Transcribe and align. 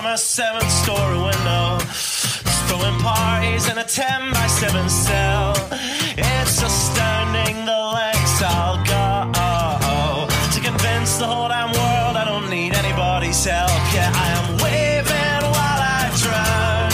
from 0.00 0.12
a 0.12 0.16
seven 0.16 0.66
story 0.70 1.18
window. 1.18 1.78
Throwing 2.68 2.98
parties 3.00 3.68
in 3.68 3.76
a 3.76 3.84
10 3.84 4.32
by 4.32 4.46
7 4.46 4.88
cell. 4.88 5.52
It's 6.16 6.62
astounding 6.62 7.66
the 7.66 7.80
lengths 7.96 8.42
I'll 8.42 8.80
go 8.84 9.10
to 10.54 10.60
convince 10.60 11.18
the 11.18 11.26
whole 11.26 11.48
damn 11.48 11.72
world 11.72 12.16
I 12.16 12.24
don't 12.24 12.48
need 12.48 12.72
anybody's 12.74 13.44
help. 13.44 13.82
Yeah, 13.92 14.10
I 14.24 14.28
am 14.38 14.46
waving 14.64 15.42
while 15.54 15.82
I 15.98 16.02
drown. 16.22 16.88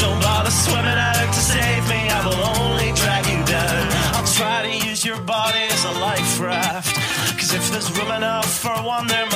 Don't 0.00 0.20
bother 0.22 0.50
swimming 0.50 1.00
out 1.10 1.28
to 1.36 1.42
save 1.54 1.84
me, 1.92 2.08
I 2.08 2.20
will 2.24 2.42
only 2.56 2.92
drag 2.92 3.26
you 3.26 3.40
down. 3.44 3.84
I'll 4.16 4.32
try 4.38 4.58
to 4.66 4.88
use 4.88 5.04
your 5.04 5.20
body 5.20 5.64
as 5.76 5.84
a 5.84 5.92
life 6.08 6.40
raft. 6.40 6.94
Cause 7.38 7.52
if 7.52 7.70
there's 7.70 7.90
room 7.98 8.12
enough 8.12 8.50
for 8.62 8.76
one, 8.82 9.06
there 9.08 9.29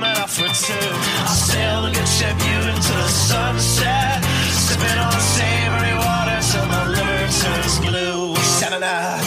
room 0.00 0.28
for 0.28 0.48
two. 0.48 0.88
I'll 1.28 1.36
sail 1.36 1.82
the 1.82 1.90
good 1.90 2.08
ship 2.08 2.36
you 2.48 2.58
into 2.70 2.92
the 2.92 3.08
sunset. 3.08 4.24
Sipping 4.64 4.98
on 4.98 5.20
savory 5.20 5.94
water 5.94 6.38
till 6.50 6.66
my 6.66 6.86
liver 6.88 7.26
turns 7.40 7.78
blue. 7.80 8.34
Sha-na-na, 8.56 9.20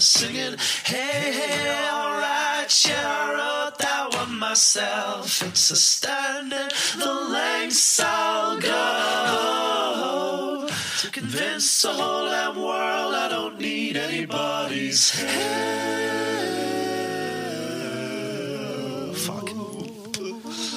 Singing, 0.00 0.56
hey, 0.84 1.32
hey, 1.32 1.90
alright, 1.90 2.86
yeah, 2.86 3.02
I 3.04 3.32
wrote 3.34 3.78
that 3.78 4.14
one 4.14 4.38
myself. 4.38 5.42
It's 5.42 5.72
a 5.72 5.76
standard, 5.76 6.72
the 6.96 7.12
lengths 7.12 7.98
I'll 7.98 8.60
go 8.60 9.58
to 11.00 11.10
convince 11.10 11.82
the 11.82 11.88
whole 11.88 12.26
damn 12.26 12.54
world 12.56 13.14
I 13.14 13.28
don't 13.28 13.60
need 13.60 13.96
anybody's 13.96 15.10
help. 15.10 15.28
Fuck. 19.16 19.50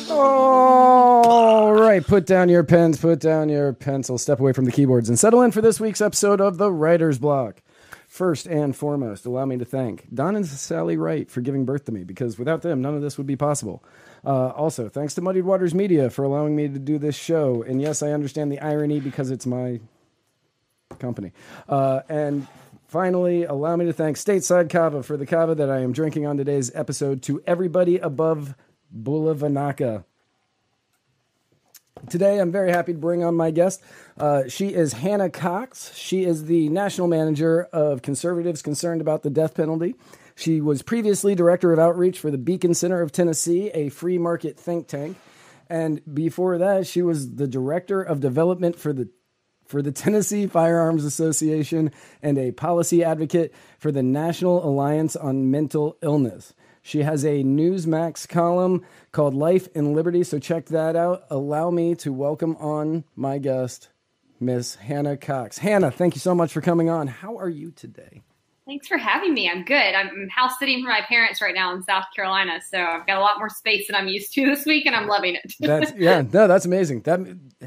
All 0.10 1.74
right, 1.74 2.04
put 2.06 2.26
down 2.26 2.50
your 2.50 2.64
pens, 2.64 2.98
put 2.98 3.20
down 3.20 3.50
your 3.50 3.74
pencils, 3.74 4.24
step 4.24 4.40
away 4.40 4.54
from 4.54 4.66
the 4.66 4.72
keyboards, 4.72 5.10
and 5.10 5.20
settle 5.20 5.44
in 5.44 5.52
for 5.52 5.62
this 5.62 5.80
week's 5.80 6.02
episode 6.02 6.42
of 6.42 6.58
The 6.58 6.72
Writer's 6.72 7.20
Block. 7.20 7.62
First 8.12 8.46
and 8.46 8.76
foremost, 8.76 9.26
allow 9.26 9.46
me 9.46 9.58
to 9.58 9.64
thank 9.64 10.14
Don 10.14 10.36
and 10.36 10.46
Sally 10.46 10.98
Wright 10.98 11.32
for 11.32 11.40
giving 11.40 11.64
birth 11.64 11.86
to 11.86 11.94
me, 11.94 12.04
because 12.04 12.38
without 12.38 12.62
them, 12.62 12.82
none 12.82 12.94
of 12.94 13.02
this 13.02 13.18
would 13.18 13.26
be 13.26 13.38
possible. 13.38 13.86
Uh, 14.26 14.50
also, 14.50 14.90
thanks 14.90 15.14
to 15.14 15.22
Muddied 15.22 15.46
Waters 15.46 15.74
Media 15.74 16.10
for 16.10 16.26
allowing 16.26 16.54
me 16.54 16.68
to 16.68 16.78
do 16.78 16.98
this 16.98 17.16
show. 17.16 17.64
And 17.64 17.82
yes, 17.82 18.04
I 18.04 18.12
understand 18.12 18.52
the 18.52 18.60
irony 18.60 19.00
because 19.00 19.32
it's 19.32 19.46
my 19.46 19.80
company. 21.00 21.32
Uh, 21.70 22.02
and 22.10 22.48
finally, 22.86 23.46
allow 23.46 23.78
me 23.78 23.86
to 23.86 23.94
thank 23.94 24.18
Stateside 24.18 24.70
Kava 24.70 25.04
for 25.04 25.16
the 25.16 25.26
kava 25.26 25.56
that 25.56 25.70
I 25.70 25.80
am 25.80 25.94
drinking 25.94 26.26
on 26.26 26.36
today's 26.36 26.70
episode 26.76 27.24
to 27.24 27.42
everybody 27.48 27.98
above 27.98 28.56
bula 28.92 29.36
vinaka. 29.36 30.04
Today, 32.10 32.40
I'm 32.40 32.52
very 32.52 32.72
happy 32.72 32.94
to 32.94 33.00
bring 33.00 33.24
on 33.24 33.36
my 33.36 33.52
guest. 33.52 33.82
Uh, 34.18 34.44
she 34.48 34.74
is 34.74 34.94
Hannah 34.94 35.30
Cox. 35.30 35.94
She 35.96 36.24
is 36.26 36.46
the 36.46 36.68
national 36.70 37.08
manager 37.08 37.64
of 37.72 38.02
conservatives 38.02 38.62
concerned 38.62 39.02
about 39.02 39.24
the 39.24 39.30
death 39.30 39.54
penalty. 39.54 39.96
She 40.36 40.62
was 40.62 40.82
previously 40.82 41.36
director 41.36 41.72
of 41.72 41.80
outreach 41.80 42.20
for 42.20 42.32
the 42.32 42.38
Beacon 42.38 42.74
Center 42.74 43.02
of 43.02 43.12
Tennessee, 43.12 43.70
a 43.74 43.90
free 43.90 44.18
market 44.18 44.60
think 44.60 44.88
tank. 44.88 45.18
And 45.70 46.02
before 46.12 46.58
that, 46.58 46.88
she 46.88 47.02
was 47.02 47.36
the 47.36 47.48
director 47.48 48.02
of 48.02 48.20
development 48.20 48.80
for 48.80 48.94
the 48.94 49.10
for 49.66 49.82
the 49.82 49.92
Tennessee 49.94 50.48
Firearms 50.48 51.06
Association 51.06 51.92
and 52.22 52.38
a 52.38 52.52
policy 52.52 53.06
advocate 53.06 53.54
for 53.80 53.90
the 53.90 54.04
National 54.04 54.68
Alliance 54.68 55.16
on 55.16 55.50
Mental 55.50 55.98
Illness. 56.02 56.54
She 56.82 57.04
has 57.04 57.24
a 57.24 57.44
Newsmax 57.44 58.28
column 58.28 58.84
called 59.12 59.34
Life 59.34 59.68
and 59.76 59.96
Liberty, 59.96 60.24
so 60.24 60.40
check 60.40 60.66
that 60.68 60.96
out. 60.96 61.24
Allow 61.30 61.70
me 61.70 61.96
to 61.96 62.12
welcome 62.12 62.56
on 62.58 63.04
my 63.16 63.38
guest, 63.38 63.90
Miss 64.40 64.76
Hannah 64.76 65.18
Cox. 65.18 65.60
Hannah, 65.60 65.92
thank 65.92 66.16
you 66.16 66.20
so 66.20 66.34
much 66.34 66.52
for 66.52 66.62
coming 66.62 66.90
on. 66.90 67.08
How 67.08 67.38
are 67.38 67.50
you 67.50 67.72
today? 67.72 68.24
Thanks 68.66 68.88
for 68.88 68.98
having 68.98 69.34
me. 69.34 69.50
I'm 69.50 69.64
good. 69.64 69.76
I'm 69.76 70.28
house 70.30 70.58
sitting 70.58 70.82
for 70.82 70.90
my 70.90 71.02
parents 71.02 71.42
right 71.42 71.54
now 71.54 71.74
in 71.76 71.84
South 71.84 72.06
Carolina, 72.16 72.60
so 72.68 72.80
I've 72.80 73.06
got 73.06 73.18
a 73.18 73.22
lot 73.22 73.38
more 73.38 73.50
space 73.50 73.88
than 73.88 73.96
I'm 73.96 74.08
used 74.08 74.34
to 74.34 74.46
this 74.46 74.66
week, 74.66 74.86
and 74.86 74.96
I'm 74.96 75.08
loving 75.08 75.36
it. 75.36 75.54
That's 75.60 75.94
yeah, 75.98 76.22
no, 76.22 76.48
that's 76.48 76.66
amazing. 76.66 77.02
That 77.02 77.20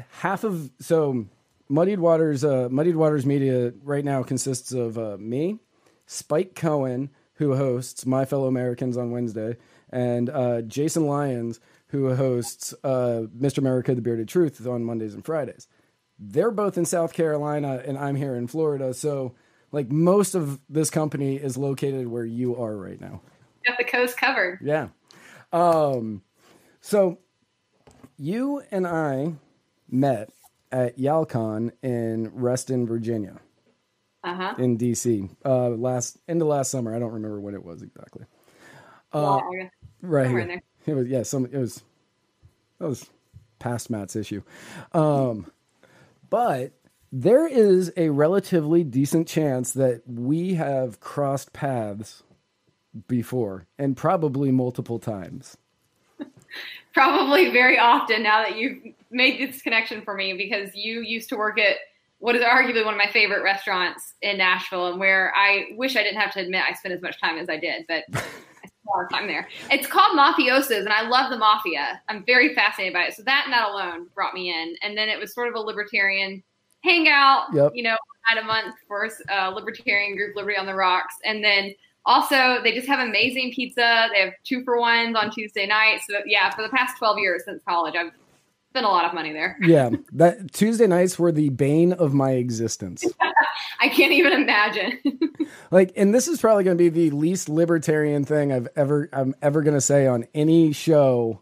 half 0.09 0.43
of 0.43 0.71
so 0.79 1.25
Muddied 1.69 1.99
Waters, 1.99 2.43
uh, 2.43 2.69
Muddied 2.71 2.95
Waters 2.95 3.25
Media 3.25 3.73
right 3.83 4.03
now 4.03 4.23
consists 4.23 4.71
of 4.71 4.97
uh, 4.97 5.17
me, 5.19 5.59
Spike 6.05 6.55
Cohen, 6.55 7.09
who 7.35 7.55
hosts 7.55 8.05
My 8.05 8.25
Fellow 8.25 8.47
Americans 8.47 8.97
on 8.97 9.11
Wednesday, 9.11 9.57
and 9.89 10.29
uh, 10.29 10.61
Jason 10.61 11.05
Lyons, 11.05 11.59
who 11.87 12.13
hosts 12.15 12.73
uh, 12.83 13.23
Mr. 13.37 13.59
America: 13.59 13.95
The 13.95 14.01
Bearded 14.01 14.27
Truth 14.27 14.65
on 14.67 14.83
Mondays 14.83 15.13
and 15.13 15.25
Fridays. 15.25 15.67
They're 16.17 16.51
both 16.51 16.77
in 16.77 16.85
South 16.85 17.13
Carolina, 17.13 17.83
and 17.85 17.97
I'm 17.97 18.15
here 18.15 18.35
in 18.35 18.47
Florida. 18.47 18.93
So, 18.93 19.35
like, 19.71 19.91
most 19.91 20.33
of 20.33 20.59
this 20.69 20.89
company 20.89 21.35
is 21.35 21.57
located 21.57 22.07
where 22.07 22.25
you 22.25 22.55
are 22.55 22.75
right 22.77 22.99
now. 22.99 23.21
got 23.65 23.77
the 23.77 23.83
coast 23.83 24.17
covered. 24.17 24.59
Yeah. 24.61 24.89
Um, 25.51 26.21
so 26.81 27.19
you 28.17 28.61
and 28.71 28.85
I 28.87 29.33
met 29.89 30.29
at 30.71 30.97
YALCON 30.97 31.71
in 31.81 32.31
Reston, 32.33 32.85
Virginia, 32.85 33.39
Uh 34.25 34.33
huh. 34.33 34.55
in 34.57 34.75
DC, 34.75 35.29
uh, 35.45 35.69
last 35.69 36.17
into 36.27 36.45
last 36.45 36.71
summer. 36.71 36.95
I 36.95 36.99
don't 36.99 37.13
remember 37.13 37.39
when 37.39 37.53
it 37.53 37.63
was 37.63 37.83
exactly. 37.83 38.25
Uh, 39.13 39.39
right. 40.01 40.25
in 40.31 40.47
there. 40.47 40.63
It 40.87 40.93
was 40.95 41.07
yeah. 41.07 41.21
Some 41.21 41.45
it 41.45 41.57
was 41.57 41.83
that 42.79 42.89
was 42.89 43.07
past 43.59 43.91
Matt's 43.91 44.15
issue, 44.15 44.41
um, 44.93 45.51
but 46.31 46.71
there 47.11 47.47
is 47.47 47.93
a 47.95 48.09
relatively 48.09 48.83
decent 48.83 49.27
chance 49.27 49.73
that 49.73 50.01
we 50.07 50.55
have 50.55 50.99
crossed 50.99 51.53
paths 51.53 52.23
before, 53.07 53.67
and 53.77 53.95
probably 53.95 54.51
multiple 54.51 54.97
times. 54.97 55.55
Probably 56.93 57.51
very 57.51 57.77
often 57.77 58.23
now 58.23 58.41
that 58.41 58.57
you've 58.57 58.93
made 59.11 59.37
this 59.37 59.61
connection 59.61 60.01
for 60.01 60.15
me 60.15 60.33
because 60.33 60.73
you 60.73 61.01
used 61.01 61.27
to 61.29 61.35
work 61.35 61.59
at 61.59 61.75
what 62.25 62.35
is 62.35 62.41
arguably 62.41 62.83
one 62.83 62.95
of 62.95 62.97
my 62.97 63.11
favorite 63.13 63.43
restaurants 63.43 64.15
in 64.23 64.39
Nashville 64.39 64.87
and 64.87 64.99
where 64.99 65.31
I 65.35 65.65
wish 65.75 65.95
I 65.95 66.01
didn't 66.01 66.19
have 66.19 66.33
to 66.33 66.39
admit 66.39 66.63
I 66.67 66.73
spent 66.73 66.91
as 66.95 66.99
much 67.03 67.21
time 67.21 67.37
as 67.37 67.49
I 67.49 67.57
did, 67.57 67.85
but 67.87 68.03
I 68.15 68.17
spent 68.17 68.73
a 68.87 68.89
lot 68.89 69.03
of 69.03 69.11
time 69.11 69.27
there. 69.27 69.47
It's 69.69 69.85
called 69.85 70.17
Mafiaoza's 70.17 70.85
and 70.85 70.89
I 70.89 71.07
love 71.07 71.29
the 71.29 71.37
mafia. 71.37 72.01
I'm 72.09 72.25
very 72.25 72.55
fascinated 72.55 72.95
by 72.95 73.03
it. 73.03 73.13
So 73.13 73.21
that 73.27 73.43
and 73.45 73.53
that 73.53 73.69
alone 73.69 74.07
brought 74.15 74.33
me 74.33 74.49
in. 74.49 74.75
And 74.81 74.97
then 74.97 75.07
it 75.07 75.19
was 75.19 75.35
sort 75.35 75.49
of 75.49 75.53
a 75.53 75.59
libertarian 75.59 76.41
hangout, 76.83 77.53
Yep. 77.53 77.73
you 77.75 77.83
know, 77.83 77.95
night 78.33 78.41
a 78.41 78.43
month 78.43 78.73
for 78.87 79.07
a 79.29 79.43
uh, 79.43 79.49
libertarian 79.49 80.17
group, 80.17 80.35
Liberty 80.35 80.57
on 80.57 80.65
the 80.65 80.73
Rocks. 80.73 81.13
And 81.25 81.43
then 81.43 81.75
also, 82.07 82.57
they 82.63 82.73
just 82.73 82.87
have 82.87 83.07
amazing 83.07 83.51
pizza. 83.53 84.07
They 84.11 84.21
have 84.21 84.33
two 84.43 84.63
for 84.63 84.79
ones 84.79 85.15
on 85.15 85.29
Tuesday 85.29 85.67
nights. 85.67 86.05
So 86.09 86.21
yeah, 86.25 86.49
for 86.55 86.63
the 86.63 86.69
past 86.69 86.97
twelve 86.97 87.19
years 87.19 87.43
since 87.45 87.61
college, 87.67 87.93
I've 87.95 88.13
spent 88.75 88.85
a 88.85 88.89
lot 88.89 89.05
of 89.05 89.13
money 89.13 89.31
there. 89.31 89.57
Yeah, 89.61 89.91
that 90.11 90.51
Tuesday 90.51 90.85
nights 90.85 91.17
were 91.17 91.31
the 91.31 91.47
bane 91.47 91.93
of 91.93 92.13
my 92.13 92.31
existence. 92.31 93.05
I 93.79 93.87
can't 93.87 94.11
even 94.11 94.33
imagine. 94.33 94.99
Like, 95.71 95.93
and 95.95 96.13
this 96.13 96.27
is 96.27 96.39
probably 96.39 96.63
going 96.63 96.77
to 96.77 96.83
be 96.83 96.89
the 96.89 97.15
least 97.15 97.49
libertarian 97.49 98.23
thing 98.23 98.51
I've 98.51 98.67
ever 98.75 99.09
I'm 99.11 99.35
ever 99.41 99.61
going 99.61 99.73
to 99.73 99.81
say 99.81 100.05
on 100.05 100.25
any 100.33 100.73
show 100.73 101.41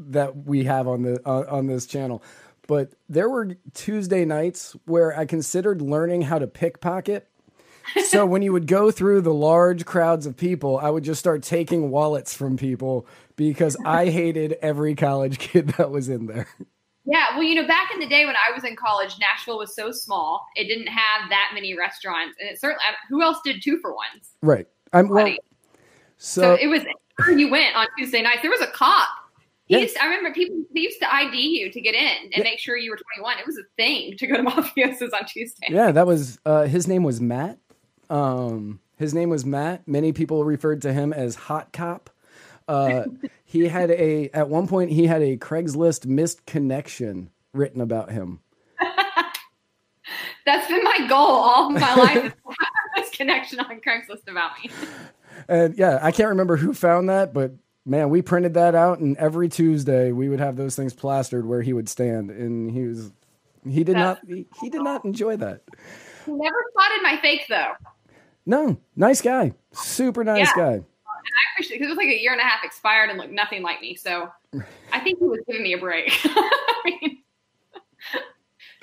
that 0.00 0.44
we 0.44 0.64
have 0.64 0.88
on 0.88 1.02
the 1.02 1.20
uh, 1.26 1.44
on 1.48 1.66
this 1.66 1.86
channel. 1.86 2.22
But 2.66 2.92
there 3.08 3.28
were 3.28 3.56
Tuesday 3.74 4.24
nights 4.24 4.76
where 4.86 5.16
I 5.16 5.24
considered 5.24 5.82
learning 5.82 6.22
how 6.22 6.38
to 6.38 6.46
pickpocket. 6.46 7.28
So 8.08 8.24
when 8.24 8.42
you 8.42 8.52
would 8.52 8.66
go 8.66 8.90
through 8.90 9.20
the 9.20 9.34
large 9.34 9.84
crowds 9.84 10.26
of 10.26 10.36
people, 10.36 10.78
I 10.78 10.90
would 10.90 11.04
just 11.04 11.20
start 11.20 11.42
taking 11.42 11.90
wallets 11.90 12.34
from 12.34 12.56
people 12.56 13.06
because 13.36 13.76
I 13.84 14.06
hated 14.06 14.56
every 14.62 14.94
college 14.94 15.38
kid 15.38 15.68
that 15.76 15.90
was 15.90 16.08
in 16.08 16.26
there. 16.26 16.48
Yeah, 17.04 17.24
well, 17.34 17.42
you 17.42 17.54
know, 17.54 17.66
back 17.66 17.90
in 17.92 18.00
the 18.00 18.06
day 18.06 18.26
when 18.26 18.34
I 18.36 18.54
was 18.54 18.64
in 18.64 18.76
college, 18.76 19.14
Nashville 19.18 19.56
was 19.56 19.74
so 19.74 19.90
small; 19.90 20.44
it 20.56 20.64
didn't 20.64 20.88
have 20.88 21.30
that 21.30 21.52
many 21.54 21.74
restaurants, 21.74 22.36
and 22.38 22.50
it 22.50 22.60
certainly 22.60 22.84
who 23.08 23.22
else 23.22 23.38
did 23.42 23.62
two 23.62 23.78
for 23.80 23.94
ones? 23.94 24.34
Right. 24.42 24.66
I'm 24.92 25.08
well, 25.08 25.34
so, 26.18 26.42
so, 26.42 26.54
it 26.54 26.66
was 26.66 26.82
you 27.34 27.50
went 27.50 27.74
on 27.76 27.86
Tuesday 27.96 28.20
nights. 28.20 28.42
There 28.42 28.50
was 28.50 28.60
a 28.60 28.66
cop. 28.66 29.08
He 29.66 29.74
yeah. 29.74 29.80
used 29.80 29.96
I 29.98 30.06
remember 30.06 30.32
people 30.32 30.56
they 30.74 30.80
used 30.80 30.98
to 31.00 31.14
ID 31.14 31.36
you 31.36 31.70
to 31.70 31.80
get 31.80 31.94
in 31.94 32.24
and 32.24 32.32
yeah. 32.36 32.42
make 32.42 32.58
sure 32.58 32.76
you 32.76 32.90
were 32.90 32.98
21. 33.16 33.38
It 33.38 33.46
was 33.46 33.56
a 33.56 33.64
thing 33.76 34.16
to 34.16 34.26
go 34.26 34.36
to 34.36 34.42
Mafiaoza's 34.50 35.12
on 35.12 35.26
Tuesday. 35.26 35.68
Yeah, 35.70 35.92
that 35.92 36.06
was 36.06 36.38
uh, 36.44 36.64
his 36.64 36.88
name 36.88 37.04
was 37.04 37.20
Matt. 37.20 37.58
Um, 38.10 38.80
his 38.96 39.14
name 39.14 39.30
was 39.30 39.44
Matt. 39.44 39.86
Many 39.86 40.12
people 40.12 40.44
referred 40.44 40.82
to 40.82 40.92
him 40.92 41.12
as 41.12 41.34
Hot 41.34 41.72
Cop. 41.72 42.10
Uh, 42.66 43.04
he 43.44 43.68
had 43.68 43.90
a 43.90 44.28
at 44.34 44.48
one 44.48 44.66
point 44.66 44.90
he 44.90 45.06
had 45.06 45.22
a 45.22 45.36
Craigslist 45.36 46.06
missed 46.06 46.46
connection 46.46 47.30
written 47.52 47.80
about 47.80 48.10
him. 48.10 48.40
That's 50.46 50.68
been 50.68 50.84
my 50.84 51.06
goal 51.08 51.18
all 51.18 51.70
my 51.70 51.94
life. 51.94 52.34
this 52.96 53.10
connection 53.10 53.60
on 53.60 53.80
Craigslist 53.80 54.28
about 54.28 54.52
me. 54.62 54.70
And 55.46 55.78
yeah, 55.78 56.00
I 56.02 56.10
can't 56.10 56.30
remember 56.30 56.56
who 56.56 56.74
found 56.74 57.10
that, 57.10 57.32
but 57.32 57.52
man, 57.86 58.10
we 58.10 58.22
printed 58.22 58.54
that 58.54 58.74
out, 58.74 58.98
and 58.98 59.16
every 59.18 59.48
Tuesday 59.48 60.10
we 60.10 60.28
would 60.28 60.40
have 60.40 60.56
those 60.56 60.74
things 60.74 60.92
plastered 60.92 61.46
where 61.46 61.62
he 61.62 61.72
would 61.72 61.88
stand, 61.88 62.32
and 62.32 62.70
he 62.72 62.82
was 62.82 63.12
he 63.64 63.84
did 63.84 63.94
That's 63.94 64.20
not 64.20 64.26
he, 64.26 64.46
he 64.60 64.68
did 64.68 64.82
not 64.82 65.04
enjoy 65.04 65.36
that. 65.36 65.62
He 66.26 66.32
never 66.32 66.56
spotted 66.72 67.02
my 67.02 67.18
fake 67.22 67.44
though. 67.48 67.72
No, 68.48 68.78
nice 68.96 69.20
guy, 69.20 69.52
super 69.72 70.24
nice 70.24 70.48
yeah. 70.56 70.56
guy. 70.56 70.72
I 70.72 71.42
appreciate 71.52 71.76
it 71.76 71.80
because 71.80 71.88
it 71.88 71.90
was 71.90 71.98
like 71.98 72.08
a 72.08 72.18
year 72.18 72.32
and 72.32 72.40
a 72.40 72.44
half 72.44 72.64
expired 72.64 73.10
and 73.10 73.18
looked 73.18 73.30
nothing 73.30 73.62
like 73.62 73.82
me. 73.82 73.94
So 73.94 74.30
I 74.92 75.00
think 75.00 75.18
he 75.18 75.26
was 75.26 75.40
giving 75.46 75.62
me 75.62 75.74
a 75.74 75.78
break. 75.78 76.10
I 76.24 76.80
mean, 76.86 77.18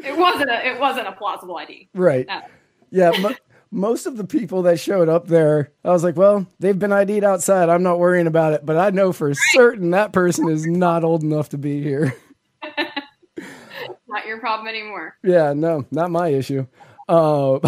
it 0.03 0.15
wasn't 0.15 0.51
a 0.51 0.67
it 0.67 0.79
wasn't 0.79 1.07
a 1.07 1.13
plausible 1.13 1.57
ID. 1.57 1.89
Right. 1.95 2.27
No. 2.27 2.41
Yeah. 2.91 3.12
Mo- 3.19 3.35
most 3.71 4.06
of 4.06 4.17
the 4.17 4.23
people 4.23 4.62
that 4.62 4.79
showed 4.79 5.09
up 5.09 5.27
there, 5.27 5.71
I 5.83 5.89
was 5.89 6.03
like, 6.03 6.15
well, 6.15 6.45
they've 6.59 6.77
been 6.77 6.94
ID'd 6.94 7.23
outside. 7.23 7.68
I'm 7.68 7.81
not 7.81 7.97
worrying 7.97 8.27
about 8.27 8.53
it, 8.53 8.68
but 8.68 8.77
I 8.77 8.91
know 8.91 9.13
for 9.13 9.33
certain 9.33 9.89
that 9.91 10.13
person 10.13 10.47
is 10.47 10.68
not 10.68 11.03
old 11.03 11.23
enough 11.23 11.50
to 11.50 11.57
be 11.57 11.81
here. 11.81 12.15
not 14.07 14.27
your 14.27 14.39
problem 14.39 14.68
anymore. 14.68 15.18
Yeah, 15.23 15.53
no, 15.53 15.88
not 15.89 16.11
my 16.11 16.27
issue. 16.27 16.68
Uh, 17.09 17.59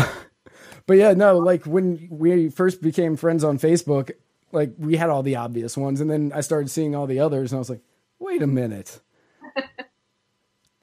but 0.88 0.98
yeah, 0.98 1.14
no, 1.14 1.38
like 1.38 1.66
when 1.66 2.08
we 2.10 2.50
first 2.50 2.82
became 2.82 3.18
friends 3.18 3.44
on 3.44 3.60
Facebook, 3.60 4.12
like 4.54 4.72
we 4.78 4.96
had 4.96 5.10
all 5.10 5.22
the 5.22 5.36
obvious 5.36 5.78
ones, 5.78 6.02
and 6.02 6.10
then 6.10 6.32
I 6.34 6.42
started 6.42 6.70
seeing 6.72 6.96
all 6.96 7.06
the 7.06 7.20
others, 7.20 7.52
and 7.52 7.58
I 7.58 7.60
was 7.60 7.70
like, 7.70 7.82
wait 8.20 8.42
a 8.42 8.48
minute. 8.48 9.02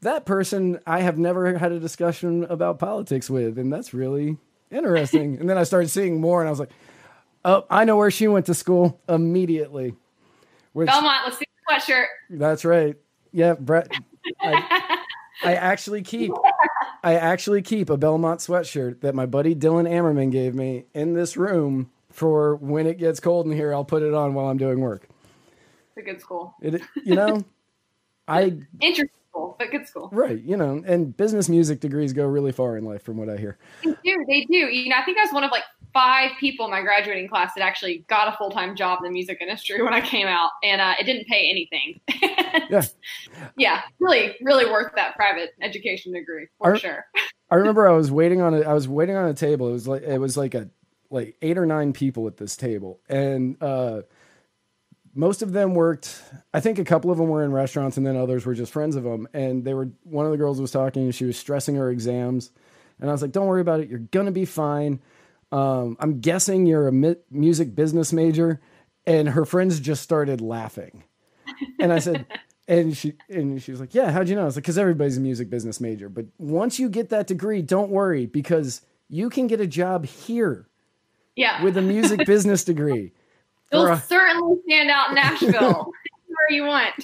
that 0.03 0.27
person 0.27 0.79
I 0.87 1.01
have 1.01 1.19
never 1.19 1.57
had 1.57 1.73
a 1.73 1.81
discussion 1.81 2.45
about 2.45 2.79
politics 2.79 3.31
with, 3.31 3.59
and 3.59 3.73
that's 3.73 3.95
really 3.95 4.37
interesting. 4.71 5.39
and 5.41 5.49
then 5.49 5.57
I 5.57 5.65
started 5.65 5.89
seeing 5.89 6.21
more, 6.21 6.41
and 6.41 6.49
I 6.49 6.51
was 6.51 6.61
like, 6.61 6.71
oh, 7.47 7.65
I 7.71 7.85
know 7.85 7.97
where 7.97 8.11
she 8.11 8.29
went 8.29 8.47
to 8.47 8.55
school 8.55 9.01
immediately. 9.09 9.95
Which, 10.75 10.89
Belmont, 10.89 11.23
let's 11.25 11.39
see 11.39 11.47
the 11.67 11.75
sweatshirt. 11.75 12.07
That's 12.29 12.65
right. 12.67 12.97
Yeah, 13.33 13.55
Brett. 13.55 13.91
I, 14.43 14.99
I 15.43 15.55
actually 15.55 16.03
keep 16.03 16.33
I 17.05 17.17
actually 17.17 17.61
keep 17.61 17.91
a 17.91 17.99
Belmont 17.99 18.41
sweatshirt 18.41 19.03
that 19.03 19.15
my 19.15 19.27
buddy 19.27 19.55
Dylan 19.55 19.87
Ammerman 19.87 20.33
gave 20.33 20.55
me 20.55 20.87
in 20.95 21.13
this 21.13 21.37
room 21.37 21.91
for 22.09 22.57
when 22.57 22.87
it 22.87 22.97
gets 22.97 23.21
cold 23.21 23.45
in 23.45 23.53
here. 23.53 23.75
I'll 23.75 23.85
put 23.85 24.03
it 24.03 24.15
on 24.15 24.33
while 24.33 24.47
I'm 24.47 24.57
doing 24.57 24.81
work. 24.81 25.07
It's 25.91 25.99
a 25.99 26.03
good 26.03 26.21
school. 26.23 26.55
It, 26.63 26.81
you 27.05 27.15
know, 27.15 27.45
I 28.29 28.57
interesting 28.81 29.11
school, 29.29 29.55
but 29.59 29.71
good 29.71 29.87
school. 29.87 30.09
Right, 30.13 30.41
you 30.43 30.57
know, 30.57 30.83
and 30.87 31.15
business 31.15 31.51
music 31.51 31.81
degrees 31.81 32.15
go 32.15 32.25
really 32.25 32.53
far 32.53 32.79
in 32.79 32.87
life, 32.87 33.03
from 33.03 33.19
what 33.19 33.29
I 33.29 33.37
hear. 33.37 33.59
They 33.83 33.95
do, 34.03 34.25
they 34.27 34.47
do. 34.47 34.57
You 34.57 34.89
know, 34.89 34.97
I 34.97 35.05
think 35.05 35.19
I 35.19 35.25
was 35.25 35.33
one 35.33 35.45
of 35.45 35.51
like 35.51 35.65
five 35.95 36.33
people 36.39 36.67
in 36.67 36.71
my 36.73 36.83
graduating 36.83 37.29
class 37.29 37.53
that 37.55 37.63
actually 37.63 38.05
got 38.09 38.29
a 38.29 38.37
full 38.37 38.51
time 38.51 38.77
job 38.77 38.99
in 38.99 39.05
the 39.05 39.11
music 39.11 39.39
industry 39.41 39.81
when 39.83 39.95
I 39.95 40.01
came 40.01 40.27
out, 40.27 40.51
and 40.63 40.81
uh, 40.81 40.95
it 41.01 41.05
didn't 41.05 41.27
pay 41.27 41.49
anything. 41.49 42.01
yeah, 42.69 42.85
yeah, 43.57 43.83
really, 44.01 44.37
really 44.43 44.67
worth 44.67 44.93
that 44.97 45.15
private 45.15 45.51
education 45.63 46.13
degree 46.13 46.49
for 46.59 46.75
I, 46.75 46.79
sure. 46.79 47.07
I 47.51 47.55
remember 47.55 47.89
I 47.89 47.93
was 47.93 48.11
waiting 48.11 48.43
on 48.43 48.55
a, 48.55 48.61
I 48.63 48.75
was 48.75 48.89
waiting 48.89 49.17
on 49.17 49.29
a 49.29 49.35
table. 49.35 49.69
It 49.69 49.73
was 49.73 49.89
like 49.89 50.03
it 50.03 50.19
was 50.19 50.37
like 50.37 50.55
a 50.55 50.69
like 51.11 51.37
eight 51.41 51.57
or 51.57 51.65
nine 51.65 51.93
people 51.93 52.27
at 52.27 52.37
this 52.37 52.57
table, 52.57 53.01
and 53.09 53.57
uh, 53.63 54.03
most 55.15 55.43
of 55.43 55.53
them 55.53 55.75
worked. 55.75 56.21
I 56.53 56.59
think 56.61 56.79
a 56.79 56.85
couple 56.85 57.13
of 57.13 57.19
them 57.19 57.29
were 57.29 57.45
in 57.45 57.53
restaurants, 57.53 57.97
and 57.97 58.05
then 58.05 58.17
others 58.17 58.45
were 58.45 58.55
just 58.55 58.73
friends 58.73 58.97
of 58.97 59.05
them. 59.05 59.29
And 59.33 59.65
they 59.65 59.75
were 59.75 59.91
one 60.03 60.27
of 60.27 60.33
the 60.33 60.39
girls 60.39 60.61
was 60.61 60.73
talking, 60.73 61.05
and 61.05 61.15
she 61.15 61.25
was 61.25 61.39
stressing 61.39 61.77
her 61.77 61.91
exams, 61.91 62.51
and 63.01 63.09
I 63.09 63.13
was 63.13 63.23
like, 63.23 63.33
"Don't 63.33 63.47
worry 63.47 63.61
about 63.61 63.79
it. 63.79 63.89
You're 63.89 64.01
gonna 64.01 64.33
be 64.33 64.45
fine." 64.45 65.01
Um, 65.55 65.97
I'm 66.01 66.21
guessing 66.21 66.67
you're 66.67 66.89
a 66.89 66.93
mi- 66.93 67.17
music 67.31 67.75
business 67.77 68.13
major, 68.13 68.61
and 69.07 69.29
her 69.29 69.45
friends 69.45 69.79
just 69.79 70.03
started 70.03 70.41
laughing, 70.41 71.05
and 71.79 71.93
I 71.93 71.99
said. 71.99 72.27
And 72.67 72.97
she 72.97 73.13
and 73.29 73.63
she 73.63 73.73
was 73.73 73.79
like, 73.79 73.95
"Yeah, 73.95 74.11
how'd 74.11 74.27
you 74.27 74.37
know?" 74.37 74.41
I 74.41 74.45
was 74.47 74.57
like, 74.57 74.65
"Because 74.65 74.79
everybody's 74.79 75.19
a 75.19 75.21
music 75.21 75.51
business 75.51 75.83
major. 75.83 76.09
But 76.09 76.25
once 76.39 76.79
you 76.79 76.89
get 76.89 77.11
that 77.11 77.27
degree, 77.27 77.61
don't 77.61 77.91
worry 77.91 78.25
because 78.25 78.81
you 79.11 79.29
can 79.29 79.49
get 79.49 79.61
a 79.61 79.67
job 79.67 80.07
here 80.07 80.67
yeah. 81.37 81.63
with 81.63 81.77
a 81.77 81.83
music 81.83 82.21
business 82.27 82.65
degree. 82.65 83.13
You'll 83.73 83.87
a, 83.87 84.01
certainly 84.01 84.57
stand 84.67 84.91
out 84.91 85.11
in 85.11 85.15
Nashville 85.17 85.93
where 86.27 86.51
you 86.51 86.65
want. 86.65 86.95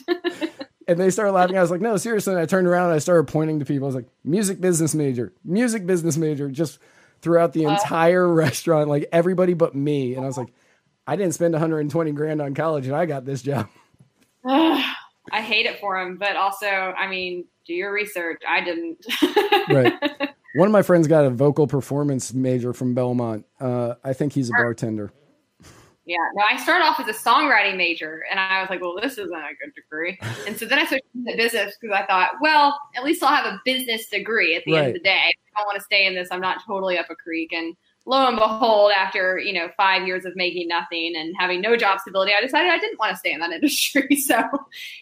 and 0.89 0.99
they 0.99 1.11
started 1.11 1.33
laughing. 1.33 1.59
I 1.59 1.61
was 1.61 1.71
like, 1.71 1.81
no, 1.81 1.99
seriously. 1.99 2.33
And 2.33 2.41
I 2.41 2.47
turned 2.47 2.67
around 2.67 2.87
and 2.87 2.95
I 2.95 2.99
started 2.99 3.31
pointing 3.31 3.59
to 3.59 3.65
people. 3.65 3.85
I 3.85 3.89
was 3.89 3.95
like, 3.95 4.09
music 4.25 4.61
business 4.61 4.95
major, 4.95 5.33
music 5.45 5.87
business 5.87 6.17
major, 6.17 6.49
just 6.49 6.79
throughout 7.23 7.53
the 7.53 7.65
entire 7.65 8.27
restaurant, 8.33 8.89
like 8.89 9.09
everybody 9.13 9.55
but 9.55 9.75
me. 9.75 10.15
And 10.15 10.25
I 10.25 10.27
was 10.27 10.39
like, 10.39 10.53
I 11.07 11.17
didn't 11.17 11.35
spend 11.35 11.53
120 11.53 12.13
grand 12.13 12.41
on 12.41 12.55
college 12.55 12.87
and 12.87 12.97
I 12.97 13.07
got 13.07 13.25
this 13.25 13.43
job. 13.43 13.69
I 14.45 15.43
hate 15.43 15.67
it 15.67 15.81
for 15.81 15.99
him, 15.99 16.17
but 16.17 16.37
also, 16.37 16.67
I 16.67 17.09
mean, 17.09 17.45
do 17.67 17.75
your 17.75 17.93
research. 17.93 18.43
I 18.49 18.63
didn't. 18.63 19.05
right. 19.69 19.93
One 20.55 20.67
of 20.67 20.73
my 20.73 20.83
friends 20.83 21.07
got 21.07 21.25
a 21.25 21.31
vocal 21.31 21.67
performance 21.67 22.33
major 22.33 22.73
from 22.73 22.95
Belmont. 22.95 23.47
Uh, 23.61 23.95
I 24.03 24.13
think 24.13 24.33
he's 24.33 24.49
a 24.49 24.53
bartender. 24.53 25.13
Yeah, 26.07 26.17
no, 26.35 26.43
I 26.51 26.57
started 26.57 26.85
off 26.85 26.99
as 26.99 27.09
a 27.09 27.13
songwriting 27.13 27.77
major, 27.77 28.25
and 28.31 28.41
I 28.41 28.61
was 28.61 28.71
like, 28.71 28.81
well, 28.81 28.97
this 29.01 29.13
isn't 29.13 29.33
a 29.33 29.51
good 29.63 29.75
degree. 29.75 30.19
And 30.47 30.57
so 30.57 30.65
then 30.65 30.79
I 30.79 30.87
switched 30.87 31.05
to 31.27 31.37
business 31.37 31.77
because 31.81 31.95
I 31.95 32.07
thought, 32.07 32.31
well, 32.41 32.81
at 32.97 33.05
least 33.05 33.23
I'll 33.23 33.35
have 33.35 33.47
a 33.47 33.61
business 33.65 34.09
degree 34.09 34.57
at 34.57 34.65
the 34.65 34.73
right. 34.73 34.79
end 34.79 34.89
of 34.89 34.95
the 34.95 35.01
day. 35.01 35.31
I 35.57 35.63
want 35.63 35.77
to 35.77 35.85
stay 35.85 36.07
in 36.07 36.15
this. 36.15 36.29
I'm 36.31 36.41
not 36.41 36.65
totally 36.67 36.99
up 36.99 37.11
a 37.11 37.15
creek. 37.15 37.53
And 37.53 37.77
lo 38.07 38.27
and 38.27 38.39
behold, 38.39 38.93
after 38.97 39.39
you 39.39 39.53
know 39.53 39.69
five 39.77 40.07
years 40.07 40.25
of 40.25 40.35
making 40.37 40.69
nothing 40.69 41.15
and 41.17 41.35
having 41.39 41.61
no 41.61 41.77
job 41.77 42.01
stability, 42.01 42.33
I 42.37 42.41
decided 42.41 42.71
I 42.71 42.79
didn't 42.79 42.99
want 42.99 43.13
to 43.13 43.19
stay 43.19 43.33
in 43.33 43.41
that 43.41 43.53
industry. 43.53 44.17
So 44.17 44.43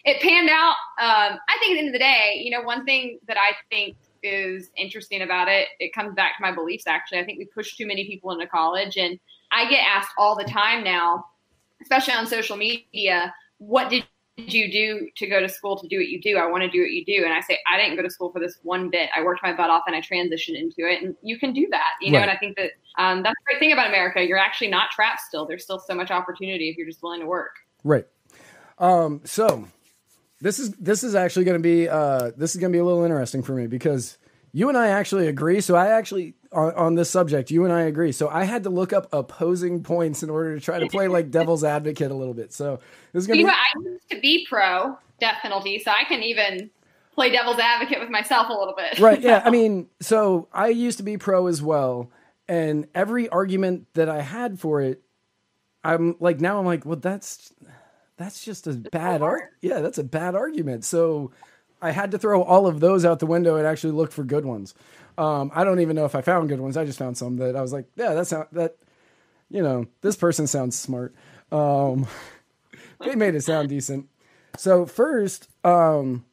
it 0.03 0.21
panned 0.21 0.49
out. 0.49 0.75
Um, 0.99 1.39
I 1.47 1.57
think 1.59 1.71
at 1.71 1.73
the 1.75 1.79
end 1.79 1.87
of 1.87 1.93
the 1.93 1.99
day, 1.99 2.41
you 2.43 2.51
know, 2.51 2.61
one 2.61 2.85
thing 2.85 3.19
that 3.27 3.37
I 3.37 3.53
think 3.69 3.95
is 4.23 4.69
interesting 4.75 5.21
about 5.21 5.47
it. 5.47 5.69
It 5.79 5.93
comes 5.93 6.13
back 6.13 6.37
to 6.37 6.41
my 6.41 6.51
beliefs, 6.51 6.87
actually. 6.87 7.19
I 7.19 7.25
think 7.25 7.39
we 7.39 7.45
push 7.45 7.75
too 7.75 7.87
many 7.87 8.05
people 8.05 8.31
into 8.31 8.47
college. 8.47 8.97
And 8.97 9.19
I 9.51 9.69
get 9.69 9.79
asked 9.79 10.11
all 10.17 10.35
the 10.35 10.43
time 10.43 10.83
now, 10.83 11.25
especially 11.81 12.13
on 12.13 12.27
social 12.27 12.57
media, 12.57 13.33
what 13.57 13.89
did 13.89 14.05
you 14.37 14.71
do 14.71 15.09
to 15.17 15.27
go 15.27 15.39
to 15.39 15.49
school 15.49 15.77
to 15.77 15.87
do 15.87 15.97
what 15.97 16.07
you 16.07 16.21
do? 16.21 16.37
I 16.37 16.45
want 16.45 16.63
to 16.63 16.69
do 16.69 16.81
what 16.81 16.91
you 16.91 17.03
do. 17.03 17.23
And 17.25 17.33
I 17.33 17.41
say, 17.41 17.57
I 17.71 17.77
didn't 17.77 17.97
go 17.97 18.03
to 18.03 18.09
school 18.09 18.31
for 18.31 18.39
this 18.39 18.59
one 18.63 18.89
bit. 18.89 19.09
I 19.15 19.23
worked 19.23 19.43
my 19.43 19.53
butt 19.53 19.69
off 19.69 19.83
and 19.87 19.95
I 19.95 20.01
transitioned 20.01 20.57
into 20.57 20.89
it. 20.89 21.03
And 21.03 21.15
you 21.21 21.37
can 21.37 21.53
do 21.53 21.67
that, 21.71 21.93
you 22.01 22.11
know? 22.11 22.19
And 22.19 22.31
I 22.31 22.37
think 22.37 22.57
that 22.57 22.71
um, 22.97 23.23
that's 23.23 23.35
the 23.35 23.43
great 23.45 23.59
thing 23.59 23.73
about 23.73 23.87
America. 23.87 24.25
You're 24.25 24.37
actually 24.37 24.69
not 24.69 24.91
trapped 24.91 25.21
still. 25.21 25.45
There's 25.45 25.63
still 25.63 25.79
so 25.79 25.93
much 25.93 26.11
opportunity 26.11 26.69
if 26.69 26.77
you're 26.77 26.87
just 26.87 27.03
willing 27.03 27.19
to 27.21 27.25
work. 27.25 27.51
Right. 27.83 28.05
Um, 28.77 29.21
so 29.25 29.67
this 30.41 30.59
is 30.59 30.71
this 30.73 31.03
is 31.03 31.15
actually 31.15 31.45
going 31.45 31.57
to 31.57 31.63
be 31.63 31.89
uh, 31.89 32.31
this 32.37 32.55
is 32.55 32.61
going 32.61 32.71
to 32.71 32.75
be 32.75 32.79
a 32.79 32.85
little 32.85 33.03
interesting 33.03 33.43
for 33.43 33.53
me 33.53 33.67
because 33.67 34.17
you 34.53 34.69
and 34.69 34.77
I 34.77 34.87
actually 34.87 35.27
agree. 35.27 35.61
So 35.61 35.75
I 35.75 35.87
actually 35.87 36.35
on, 36.51 36.73
on, 36.73 36.95
this 36.95 37.09
subject, 37.09 37.51
you 37.51 37.63
and 37.63 37.73
I 37.73 37.81
agree. 37.81 38.11
So 38.11 38.27
I 38.27 38.43
had 38.43 38.63
to 38.63 38.69
look 38.69 38.93
up 38.93 39.07
opposing 39.13 39.83
points 39.83 40.23
in 40.23 40.29
order 40.29 40.55
to 40.55 40.61
try 40.61 40.79
to 40.79 40.87
play 40.87 41.07
like 41.07 41.31
devil's 41.31 41.63
advocate 41.63 42.11
a 42.11 42.15
little 42.15 42.33
bit. 42.33 42.53
So 42.53 42.79
this 43.13 43.23
is 43.23 43.27
going 43.27 43.39
to. 43.39 43.45
be- 43.45 43.51
I 43.51 43.91
used 43.91 44.09
to 44.09 44.19
be 44.19 44.45
pro 44.49 44.97
death 45.19 45.37
penalty, 45.41 45.79
so 45.79 45.91
I 45.91 46.05
can 46.05 46.23
even 46.23 46.69
play 47.13 47.29
devil's 47.29 47.59
advocate 47.59 47.99
with 47.99 48.09
myself 48.09 48.49
a 48.49 48.53
little 48.53 48.75
bit. 48.75 48.99
Right. 48.99 49.21
Yeah. 49.21 49.41
I 49.45 49.49
mean, 49.49 49.87
so 49.99 50.47
I 50.53 50.69
used 50.69 50.97
to 50.97 51.03
be 51.03 51.17
pro 51.17 51.47
as 51.47 51.61
well, 51.61 52.09
and 52.47 52.87
every 52.95 53.29
argument 53.29 53.87
that 53.93 54.09
I 54.09 54.21
had 54.21 54.59
for 54.59 54.81
it, 54.81 55.01
I'm 55.83 56.15
like 56.19 56.41
now 56.41 56.59
I'm 56.59 56.65
like, 56.65 56.85
well, 56.85 56.97
that's 56.97 57.53
that's 58.17 58.43
just 58.43 58.67
a 58.67 58.73
bad 58.73 59.21
art. 59.21 59.51
Yeah, 59.61 59.79
that's 59.79 59.97
a 59.97 60.03
bad 60.03 60.35
argument. 60.35 60.83
So 60.83 61.31
I 61.81 61.91
had 61.91 62.11
to 62.11 62.19
throw 62.19 62.43
all 62.43 62.67
of 62.67 62.79
those 62.79 63.05
out 63.05 63.19
the 63.19 63.25
window 63.25 63.55
and 63.55 63.65
actually 63.65 63.93
look 63.93 64.11
for 64.11 64.23
good 64.23 64.45
ones. 64.45 64.73
Um, 65.19 65.51
I 65.53 65.65
don't 65.65 65.81
even 65.81 65.97
know 65.97 66.05
if 66.05 66.15
I 66.15 66.21
found 66.21 66.47
good 66.47 66.61
ones. 66.61 66.77
I 66.77 66.85
just 66.85 66.97
found 66.97 67.17
some 67.17 67.35
that 67.37 67.55
I 67.55 67.61
was 67.61 67.73
like, 67.73 67.85
yeah, 67.97 68.13
that's 68.13 68.31
not 68.31 68.53
that. 68.53 68.77
You 69.49 69.61
know, 69.61 69.87
this 70.01 70.15
person 70.15 70.47
sounds 70.47 70.77
smart. 70.77 71.13
Um, 71.51 72.07
they 73.03 73.15
made 73.15 73.35
it 73.35 73.41
sound 73.41 73.67
decent. 73.67 74.07
So 74.57 74.85
first, 74.85 75.49
um, 75.65 76.23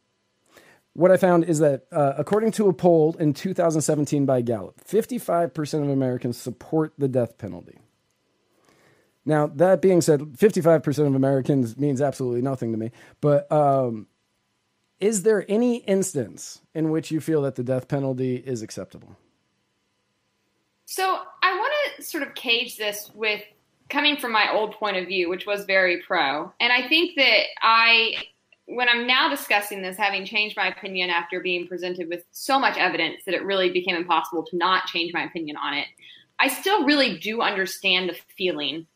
what 0.93 1.11
I 1.11 1.17
found 1.17 1.45
is 1.45 1.59
that 1.59 1.87
uh, 1.91 2.13
according 2.17 2.53
to 2.53 2.69
a 2.69 2.73
poll 2.73 3.17
in 3.19 3.35
2017 3.35 4.25
by 4.25 4.41
Gallup, 4.41 4.81
55% 4.87 5.83
of 5.83 5.89
Americans 5.89 6.39
support 6.39 6.93
the 6.97 7.09
death 7.09 7.39
penalty. 7.39 7.79
Now, 9.25 9.49
that 9.49 9.83
being 9.83 10.01
said, 10.01 10.21
55% 10.21 11.07
of 11.07 11.15
Americans 11.17 11.77
means 11.77 12.01
absolutely 12.01 12.43
nothing 12.43 12.71
to 12.71 12.79
me. 12.79 12.93
But 13.21 13.51
um, 13.51 14.07
is 15.01 15.23
there 15.23 15.45
any 15.49 15.77
instance 15.79 16.61
in 16.75 16.91
which 16.91 17.11
you 17.11 17.21
feel 17.21 17.43
that 17.43 17.55
the 17.55 17.65
death 17.65 17.89
penalty 17.89 18.37
is 18.37 18.63
acceptable? 18.63 19.17
So 20.87 21.19
I 21.43 21.57
want 21.57 21.73
to 21.97 22.03
sort 22.03 22.23
of 22.23 22.35
cage 22.35 22.77
this 22.77 23.11
with 23.15 23.43
coming 23.91 24.17
from 24.17 24.33
my 24.33 24.53
old 24.53 24.73
point 24.75 24.97
of 24.97 25.07
view, 25.07 25.29
which 25.29 25.47
was 25.47 25.65
very 25.65 26.03
pro. 26.07 26.53
And 26.61 26.73
I 26.73 26.89
think 26.89 27.17
that 27.17 27.43
I, 27.61 28.15
when 28.67 28.89
I'm 28.89 29.07
now 29.07 29.29
discussing 29.29 29.83
this, 29.83 29.97
having 29.97 30.25
changed 30.25 30.57
my 30.57 30.69
opinion 30.69 31.11
after 31.11 31.41
being 31.41 31.67
presented 31.67 32.09
with 32.09 32.25
so 32.33 32.59
much 32.59 32.77
evidence 32.77 33.23
that 33.27 33.35
it 33.35 33.45
really 33.45 33.71
became 33.71 33.97
impossible 33.97 34.45
to 34.45 34.57
not 34.57 34.87
change 34.87 35.13
my 35.13 35.25
opinion 35.25 35.57
on 35.57 35.75
it, 35.75 35.87
I 36.39 36.49
still 36.49 36.85
really 36.85 37.19
do 37.19 37.41
understand 37.41 38.09
the 38.09 38.17
feeling 38.37 38.87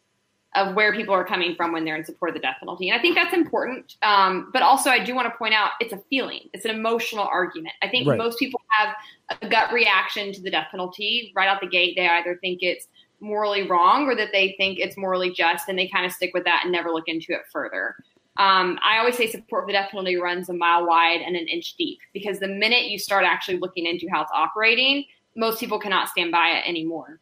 of 0.57 0.75
where 0.75 0.93
people 0.93 1.15
are 1.15 1.25
coming 1.25 1.55
from 1.55 1.73
when 1.73 1.85
they're 1.85 1.97
in 1.97 2.05
support 2.05 2.31
of 2.31 2.35
the 2.35 2.41
death 2.41 2.57
penalty. 2.59 2.89
And 2.89 2.99
I 2.99 3.03
think 3.03 3.15
that's 3.15 3.33
important. 3.33 3.95
Um, 4.03 4.51
but 4.53 4.63
also, 4.63 4.91
I 4.91 5.03
do 5.03 5.15
want 5.15 5.33
to 5.33 5.39
point 5.39 5.55
out 5.55 5.71
it's 5.81 5.93
a 5.93 6.03
feeling, 6.11 6.49
it's 6.53 6.65
an 6.65 6.73
emotional 6.73 7.25
argument. 7.25 7.75
I 7.83 7.89
think 7.89 8.09
right. 8.09 8.19
most 8.19 8.39
people 8.39 8.61
have 8.71 8.95
a 9.41 9.49
gut 9.49 9.73
reaction 9.73 10.33
to 10.33 10.43
the 10.43 10.51
death 10.51 10.69
penalty 10.71 11.33
right 11.37 11.49
out 11.49 11.61
the 11.61 11.69
gate. 11.69 11.95
They 11.97 12.09
either 12.09 12.37
think 12.41 12.61
it's 12.63 12.89
morally 13.21 13.69
wrong 13.69 14.07
or 14.07 14.17
that 14.17 14.31
they 14.33 14.55
think 14.57 14.79
it's 14.81 14.97
morally 14.97 15.33
just, 15.33 15.69
and 15.69 15.79
they 15.79 15.87
kind 15.87 16.05
of 16.05 16.13
stick 16.13 16.33
with 16.35 16.45
that 16.45 16.63
and 16.65 16.73
never 16.73 16.91
look 16.91 17.07
into 17.07 17.33
it 17.33 17.43
further. 17.53 17.95
Um, 18.37 18.79
I 18.83 18.99
always 18.99 19.17
say 19.17 19.27
support 19.31 19.65
for 19.65 19.67
the 19.67 19.75
death 19.75 19.91
penalty 19.91 20.17
runs 20.17 20.49
a 20.49 20.55
mile 20.55 20.87
wide 20.87 21.21
and 21.21 21.37
an 21.37 21.47
inch 21.47 21.77
deep 21.77 21.99
because 22.13 22.39
the 22.39 22.49
minute 22.49 22.87
you 22.87 22.99
start 22.99 23.25
actually 23.25 23.59
looking 23.59 23.87
into 23.87 24.09
how 24.11 24.23
it's 24.23 24.31
operating, 24.35 25.05
most 25.37 25.61
people 25.61 25.79
cannot 25.79 26.09
stand 26.09 26.33
by 26.33 26.49
it 26.49 26.69
anymore. 26.69 27.21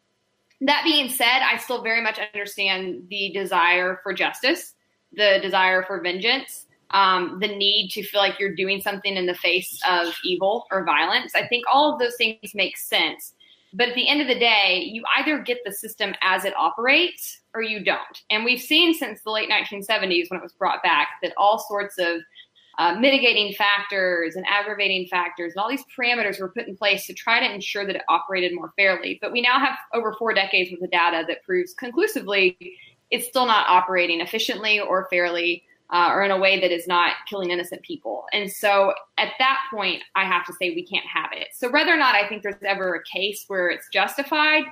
That 0.60 0.82
being 0.84 1.08
said, 1.08 1.40
I 1.42 1.56
still 1.58 1.82
very 1.82 2.02
much 2.02 2.18
understand 2.18 3.04
the 3.08 3.30
desire 3.32 4.00
for 4.02 4.12
justice, 4.12 4.74
the 5.12 5.38
desire 5.40 5.84
for 5.84 6.00
vengeance, 6.00 6.66
um, 6.90 7.38
the 7.40 7.48
need 7.48 7.90
to 7.90 8.02
feel 8.02 8.20
like 8.20 8.40
you're 8.40 8.54
doing 8.54 8.80
something 8.80 9.16
in 9.16 9.26
the 9.26 9.34
face 9.34 9.78
of 9.88 10.14
evil 10.24 10.66
or 10.72 10.84
violence. 10.84 11.32
I 11.34 11.46
think 11.46 11.64
all 11.70 11.92
of 11.92 11.98
those 11.98 12.16
things 12.16 12.54
make 12.54 12.76
sense. 12.76 13.34
But 13.74 13.90
at 13.90 13.94
the 13.94 14.08
end 14.08 14.22
of 14.22 14.28
the 14.28 14.38
day, 14.38 14.88
you 14.90 15.02
either 15.18 15.38
get 15.38 15.58
the 15.64 15.72
system 15.72 16.14
as 16.22 16.44
it 16.44 16.56
operates 16.56 17.40
or 17.54 17.62
you 17.62 17.84
don't. 17.84 18.22
And 18.30 18.44
we've 18.44 18.60
seen 18.60 18.94
since 18.94 19.20
the 19.22 19.30
late 19.30 19.50
1970s 19.50 20.30
when 20.30 20.40
it 20.40 20.42
was 20.42 20.52
brought 20.52 20.82
back 20.82 21.08
that 21.22 21.34
all 21.36 21.58
sorts 21.58 21.98
of 21.98 22.22
uh, 22.78 22.94
mitigating 22.94 23.52
factors 23.54 24.36
and 24.36 24.46
aggravating 24.48 25.06
factors 25.08 25.52
and 25.52 25.60
all 25.60 25.68
these 25.68 25.84
parameters 25.96 26.40
were 26.40 26.48
put 26.48 26.68
in 26.68 26.76
place 26.76 27.06
to 27.06 27.12
try 27.12 27.40
to 27.40 27.52
ensure 27.52 27.84
that 27.84 27.96
it 27.96 28.02
operated 28.08 28.54
more 28.54 28.72
fairly. 28.76 29.18
But 29.20 29.32
we 29.32 29.40
now 29.40 29.58
have 29.58 29.76
over 29.92 30.14
four 30.18 30.32
decades 30.32 30.70
worth 30.70 30.82
of 30.82 30.90
data 30.90 31.24
that 31.26 31.42
proves 31.42 31.74
conclusively 31.74 32.56
it's 33.10 33.26
still 33.26 33.46
not 33.46 33.68
operating 33.68 34.20
efficiently 34.20 34.80
or 34.80 35.08
fairly 35.10 35.64
uh, 35.90 36.10
or 36.12 36.22
in 36.22 36.30
a 36.30 36.38
way 36.38 36.60
that 36.60 36.70
is 36.70 36.86
not 36.86 37.14
killing 37.28 37.50
innocent 37.50 37.82
people. 37.82 38.26
And 38.32 38.52
so 38.52 38.92
at 39.16 39.32
that 39.38 39.58
point, 39.72 40.02
I 40.14 40.24
have 40.24 40.44
to 40.46 40.52
say 40.52 40.70
we 40.70 40.86
can't 40.86 41.06
have 41.06 41.30
it. 41.32 41.48
So 41.54 41.70
whether 41.70 41.92
or 41.92 41.96
not 41.96 42.14
I 42.14 42.28
think 42.28 42.42
there's 42.42 42.62
ever 42.62 42.94
a 42.94 43.02
case 43.04 43.44
where 43.48 43.70
it's 43.70 43.88
justified, 43.90 44.64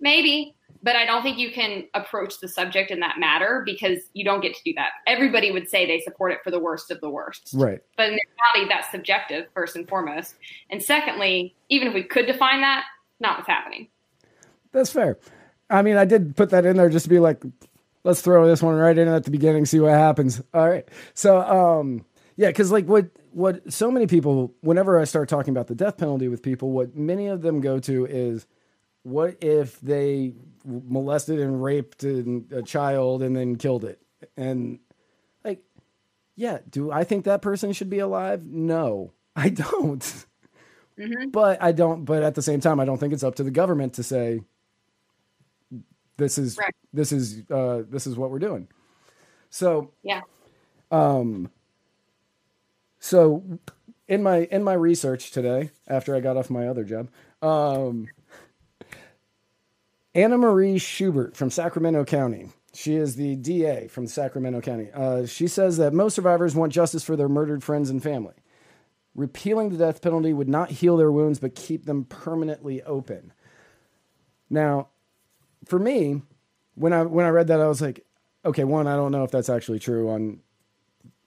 maybe 0.00 0.55
but 0.86 0.94
I 0.94 1.04
don't 1.04 1.24
think 1.24 1.36
you 1.36 1.50
can 1.50 1.88
approach 1.94 2.38
the 2.38 2.46
subject 2.46 2.92
in 2.92 3.00
that 3.00 3.18
matter 3.18 3.64
because 3.66 3.98
you 4.14 4.24
don't 4.24 4.40
get 4.40 4.54
to 4.54 4.60
do 4.64 4.72
that. 4.76 4.90
Everybody 5.08 5.50
would 5.50 5.68
say 5.68 5.84
they 5.84 5.98
support 5.98 6.30
it 6.30 6.38
for 6.44 6.52
the 6.52 6.60
worst 6.60 6.92
of 6.92 7.00
the 7.00 7.10
worst. 7.10 7.50
Right. 7.52 7.80
But 7.96 8.10
in 8.10 8.18
reality, 8.54 8.72
that's 8.72 8.88
subjective, 8.92 9.46
first 9.52 9.74
and 9.74 9.88
foremost. 9.88 10.36
And 10.70 10.80
secondly, 10.80 11.56
even 11.70 11.88
if 11.88 11.94
we 11.94 12.04
could 12.04 12.26
define 12.26 12.60
that, 12.60 12.84
not 13.18 13.38
what's 13.38 13.48
happening. 13.48 13.88
That's 14.70 14.92
fair. 14.92 15.18
I 15.68 15.82
mean, 15.82 15.96
I 15.96 16.04
did 16.04 16.36
put 16.36 16.50
that 16.50 16.64
in 16.64 16.76
there 16.76 16.88
just 16.88 17.06
to 17.06 17.10
be 17.10 17.18
like, 17.18 17.42
let's 18.04 18.20
throw 18.20 18.46
this 18.46 18.62
one 18.62 18.76
right 18.76 18.96
in 18.96 19.08
at 19.08 19.24
the 19.24 19.32
beginning, 19.32 19.66
see 19.66 19.80
what 19.80 19.90
happens. 19.90 20.40
All 20.54 20.68
right. 20.68 20.88
So, 21.14 21.40
um, 21.40 22.04
yeah, 22.36 22.46
because 22.46 22.70
like 22.70 22.86
what 22.86 23.08
what 23.32 23.72
so 23.72 23.90
many 23.90 24.06
people, 24.06 24.54
whenever 24.60 25.00
I 25.00 25.04
start 25.04 25.28
talking 25.28 25.50
about 25.50 25.66
the 25.66 25.74
death 25.74 25.96
penalty 25.96 26.28
with 26.28 26.42
people, 26.42 26.70
what 26.70 26.94
many 26.94 27.26
of 27.26 27.42
them 27.42 27.60
go 27.60 27.80
to 27.80 28.06
is, 28.06 28.46
what 29.06 29.36
if 29.40 29.80
they 29.80 30.32
molested 30.66 31.38
and 31.38 31.62
raped 31.62 32.02
a 32.02 32.62
child 32.64 33.22
and 33.22 33.36
then 33.36 33.54
killed 33.54 33.84
it. 33.84 34.00
And 34.36 34.80
like, 35.44 35.62
yeah, 36.34 36.58
do 36.68 36.90
I 36.90 37.04
think 37.04 37.24
that 37.24 37.40
person 37.40 37.72
should 37.72 37.88
be 37.88 38.00
alive? 38.00 38.44
No, 38.44 39.12
I 39.36 39.50
don't. 39.50 40.24
Mm-hmm. 40.98 41.28
But 41.30 41.62
I 41.62 41.70
don't. 41.70 42.04
But 42.04 42.24
at 42.24 42.34
the 42.34 42.42
same 42.42 42.60
time, 42.60 42.80
I 42.80 42.84
don't 42.84 42.98
think 42.98 43.12
it's 43.12 43.22
up 43.22 43.36
to 43.36 43.44
the 43.44 43.50
government 43.52 43.94
to 43.94 44.02
say 44.02 44.40
this 46.16 46.36
is 46.36 46.58
right. 46.58 46.74
this 46.92 47.12
is 47.12 47.48
uh, 47.48 47.82
this 47.88 48.08
is 48.08 48.16
what 48.16 48.32
we're 48.32 48.40
doing. 48.40 48.66
So 49.50 49.92
yeah. 50.02 50.22
Um. 50.90 51.50
So 52.98 53.44
in 54.08 54.22
my 54.24 54.48
in 54.50 54.64
my 54.64 54.72
research 54.72 55.30
today, 55.30 55.70
after 55.86 56.16
I 56.16 56.20
got 56.20 56.36
off 56.36 56.50
my 56.50 56.66
other 56.66 56.82
job, 56.82 57.08
um, 57.42 58.08
Anne 60.16 60.34
Marie 60.38 60.78
Schubert 60.78 61.36
from 61.36 61.50
Sacramento 61.50 62.02
County. 62.06 62.48
She 62.72 62.94
is 62.94 63.16
the 63.16 63.36
DA 63.36 63.86
from 63.88 64.06
Sacramento 64.06 64.62
County. 64.62 64.88
Uh, 64.90 65.26
she 65.26 65.46
says 65.46 65.76
that 65.76 65.92
most 65.92 66.14
survivors 66.14 66.54
want 66.54 66.72
justice 66.72 67.04
for 67.04 67.16
their 67.16 67.28
murdered 67.28 67.62
friends 67.62 67.90
and 67.90 68.02
family. 68.02 68.32
Repealing 69.14 69.68
the 69.68 69.76
death 69.76 70.00
penalty 70.00 70.32
would 70.32 70.48
not 70.48 70.70
heal 70.70 70.96
their 70.96 71.12
wounds, 71.12 71.38
but 71.38 71.54
keep 71.54 71.84
them 71.84 72.04
permanently 72.04 72.82
open. 72.84 73.34
Now, 74.48 74.88
for 75.66 75.78
me, 75.78 76.22
when 76.76 76.94
I 76.94 77.02
when 77.02 77.26
I 77.26 77.30
read 77.30 77.48
that, 77.48 77.60
I 77.60 77.68
was 77.68 77.82
like, 77.82 78.06
okay, 78.42 78.64
one, 78.64 78.86
I 78.86 78.96
don't 78.96 79.12
know 79.12 79.24
if 79.24 79.30
that's 79.30 79.50
actually 79.50 79.80
true 79.80 80.08
on 80.08 80.40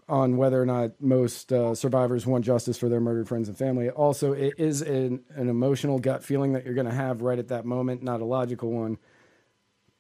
on 0.10 0.38
whether 0.38 0.62
or 0.62 0.66
not 0.66 0.92
most 1.00 1.54
uh, 1.54 1.76
survivors 1.76 2.26
want 2.26 2.44
justice 2.44 2.78
for 2.78 2.90
their 2.90 3.00
murdered 3.00 3.28
friends 3.28 3.48
and 3.48 3.58
family. 3.58 3.90
Also, 3.90 4.34
it 4.34 4.56
is 4.58 4.82
an, 4.82 5.22
an 5.36 5.50
emotional 5.50 6.00
gut 6.00 6.24
feeling 6.24 6.54
that 6.54 6.66
you're 6.66 6.74
going 6.74 6.88
to 6.88 6.94
have 6.94 7.22
right 7.22 7.40
at 7.40 7.50
that 7.50 7.66
moment, 7.66 8.02
not 8.04 8.20
a 8.20 8.26
logical 8.26 8.72
one. 8.72 8.98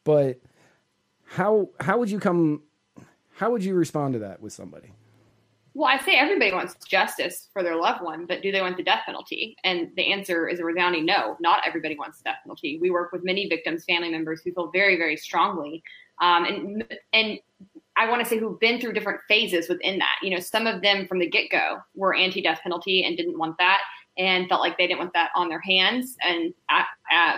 But 0.04 0.42
how 1.26 1.70
how 1.80 2.00
would 2.00 2.10
you 2.10 2.20
come? 2.20 2.64
How 3.36 3.52
would 3.52 3.64
you 3.64 3.76
respond 3.76 4.14
to 4.14 4.20
that 4.20 4.42
with 4.42 4.52
somebody? 4.52 4.92
Well, 5.76 5.88
I 5.88 6.04
say 6.04 6.16
everybody 6.16 6.52
wants 6.52 6.76
justice 6.86 7.48
for 7.54 7.62
their 7.62 7.76
loved 7.76 8.02
one, 8.04 8.26
but 8.26 8.42
do 8.42 8.52
they 8.52 8.60
want 8.60 8.76
the 8.76 8.84
death 8.84 9.04
penalty? 9.06 9.56
And 9.64 9.92
the 9.96 10.12
answer 10.12 10.48
is 10.48 10.60
a 10.60 10.66
resounding 10.66 11.06
no. 11.06 11.38
Not 11.40 11.62
everybody 11.66 11.96
wants 11.96 12.18
the 12.18 12.24
death 12.26 12.40
penalty. 12.44 12.80
We 12.82 12.90
work 12.90 13.12
with 13.12 13.24
many 13.24 13.48
victims' 13.48 13.86
family 13.86 14.10
members 14.10 14.42
who 14.44 14.52
feel 14.52 14.72
very, 14.72 14.98
very 14.98 15.16
strongly, 15.16 15.84
um, 16.20 16.46
and 16.46 17.00
and 17.14 17.40
I 18.00 18.10
want 18.10 18.24
to 18.24 18.30
say 18.30 18.38
who've 18.38 18.60
been 18.60 18.80
through 18.80 18.94
different 18.94 19.20
phases 19.28 19.68
within 19.68 20.00
that. 20.00 20.16
You 20.24 20.30
know, 20.30 20.40
some 20.40 20.68
of 20.68 20.82
them 20.82 21.06
from 21.06 21.20
the 21.20 21.30
get 21.30 21.52
go 21.52 21.80
were 21.96 22.16
anti 22.16 22.42
death 22.42 22.62
penalty 22.64 23.04
and 23.04 23.18
didn't 23.18 23.38
want 23.38 23.58
that 23.60 23.82
and 24.18 24.48
felt 24.48 24.62
like 24.62 24.78
they 24.78 24.88
didn't 24.88 25.00
want 25.00 25.14
that 25.14 25.32
on 25.36 25.50
their 25.50 25.60
hands 25.60 26.16
and 26.22 26.54
uh, 26.70 26.84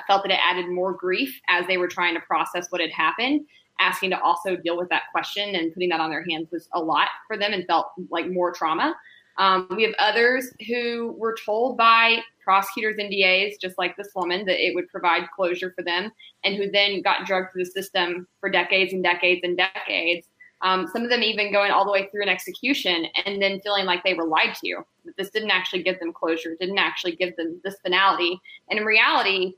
felt 0.06 0.24
that 0.24 0.32
it 0.32 0.40
added 0.40 0.68
more 0.70 0.94
grief 0.94 1.40
as 1.48 1.66
they 1.66 1.78
were 1.78 1.88
trying 1.88 2.14
to 2.14 2.22
process 2.22 2.68
what 2.70 2.80
had 2.80 2.92
happened. 2.92 3.42
Asking 3.80 4.12
to 4.12 4.22
also 4.22 4.56
deal 4.56 4.78
with 4.78 4.88
that 4.90 5.04
question 5.12 5.56
and 5.56 5.74
putting 5.74 5.90
that 5.90 6.00
on 6.00 6.12
their 6.12 6.24
hands 6.30 6.50
was 6.52 6.70
a 6.74 6.80
lot 6.80 7.08
for 7.28 7.38
them 7.38 7.54
and 7.54 7.66
felt 7.66 7.88
like 8.12 8.30
more 8.30 8.54
trauma. 8.54 8.96
Um, 9.40 9.68
we 9.76 9.82
have 9.82 9.96
others 9.98 10.54
who 10.68 11.16
were 11.18 11.36
told 11.44 11.76
by 11.76 12.20
prosecutors 12.44 12.98
and 13.00 13.10
DAs, 13.10 13.58
just 13.60 13.80
like 13.80 13.98
this 13.98 14.10
woman, 14.14 14.46
that 14.46 14.64
it 14.64 14.76
would 14.76 14.88
provide 14.90 15.24
closure 15.36 15.74
for 15.76 15.84
them, 15.84 16.12
and 16.44 16.56
who 16.56 16.70
then 16.70 17.02
got 17.02 17.26
drugged 17.26 17.52
through 17.52 17.64
the 17.64 17.72
system 17.72 18.28
for 18.40 18.50
decades 18.50 18.94
and 18.94 19.04
decades 19.04 19.42
and 19.44 19.58
decades 19.58 20.28
um, 20.62 20.88
some 20.92 21.04
of 21.04 21.10
them 21.10 21.24
even 21.24 21.52
going 21.52 21.72
all 21.72 21.86
the 21.86 21.92
way 21.92 22.08
through 22.10 22.24
an 22.24 22.30
execution 22.30 23.06
and 23.26 23.42
then 23.42 23.60
feeling 23.62 23.86
like 23.86 24.04
they 24.04 24.14
were 24.14 24.26
lied 24.26 24.56
to, 24.64 24.84
that 25.06 25.18
this 25.18 25.30
didn't 25.32 25.52
actually 25.52 25.84
give 25.84 26.00
them 26.00 26.14
closure, 26.14 26.56
didn't 26.60 26.78
actually 26.78 27.16
give 27.16 27.36
them 27.36 27.60
this 27.64 27.76
finality. 27.84 28.40
And 28.70 28.80
in 28.80 28.86
reality, 28.86 29.56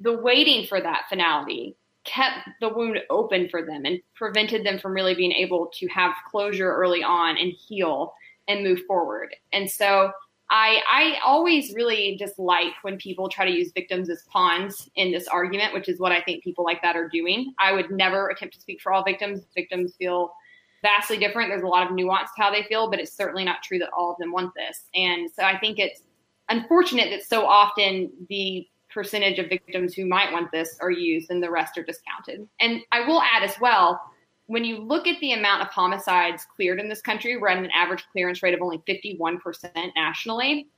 the 0.00 0.16
waiting 0.16 0.66
for 0.66 0.80
that 0.80 1.02
finality 1.08 1.76
kept 2.04 2.48
the 2.60 2.68
wound 2.68 3.00
open 3.10 3.48
for 3.48 3.64
them 3.64 3.84
and 3.84 4.00
prevented 4.14 4.64
them 4.64 4.78
from 4.78 4.92
really 4.92 5.14
being 5.14 5.32
able 5.32 5.70
to 5.74 5.86
have 5.88 6.14
closure 6.30 6.74
early 6.74 7.02
on 7.02 7.36
and 7.36 7.52
heal 7.52 8.14
and 8.48 8.62
move 8.62 8.80
forward. 8.86 9.34
And 9.52 9.70
so 9.70 10.10
I, 10.56 10.80
I 10.88 11.18
always 11.24 11.74
really 11.74 12.14
dislike 12.16 12.74
when 12.82 12.96
people 12.96 13.28
try 13.28 13.44
to 13.44 13.50
use 13.50 13.72
victims 13.72 14.08
as 14.08 14.22
pawns 14.30 14.88
in 14.94 15.10
this 15.10 15.26
argument, 15.26 15.74
which 15.74 15.88
is 15.88 15.98
what 15.98 16.12
I 16.12 16.20
think 16.20 16.44
people 16.44 16.62
like 16.62 16.80
that 16.82 16.94
are 16.94 17.08
doing. 17.08 17.52
I 17.58 17.72
would 17.72 17.90
never 17.90 18.28
attempt 18.28 18.54
to 18.54 18.60
speak 18.60 18.80
for 18.80 18.92
all 18.92 19.02
victims. 19.02 19.40
Victims 19.56 19.94
feel 19.98 20.32
vastly 20.80 21.18
different. 21.18 21.50
There's 21.50 21.64
a 21.64 21.66
lot 21.66 21.84
of 21.84 21.92
nuance 21.92 22.30
to 22.36 22.42
how 22.42 22.52
they 22.52 22.62
feel, 22.62 22.88
but 22.88 23.00
it's 23.00 23.12
certainly 23.12 23.42
not 23.42 23.64
true 23.64 23.80
that 23.80 23.90
all 23.98 24.12
of 24.12 24.18
them 24.18 24.30
want 24.30 24.52
this. 24.54 24.84
And 24.94 25.28
so 25.28 25.42
I 25.42 25.58
think 25.58 25.80
it's 25.80 26.02
unfortunate 26.48 27.10
that 27.10 27.24
so 27.24 27.44
often 27.44 28.12
the 28.28 28.64
percentage 28.90 29.40
of 29.40 29.48
victims 29.48 29.92
who 29.92 30.06
might 30.06 30.32
want 30.32 30.52
this 30.52 30.78
are 30.80 30.92
used 30.92 31.32
and 31.32 31.42
the 31.42 31.50
rest 31.50 31.76
are 31.78 31.82
discounted. 31.82 32.46
And 32.60 32.80
I 32.92 33.04
will 33.08 33.20
add 33.22 33.42
as 33.42 33.58
well, 33.60 34.00
when 34.46 34.64
you 34.64 34.78
look 34.78 35.06
at 35.06 35.18
the 35.20 35.32
amount 35.32 35.62
of 35.62 35.68
homicides 35.68 36.46
cleared 36.54 36.78
in 36.78 36.88
this 36.88 37.00
country, 37.00 37.36
we're 37.36 37.48
at 37.48 37.58
an 37.58 37.70
average 37.74 38.04
clearance 38.12 38.42
rate 38.42 38.54
of 38.54 38.60
only 38.60 38.78
51% 38.88 39.40
nationally. 39.96 40.68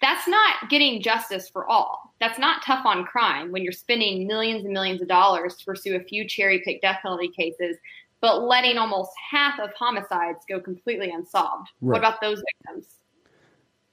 That's 0.00 0.28
not 0.28 0.68
getting 0.68 1.02
justice 1.02 1.48
for 1.48 1.66
all. 1.68 2.14
That's 2.20 2.38
not 2.38 2.62
tough 2.64 2.84
on 2.84 3.04
crime 3.04 3.52
when 3.52 3.62
you're 3.62 3.72
spending 3.72 4.26
millions 4.26 4.64
and 4.64 4.72
millions 4.72 5.02
of 5.02 5.08
dollars 5.08 5.56
to 5.56 5.64
pursue 5.64 5.96
a 5.96 6.00
few 6.00 6.26
cherry 6.26 6.60
picked 6.64 6.82
death 6.82 6.98
penalty 7.02 7.28
cases, 7.28 7.76
but 8.20 8.42
letting 8.42 8.78
almost 8.78 9.10
half 9.30 9.58
of 9.60 9.70
homicides 9.74 10.44
go 10.48 10.60
completely 10.60 11.10
unsolved. 11.10 11.68
Right. 11.80 11.92
What 11.92 11.98
about 11.98 12.20
those 12.20 12.42
victims? 12.66 12.86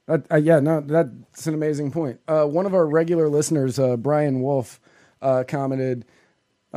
Uh, 0.08 0.18
uh, 0.30 0.36
yeah, 0.36 0.60
no, 0.60 0.80
that's 0.80 1.46
an 1.46 1.54
amazing 1.54 1.90
point. 1.90 2.20
Uh, 2.28 2.44
one 2.44 2.66
of 2.66 2.74
our 2.74 2.86
regular 2.86 3.28
listeners, 3.28 3.78
uh, 3.78 3.96
Brian 3.96 4.40
Wolf, 4.40 4.80
uh, 5.22 5.42
commented, 5.46 6.04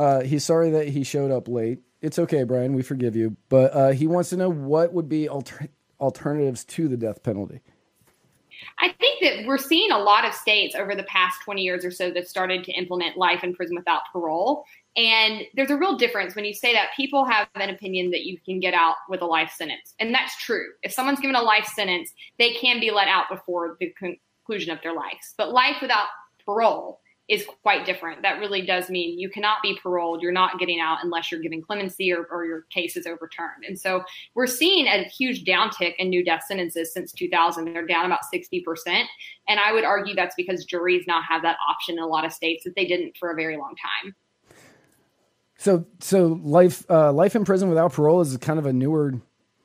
uh, 0.00 0.20
he's 0.22 0.44
sorry 0.44 0.70
that 0.70 0.88
he 0.88 1.04
showed 1.04 1.30
up 1.30 1.46
late. 1.46 1.80
It's 2.00 2.18
okay, 2.18 2.44
Brian, 2.44 2.72
we 2.72 2.82
forgive 2.82 3.14
you. 3.14 3.36
But 3.50 3.92
he 3.92 4.06
wants 4.06 4.30
to 4.30 4.36
know 4.36 4.50
what 4.50 4.94
would 4.94 5.08
be 5.08 5.28
alter- 5.28 5.68
alternatives 6.00 6.64
to 6.64 6.88
the 6.88 6.96
death 6.96 7.22
penalty. 7.22 7.60
I 8.78 8.94
think 8.98 9.22
that 9.22 9.46
we're 9.46 9.58
seeing 9.58 9.90
a 9.90 9.98
lot 9.98 10.24
of 10.24 10.32
states 10.32 10.74
over 10.74 10.94
the 10.94 11.02
past 11.02 11.42
20 11.44 11.62
years 11.62 11.84
or 11.84 11.90
so 11.90 12.10
that 12.12 12.28
started 12.28 12.64
to 12.64 12.72
implement 12.72 13.18
life 13.18 13.44
in 13.44 13.54
prison 13.54 13.76
without 13.76 14.02
parole. 14.12 14.64
And 14.96 15.42
there's 15.54 15.70
a 15.70 15.76
real 15.76 15.96
difference 15.96 16.34
when 16.34 16.44
you 16.44 16.54
say 16.54 16.72
that 16.72 16.88
people 16.96 17.24
have 17.26 17.48
an 17.54 17.68
opinion 17.68 18.10
that 18.10 18.24
you 18.24 18.38
can 18.44 18.58
get 18.58 18.72
out 18.72 18.96
with 19.08 19.20
a 19.20 19.26
life 19.26 19.52
sentence. 19.54 19.94
And 19.98 20.14
that's 20.14 20.36
true. 20.38 20.66
If 20.82 20.92
someone's 20.92 21.20
given 21.20 21.36
a 21.36 21.42
life 21.42 21.66
sentence, 21.66 22.12
they 22.38 22.54
can 22.54 22.80
be 22.80 22.90
let 22.90 23.08
out 23.08 23.26
before 23.30 23.76
the 23.78 23.94
conclusion 23.98 24.72
of 24.72 24.82
their 24.82 24.94
lives. 24.94 25.34
But 25.36 25.52
life 25.52 25.76
without 25.82 26.06
parole 26.44 27.00
is 27.30 27.46
quite 27.62 27.86
different. 27.86 28.22
That 28.22 28.40
really 28.40 28.60
does 28.60 28.90
mean 28.90 29.16
you 29.16 29.30
cannot 29.30 29.58
be 29.62 29.78
paroled. 29.80 30.20
You're 30.20 30.32
not 30.32 30.58
getting 30.58 30.80
out 30.80 30.98
unless 31.04 31.30
you're 31.30 31.40
giving 31.40 31.62
clemency 31.62 32.12
or, 32.12 32.24
or 32.24 32.44
your 32.44 32.62
case 32.70 32.96
is 32.96 33.06
overturned. 33.06 33.64
And 33.66 33.78
so 33.78 34.02
we're 34.34 34.48
seeing 34.48 34.88
a 34.88 35.04
huge 35.04 35.44
downtick 35.44 35.94
in 35.98 36.10
new 36.10 36.24
death 36.24 36.42
sentences 36.48 36.92
since 36.92 37.12
2000. 37.12 37.72
They're 37.72 37.86
down 37.86 38.04
about 38.04 38.22
60%. 38.34 38.64
And 39.48 39.60
I 39.60 39.72
would 39.72 39.84
argue 39.84 40.16
that's 40.16 40.34
because 40.34 40.64
juries 40.64 41.04
now 41.06 41.20
have 41.22 41.42
that 41.42 41.56
option 41.70 41.98
in 41.98 42.02
a 42.02 42.08
lot 42.08 42.24
of 42.24 42.32
states 42.32 42.64
that 42.64 42.74
they 42.74 42.84
didn't 42.84 43.16
for 43.16 43.30
a 43.30 43.36
very 43.36 43.56
long 43.56 43.76
time. 44.04 44.16
So, 45.56 45.86
so 46.00 46.40
life, 46.42 46.84
uh, 46.90 47.12
life 47.12 47.36
in 47.36 47.44
prison 47.44 47.68
without 47.68 47.92
parole 47.92 48.22
is 48.22 48.36
kind 48.38 48.58
of 48.58 48.66
a 48.66 48.72
newer, 48.72 49.14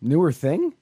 newer 0.02 0.32
thing. 0.32 0.74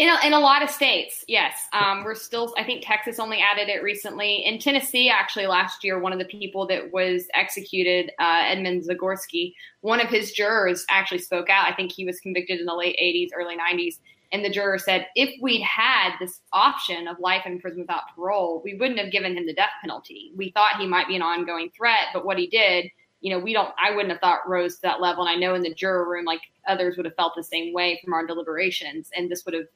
In 0.00 0.08
a, 0.08 0.26
in 0.26 0.32
a 0.32 0.40
lot 0.40 0.62
of 0.62 0.70
states, 0.70 1.26
yes. 1.28 1.68
Um, 1.74 2.04
we're 2.04 2.14
still, 2.14 2.54
I 2.56 2.64
think 2.64 2.82
Texas 2.82 3.18
only 3.18 3.40
added 3.42 3.68
it 3.68 3.82
recently. 3.82 4.36
In 4.46 4.58
Tennessee, 4.58 5.10
actually, 5.10 5.46
last 5.46 5.84
year, 5.84 5.98
one 5.98 6.14
of 6.14 6.18
the 6.18 6.24
people 6.24 6.66
that 6.68 6.90
was 6.90 7.26
executed, 7.34 8.10
uh, 8.18 8.44
Edmund 8.46 8.82
Zagorski, 8.82 9.52
one 9.82 10.00
of 10.00 10.08
his 10.08 10.32
jurors 10.32 10.86
actually 10.88 11.18
spoke 11.18 11.50
out. 11.50 11.70
I 11.70 11.74
think 11.74 11.92
he 11.92 12.06
was 12.06 12.18
convicted 12.18 12.60
in 12.60 12.64
the 12.64 12.74
late 12.74 12.96
80s, 12.98 13.28
early 13.38 13.58
90s. 13.58 13.96
And 14.32 14.42
the 14.42 14.48
juror 14.48 14.78
said, 14.78 15.06
if 15.16 15.34
we'd 15.42 15.60
had 15.60 16.12
this 16.18 16.40
option 16.54 17.06
of 17.06 17.18
life 17.20 17.42
in 17.44 17.60
prison 17.60 17.80
without 17.80 18.14
parole, 18.16 18.62
we 18.64 18.78
wouldn't 18.78 19.00
have 19.00 19.12
given 19.12 19.36
him 19.36 19.44
the 19.44 19.52
death 19.52 19.68
penalty. 19.82 20.32
We 20.34 20.50
thought 20.52 20.80
he 20.80 20.86
might 20.86 21.08
be 21.08 21.16
an 21.16 21.20
ongoing 21.20 21.72
threat, 21.76 22.06
but 22.14 22.24
what 22.24 22.38
he 22.38 22.46
did 22.46 22.86
you 23.20 23.30
know, 23.30 23.38
we 23.38 23.52
don't, 23.52 23.72
I 23.82 23.90
wouldn't 23.90 24.12
have 24.12 24.20
thought 24.20 24.48
rose 24.48 24.76
to 24.76 24.82
that 24.82 25.00
level. 25.00 25.24
And 25.24 25.30
I 25.30 25.38
know 25.38 25.54
in 25.54 25.60
the 25.60 25.74
juror 25.74 26.08
room, 26.08 26.24
like 26.24 26.40
others 26.66 26.96
would 26.96 27.04
have 27.04 27.14
felt 27.16 27.34
the 27.36 27.44
same 27.44 27.74
way 27.74 28.00
from 28.02 28.14
our 28.14 28.26
deliberations. 28.26 29.10
And 29.14 29.30
this 29.30 29.44
would 29.44 29.54
have 29.54 29.66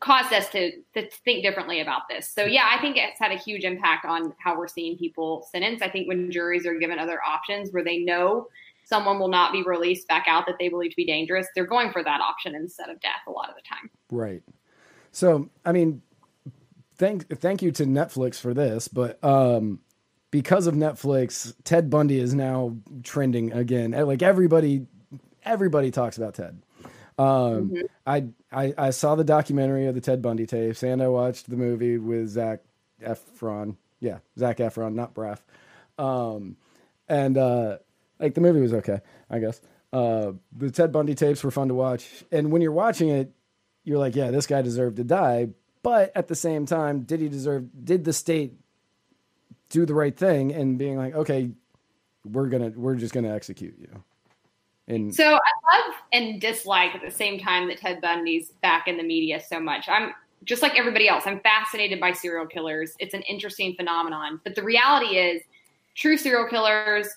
caused 0.00 0.32
us 0.32 0.48
to, 0.50 0.72
to 0.94 1.10
think 1.24 1.42
differently 1.42 1.80
about 1.80 2.02
this. 2.08 2.28
So, 2.28 2.44
yeah, 2.44 2.68
I 2.72 2.80
think 2.80 2.96
it's 2.96 3.18
had 3.18 3.32
a 3.32 3.36
huge 3.36 3.64
impact 3.64 4.04
on 4.04 4.32
how 4.38 4.56
we're 4.56 4.68
seeing 4.68 4.96
people 4.96 5.46
sentenced. 5.50 5.82
I 5.82 5.88
think 5.88 6.08
when 6.08 6.30
juries 6.30 6.66
are 6.66 6.74
given 6.74 6.98
other 6.98 7.20
options 7.22 7.70
where 7.72 7.84
they 7.84 7.98
know 7.98 8.48
someone 8.84 9.18
will 9.18 9.28
not 9.28 9.52
be 9.52 9.62
released 9.62 10.08
back 10.08 10.26
out 10.28 10.46
that 10.46 10.56
they 10.58 10.68
believe 10.68 10.90
to 10.90 10.96
be 10.96 11.04
dangerous, 11.04 11.46
they're 11.54 11.66
going 11.66 11.92
for 11.92 12.02
that 12.02 12.20
option 12.20 12.54
instead 12.54 12.88
of 12.88 13.00
death 13.00 13.20
a 13.26 13.30
lot 13.30 13.48
of 13.48 13.56
the 13.56 13.62
time. 13.68 13.90
Right. 14.10 14.42
So, 15.12 15.48
I 15.64 15.72
mean, 15.72 16.02
thank 16.96 17.28
thank 17.40 17.62
you 17.62 17.72
to 17.72 17.84
Netflix 17.84 18.40
for 18.40 18.54
this, 18.54 18.88
but 18.88 19.22
um, 19.24 19.80
because 20.30 20.66
of 20.66 20.74
Netflix, 20.74 21.54
Ted 21.64 21.90
Bundy 21.90 22.20
is 22.20 22.34
now 22.34 22.76
trending 23.02 23.52
again. 23.52 23.92
Like 23.92 24.22
everybody, 24.22 24.86
everybody 25.44 25.90
talks 25.90 26.16
about 26.18 26.34
Ted. 26.34 26.62
Um, 27.18 27.70
mm-hmm. 27.70 27.80
I, 28.06 28.26
I, 28.52 28.74
I 28.78 28.90
saw 28.90 29.14
the 29.14 29.24
documentary 29.24 29.86
of 29.86 29.94
the 29.94 30.00
Ted 30.00 30.22
Bundy 30.22 30.46
tapes, 30.46 30.82
and 30.82 31.02
I 31.02 31.08
watched 31.08 31.50
the 31.50 31.56
movie 31.56 31.98
with 31.98 32.28
Zac 32.28 32.60
Efron. 33.02 33.76
Yeah, 34.00 34.18
Zac 34.38 34.58
Efron, 34.58 34.94
not 34.94 35.14
Braff. 35.14 35.40
Um, 35.98 36.56
and 37.08 37.36
uh, 37.36 37.78
like 38.20 38.34
the 38.34 38.40
movie 38.40 38.60
was 38.60 38.72
okay, 38.74 39.00
I 39.28 39.40
guess. 39.40 39.60
Uh, 39.92 40.32
the 40.56 40.70
Ted 40.70 40.92
Bundy 40.92 41.14
tapes 41.14 41.42
were 41.42 41.50
fun 41.50 41.68
to 41.68 41.74
watch, 41.74 42.06
and 42.30 42.52
when 42.52 42.62
you're 42.62 42.72
watching 42.72 43.08
it, 43.08 43.32
you're 43.84 43.98
like, 43.98 44.14
yeah, 44.14 44.30
this 44.30 44.46
guy 44.46 44.62
deserved 44.62 44.96
to 44.96 45.04
die. 45.04 45.48
But 45.82 46.12
at 46.14 46.28
the 46.28 46.34
same 46.34 46.66
time, 46.66 47.00
did 47.00 47.20
he 47.20 47.28
deserve? 47.28 47.68
Did 47.84 48.04
the 48.04 48.12
state 48.12 48.52
do 49.70 49.86
the 49.86 49.94
right 49.94 50.16
thing 50.16 50.52
and 50.52 50.78
being 50.78 50.96
like, 50.96 51.14
okay, 51.14 51.50
we're 52.24 52.48
gonna 52.48 52.72
we're 52.74 52.96
just 52.96 53.14
gonna 53.14 53.34
execute 53.34 53.76
you. 53.78 54.02
And 54.86 55.14
so 55.14 55.24
I 55.24 55.86
love 55.86 55.87
and 56.12 56.40
dislike 56.40 56.94
at 56.94 57.02
the 57.02 57.10
same 57.10 57.38
time 57.38 57.68
that 57.68 57.78
Ted 57.78 58.00
Bundy's 58.00 58.52
back 58.62 58.88
in 58.88 58.96
the 58.96 59.02
media 59.02 59.40
so 59.40 59.60
much. 59.60 59.88
I'm 59.88 60.12
just 60.44 60.62
like 60.62 60.76
everybody 60.76 61.08
else. 61.08 61.24
I'm 61.26 61.40
fascinated 61.40 62.00
by 62.00 62.12
serial 62.12 62.46
killers. 62.46 62.94
It's 62.98 63.14
an 63.14 63.22
interesting 63.22 63.74
phenomenon. 63.74 64.40
But 64.44 64.54
the 64.54 64.62
reality 64.62 65.16
is, 65.16 65.42
true 65.94 66.16
serial 66.16 66.48
killers, 66.48 67.08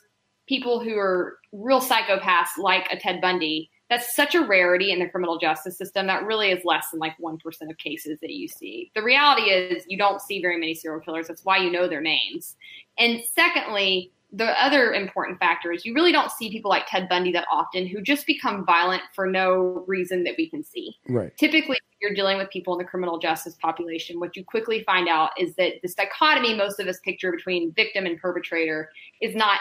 people 0.47 0.79
who 0.83 0.97
are 0.97 1.37
real 1.51 1.81
psychopaths 1.81 2.57
like 2.57 2.87
a 2.91 2.97
Ted 2.97 3.21
Bundy, 3.21 3.69
that's 3.89 4.15
such 4.15 4.35
a 4.35 4.41
rarity 4.45 4.91
in 4.91 4.99
the 4.99 5.09
criminal 5.09 5.37
justice 5.37 5.77
system. 5.77 6.07
That 6.07 6.25
really 6.25 6.49
is 6.49 6.63
less 6.63 6.91
than 6.91 6.99
like 6.99 7.17
1% 7.17 7.37
of 7.69 7.77
cases 7.77 8.19
that 8.21 8.31
you 8.31 8.47
see. 8.47 8.89
The 8.95 9.03
reality 9.03 9.49
is, 9.51 9.83
you 9.87 9.97
don't 9.97 10.21
see 10.21 10.41
very 10.41 10.57
many 10.57 10.73
serial 10.73 11.01
killers. 11.01 11.27
That's 11.27 11.43
why 11.45 11.57
you 11.57 11.71
know 11.71 11.87
their 11.87 12.01
names. 12.01 12.55
And 12.97 13.21
secondly, 13.35 14.11
the 14.31 14.63
other 14.63 14.93
important 14.93 15.39
factor 15.39 15.71
is 15.71 15.85
you 15.85 15.93
really 15.93 16.11
don't 16.11 16.31
see 16.31 16.49
people 16.49 16.69
like 16.69 16.85
Ted 16.87 17.09
Bundy 17.09 17.31
that 17.33 17.45
often 17.51 17.85
who 17.85 18.01
just 18.01 18.25
become 18.25 18.65
violent 18.65 19.01
for 19.13 19.27
no 19.27 19.83
reason 19.87 20.23
that 20.23 20.35
we 20.37 20.49
can 20.49 20.63
see. 20.63 20.95
Right. 21.09 21.35
Typically, 21.37 21.77
you're 22.01 22.13
dealing 22.13 22.37
with 22.37 22.49
people 22.49 22.73
in 22.73 22.79
the 22.79 22.85
criminal 22.85 23.19
justice 23.19 23.57
population. 23.61 24.19
What 24.19 24.35
you 24.35 24.45
quickly 24.45 24.83
find 24.85 25.09
out 25.09 25.31
is 25.37 25.55
that 25.55 25.73
this 25.81 25.95
dichotomy 25.95 26.55
most 26.55 26.79
of 26.79 26.87
us 26.87 26.99
picture 27.01 27.31
between 27.31 27.73
victim 27.73 28.05
and 28.05 28.19
perpetrator 28.19 28.89
is 29.21 29.35
not 29.35 29.59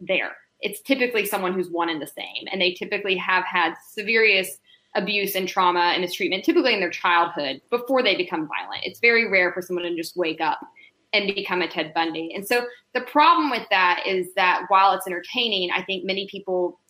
there 0.00 0.36
it's 0.62 0.80
typically 0.80 1.26
someone 1.26 1.52
who's 1.52 1.68
one 1.68 1.90
and 1.90 2.00
the 2.00 2.06
same, 2.06 2.46
and 2.50 2.60
they 2.60 2.72
typically 2.72 3.16
have 3.16 3.44
had 3.44 3.74
severe 3.90 4.44
abuse 4.94 5.34
and 5.34 5.48
trauma 5.48 5.90
and 5.92 6.02
mistreatment, 6.02 6.44
typically 6.44 6.72
in 6.72 6.80
their 6.80 6.90
childhood, 6.90 7.60
before 7.70 8.02
they 8.02 8.16
become 8.16 8.48
violent. 8.48 8.84
It's 8.84 9.00
very 9.00 9.28
rare 9.28 9.52
for 9.52 9.60
someone 9.60 9.84
to 9.84 9.96
just 9.96 10.16
wake 10.16 10.40
up 10.40 10.60
and 11.12 11.34
become 11.34 11.62
a 11.62 11.68
Ted 11.68 11.92
Bundy. 11.94 12.32
And 12.34 12.46
so 12.46 12.66
the 12.94 13.02
problem 13.02 13.50
with 13.50 13.66
that 13.70 14.02
is 14.06 14.32
that 14.34 14.64
while 14.68 14.92
it's 14.92 15.06
entertaining, 15.06 15.70
I 15.70 15.82
think 15.82 16.04
many 16.04 16.26
people 16.28 16.80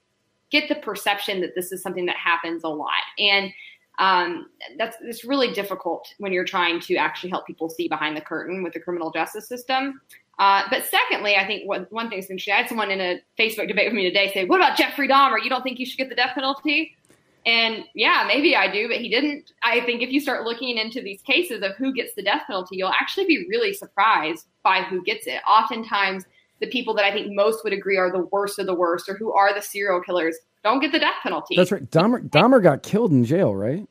get 0.51 0.69
the 0.69 0.77
perception 0.77 1.41
that 1.41 1.55
this 1.55 1.73
is 1.73 1.83
something 1.83 2.07
that 2.07 2.17
happens 2.17 2.63
a 2.63 2.69
lot. 2.69 3.03
And 3.19 3.53
um, 3.99 4.49
that's 4.79 4.97
it's 5.03 5.25
really 5.25 5.53
difficult 5.53 6.15
when 6.19 6.33
you're 6.33 6.45
trying 6.45 6.81
to 6.81 6.97
actually 6.97 7.31
help 7.31 7.47
people 7.47 7.69
see 7.69 7.89
behind 7.89 8.17
the 8.17 8.21
curtain 8.21 8.63
with 8.63 8.73
the 8.73 8.81
criminal 8.81 9.11
justice 9.11 9.49
system. 9.49 10.01
Uh, 10.39 10.63
but 10.71 10.85
secondly, 10.87 11.37
I 11.37 11.47
think 11.47 11.69
what, 11.69 11.93
one 11.93 12.09
thing 12.09 12.19
is 12.19 12.31
interesting. 12.31 12.55
I 12.55 12.59
had 12.59 12.69
someone 12.69 12.91
in 12.91 13.01
a 13.01 13.21
Facebook 13.39 13.69
debate 13.69 13.87
with 13.87 13.95
me 13.95 14.03
today 14.03 14.33
say, 14.33 14.45
"What 14.45 14.61
about 14.61 14.79
Jeffrey 14.79 15.07
Dahmer? 15.09 15.43
You 15.43 15.51
don't 15.51 15.63
think 15.63 15.79
you 15.79 15.87
should 15.87 15.99
get 15.99 16.09
the 16.09 16.15
death 16.15 16.35
penalty?" 16.35 16.97
And 17.45 17.85
yeah, 17.95 18.25
maybe 18.27 18.55
I 18.55 18.71
do, 18.71 18.89
but 18.89 18.99
he 18.99 19.09
didn't. 19.09 19.53
I 19.63 19.81
think 19.81 20.03
if 20.03 20.11
you 20.11 20.21
start 20.21 20.45
looking 20.45 20.79
into 20.79 21.03
these 21.03 21.21
cases 21.23 21.63
of 21.63 21.73
who 21.77 21.93
gets 21.93 22.15
the 22.15 22.23
death 22.23 22.43
penalty, 22.47 22.77
you'll 22.77 22.91
actually 22.91 23.27
be 23.27 23.47
really 23.49 23.73
surprised 23.73 24.47
by 24.63 24.83
who 24.83 25.03
gets 25.03 25.27
it. 25.27 25.41
Oftentimes, 25.49 26.25
the 26.61 26.69
people 26.69 26.95
that 26.95 27.05
I 27.05 27.13
think 27.13 27.35
most 27.35 27.65
would 27.65 27.73
agree 27.73 27.97
are 27.97 28.13
the 28.13 28.29
worst 28.31 28.61
of 28.61 28.67
the 28.67 28.75
worst, 28.75 29.09
or 29.09 29.15
who 29.15 29.33
are 29.33 29.53
the 29.53 29.61
serial 29.61 30.01
killers, 30.01 30.39
don't 30.63 30.79
get 30.79 30.93
the 30.93 31.01
death 31.01 31.17
penalty. 31.23 31.57
That's 31.57 31.73
right. 31.73 31.91
Dahmer, 31.91 32.29
Dahmer 32.31 32.63
got 32.63 32.85
killed 32.85 33.11
in 33.11 33.25
jail, 33.25 33.55
right? 33.55 33.89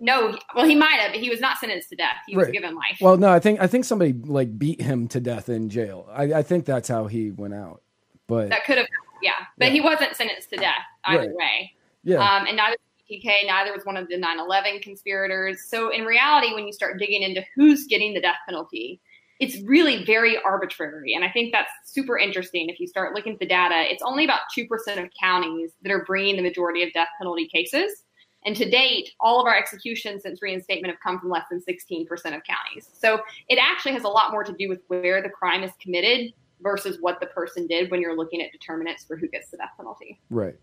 No, 0.00 0.38
well, 0.54 0.64
he 0.64 0.76
might 0.76 1.00
have, 1.00 1.10
but 1.10 1.20
he 1.20 1.28
was 1.28 1.40
not 1.40 1.58
sentenced 1.58 1.88
to 1.88 1.96
death. 1.96 2.18
He 2.28 2.36
right. 2.36 2.46
was 2.46 2.52
given 2.52 2.76
life. 2.76 2.98
Well, 3.00 3.16
no, 3.16 3.30
I 3.32 3.40
think 3.40 3.60
I 3.60 3.66
think 3.66 3.84
somebody 3.84 4.12
like 4.12 4.56
beat 4.56 4.80
him 4.80 5.08
to 5.08 5.18
death 5.18 5.48
in 5.48 5.68
jail. 5.68 6.08
I, 6.12 6.34
I 6.34 6.42
think 6.42 6.64
that's 6.64 6.88
how 6.88 7.08
he 7.08 7.32
went 7.32 7.54
out. 7.54 7.82
But 8.28 8.50
that 8.50 8.64
could 8.64 8.78
have, 8.78 8.86
yeah, 9.20 9.32
but 9.56 9.68
yeah. 9.68 9.72
he 9.72 9.80
wasn't 9.80 10.14
sentenced 10.14 10.50
to 10.50 10.56
death 10.56 10.84
either 11.04 11.26
right. 11.26 11.34
way. 11.34 11.72
Yeah, 12.04 12.18
um, 12.18 12.46
and 12.46 12.56
neither 12.56 12.76
PK, 13.10 13.46
neither 13.46 13.72
was 13.72 13.84
one 13.84 13.96
of 13.96 14.08
the 14.08 14.16
9/11 14.16 14.82
conspirators. 14.82 15.64
So 15.68 15.90
in 15.90 16.04
reality, 16.04 16.54
when 16.54 16.66
you 16.66 16.72
start 16.72 16.98
digging 16.98 17.22
into 17.22 17.44
who's 17.54 17.86
getting 17.86 18.14
the 18.14 18.20
death 18.20 18.38
penalty, 18.46 19.00
it's 19.40 19.62
really 19.62 20.04
very 20.04 20.36
arbitrary. 20.42 21.14
And 21.14 21.24
I 21.24 21.30
think 21.30 21.52
that's 21.52 21.70
super 21.84 22.18
interesting. 22.18 22.68
If 22.68 22.80
you 22.80 22.86
start 22.86 23.14
looking 23.14 23.34
at 23.34 23.38
the 23.38 23.46
data, 23.46 23.84
it's 23.90 24.02
only 24.02 24.24
about 24.24 24.40
2% 24.56 24.68
of 25.02 25.08
counties 25.18 25.72
that 25.82 25.92
are 25.92 26.04
bringing 26.04 26.36
the 26.36 26.42
majority 26.42 26.82
of 26.82 26.92
death 26.92 27.08
penalty 27.18 27.46
cases. 27.46 28.04
And 28.44 28.56
to 28.56 28.68
date, 28.68 29.10
all 29.20 29.40
of 29.40 29.46
our 29.46 29.56
executions 29.56 30.22
since 30.22 30.42
reinstatement 30.42 30.92
have 30.92 31.00
come 31.00 31.18
from 31.20 31.30
less 31.30 31.44
than 31.50 31.60
16% 31.60 32.08
of 32.10 32.42
counties. 32.44 32.88
So 32.92 33.20
it 33.48 33.58
actually 33.60 33.92
has 33.92 34.04
a 34.04 34.08
lot 34.08 34.32
more 34.32 34.44
to 34.44 34.52
do 34.52 34.68
with 34.68 34.80
where 34.88 35.22
the 35.22 35.28
crime 35.28 35.62
is 35.62 35.72
committed 35.80 36.32
versus 36.60 36.98
what 37.00 37.20
the 37.20 37.26
person 37.26 37.66
did 37.66 37.90
when 37.90 38.00
you're 38.00 38.16
looking 38.16 38.42
at 38.42 38.50
determinants 38.52 39.04
for 39.04 39.16
who 39.16 39.28
gets 39.28 39.50
the 39.50 39.56
death 39.56 39.70
penalty. 39.76 40.18
Right. 40.30 40.56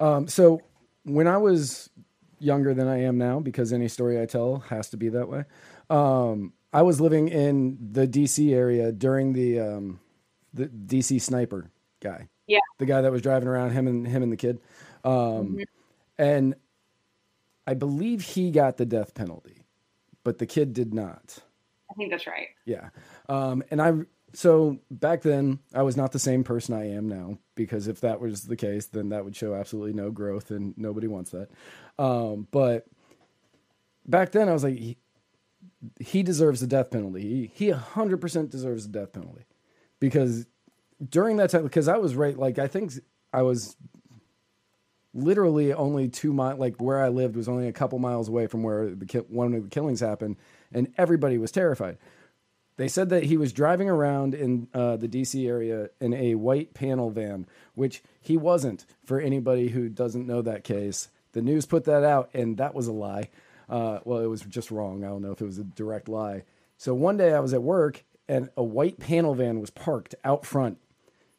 Um, 0.00 0.28
so 0.28 0.60
when 1.04 1.26
I 1.26 1.36
was 1.36 1.90
younger 2.38 2.74
than 2.74 2.88
I 2.88 3.02
am 3.02 3.16
now, 3.16 3.40
because 3.40 3.72
any 3.72 3.88
story 3.88 4.20
I 4.20 4.26
tell 4.26 4.58
has 4.68 4.90
to 4.90 4.96
be 4.96 5.08
that 5.10 5.28
way, 5.28 5.44
um, 5.88 6.52
I 6.72 6.82
was 6.82 7.00
living 7.00 7.28
in 7.28 7.78
the 7.92 8.06
DC 8.06 8.52
area 8.52 8.90
during 8.92 9.32
the 9.32 9.60
um, 9.60 10.00
the 10.52 10.66
DC 10.66 11.20
sniper 11.20 11.70
guy. 12.00 12.28
Yeah. 12.46 12.58
The 12.78 12.86
guy 12.86 13.00
that 13.00 13.12
was 13.12 13.22
driving 13.22 13.48
around 13.48 13.70
him 13.70 13.86
and 13.86 14.06
him 14.06 14.22
and 14.22 14.32
the 14.32 14.36
kid. 14.36 14.60
Um, 15.04 15.12
mm-hmm. 15.12 15.62
And 16.18 16.54
I 17.66 17.74
believe 17.74 18.22
he 18.22 18.50
got 18.50 18.76
the 18.76 18.84
death 18.84 19.14
penalty, 19.14 19.64
but 20.22 20.38
the 20.38 20.46
kid 20.46 20.72
did 20.74 20.92
not. 20.92 21.38
I 21.90 21.94
think 21.94 22.10
that's 22.10 22.26
right. 22.26 22.48
Yeah. 22.64 22.90
Um, 23.28 23.62
and 23.70 23.80
I 23.80 23.92
so 24.34 24.78
back 24.90 25.22
then 25.22 25.60
I 25.74 25.82
was 25.82 25.96
not 25.96 26.12
the 26.12 26.18
same 26.18 26.44
person 26.44 26.74
I 26.74 26.90
am 26.90 27.08
now 27.08 27.38
because 27.54 27.88
if 27.88 28.00
that 28.00 28.20
was 28.20 28.44
the 28.44 28.56
case, 28.56 28.86
then 28.86 29.10
that 29.10 29.24
would 29.24 29.36
show 29.36 29.54
absolutely 29.54 29.92
no 29.92 30.10
growth 30.10 30.50
and 30.50 30.76
nobody 30.76 31.06
wants 31.06 31.30
that. 31.30 31.48
Um, 31.98 32.48
but 32.50 32.86
back 34.06 34.32
then 34.32 34.48
I 34.48 34.52
was 34.52 34.64
like, 34.64 34.76
he, 34.76 34.96
he 36.00 36.22
deserves 36.22 36.60
the 36.60 36.66
death 36.66 36.90
penalty. 36.90 37.22
He, 37.54 37.66
he 37.66 37.72
100% 37.72 38.50
deserves 38.50 38.86
the 38.86 38.98
death 38.98 39.12
penalty 39.12 39.44
because 40.00 40.46
during 41.08 41.36
that 41.36 41.50
time, 41.50 41.62
because 41.62 41.88
I 41.88 41.96
was 41.96 42.14
right, 42.14 42.36
like 42.36 42.58
I 42.58 42.66
think 42.66 42.92
I 43.32 43.42
was 43.42 43.76
literally 45.12 45.72
only 45.72 46.08
two 46.08 46.32
miles, 46.32 46.58
like 46.58 46.80
where 46.80 47.02
I 47.02 47.08
lived 47.08 47.36
was 47.36 47.48
only 47.48 47.68
a 47.68 47.72
couple 47.72 47.98
miles 47.98 48.28
away 48.28 48.46
from 48.46 48.62
where 48.62 48.90
the 48.90 49.24
one 49.28 49.54
of 49.54 49.62
the 49.62 49.68
killings 49.70 50.00
happened, 50.00 50.36
and 50.72 50.92
everybody 50.98 51.38
was 51.38 51.52
terrified. 51.52 51.98
They 52.76 52.88
said 52.88 53.08
that 53.10 53.24
he 53.24 53.36
was 53.36 53.52
driving 53.52 53.88
around 53.88 54.34
in 54.34 54.68
uh, 54.74 54.96
the 54.96 55.08
DC 55.08 55.46
area 55.46 55.90
in 56.00 56.12
a 56.12 56.34
white 56.34 56.74
panel 56.74 57.10
van, 57.10 57.46
which 57.74 58.02
he 58.20 58.36
wasn't. 58.36 58.84
For 59.04 59.20
anybody 59.20 59.68
who 59.68 59.88
doesn't 59.88 60.26
know 60.26 60.42
that 60.42 60.64
case, 60.64 61.08
the 61.32 61.42
news 61.42 61.66
put 61.66 61.84
that 61.84 62.02
out, 62.02 62.30
and 62.34 62.56
that 62.56 62.74
was 62.74 62.86
a 62.86 62.92
lie. 62.92 63.28
Uh, 63.68 64.00
well, 64.04 64.18
it 64.18 64.26
was 64.26 64.40
just 64.42 64.70
wrong. 64.70 65.04
I 65.04 65.08
don't 65.08 65.22
know 65.22 65.32
if 65.32 65.40
it 65.40 65.46
was 65.46 65.58
a 65.58 65.64
direct 65.64 66.08
lie. 66.08 66.42
So 66.76 66.94
one 66.94 67.16
day 67.16 67.32
I 67.32 67.40
was 67.40 67.54
at 67.54 67.62
work, 67.62 68.04
and 68.28 68.50
a 68.56 68.64
white 68.64 68.98
panel 68.98 69.34
van 69.34 69.60
was 69.60 69.70
parked 69.70 70.14
out 70.24 70.44
front. 70.44 70.78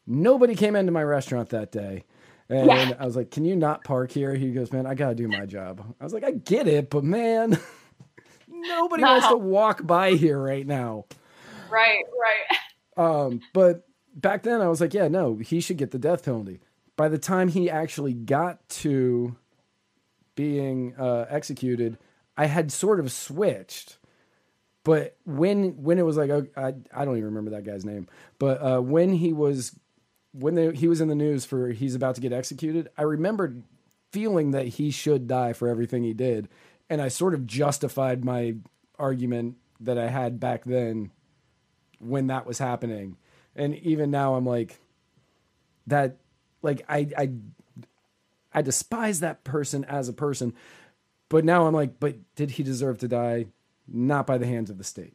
Nobody 0.06 0.54
came 0.54 0.74
into 0.74 0.92
my 0.92 1.02
restaurant 1.02 1.50
that 1.50 1.70
day. 1.70 2.04
And 2.48 2.66
yeah. 2.68 2.92
I 2.98 3.04
was 3.04 3.16
like, 3.16 3.32
"Can 3.32 3.44
you 3.44 3.56
not 3.56 3.82
park 3.82 4.12
here?" 4.12 4.34
He 4.34 4.52
goes, 4.52 4.72
"Man, 4.72 4.86
I 4.86 4.94
gotta 4.94 5.16
do 5.16 5.26
my 5.26 5.46
job." 5.46 5.82
I 6.00 6.04
was 6.04 6.12
like, 6.12 6.22
"I 6.22 6.30
get 6.30 6.68
it, 6.68 6.90
but 6.90 7.02
man, 7.02 7.58
nobody 8.48 9.02
no. 9.02 9.12
wants 9.12 9.28
to 9.28 9.36
walk 9.36 9.84
by 9.84 10.12
here 10.12 10.38
right 10.38 10.64
now." 10.66 11.06
Right, 11.70 12.04
right. 12.20 12.58
Um, 12.96 13.40
but 13.52 13.86
back 14.14 14.42
then 14.42 14.60
I 14.60 14.68
was 14.68 14.80
like, 14.80 14.94
yeah, 14.94 15.08
no, 15.08 15.36
he 15.36 15.60
should 15.60 15.76
get 15.76 15.90
the 15.90 15.98
death 15.98 16.24
penalty. 16.24 16.60
By 16.96 17.08
the 17.08 17.18
time 17.18 17.48
he 17.48 17.68
actually 17.68 18.14
got 18.14 18.66
to 18.70 19.36
being 20.34 20.94
uh, 20.96 21.26
executed, 21.28 21.98
I 22.36 22.46
had 22.46 22.72
sort 22.72 23.00
of 23.00 23.12
switched. 23.12 23.98
But 24.82 25.16
when 25.24 25.82
when 25.82 25.98
it 25.98 26.02
was 26.02 26.16
like 26.16 26.30
I 26.56 26.74
I 26.94 27.04
don't 27.04 27.16
even 27.16 27.24
remember 27.24 27.50
that 27.50 27.64
guy's 27.64 27.84
name, 27.84 28.06
but 28.38 28.62
uh, 28.62 28.80
when 28.80 29.12
he 29.14 29.32
was 29.32 29.76
when 30.32 30.54
they, 30.54 30.72
he 30.72 30.86
was 30.86 31.00
in 31.00 31.08
the 31.08 31.14
news 31.14 31.44
for 31.44 31.70
he's 31.70 31.96
about 31.96 32.14
to 32.14 32.20
get 32.20 32.32
executed, 32.32 32.88
I 32.96 33.02
remembered 33.02 33.64
feeling 34.12 34.52
that 34.52 34.68
he 34.68 34.92
should 34.92 35.26
die 35.26 35.54
for 35.54 35.66
everything 35.66 36.04
he 36.04 36.14
did, 36.14 36.48
and 36.88 37.02
I 37.02 37.08
sort 37.08 37.34
of 37.34 37.48
justified 37.48 38.24
my 38.24 38.54
argument 38.96 39.56
that 39.80 39.98
I 39.98 40.08
had 40.08 40.38
back 40.38 40.64
then 40.64 41.10
when 41.98 42.28
that 42.28 42.46
was 42.46 42.58
happening. 42.58 43.16
And 43.54 43.74
even 43.76 44.10
now 44.10 44.34
I'm 44.34 44.46
like 44.46 44.78
that 45.86 46.16
like 46.62 46.84
I 46.88 47.08
I 47.16 47.30
I 48.52 48.62
despise 48.62 49.20
that 49.20 49.44
person 49.44 49.84
as 49.84 50.08
a 50.08 50.12
person. 50.12 50.54
But 51.28 51.44
now 51.44 51.66
I'm 51.66 51.74
like, 51.74 51.98
but 51.98 52.16
did 52.36 52.52
he 52.52 52.62
deserve 52.62 52.98
to 52.98 53.08
die? 53.08 53.46
Not 53.88 54.26
by 54.26 54.38
the 54.38 54.46
hands 54.46 54.70
of 54.70 54.78
the 54.78 54.84
state. 54.84 55.14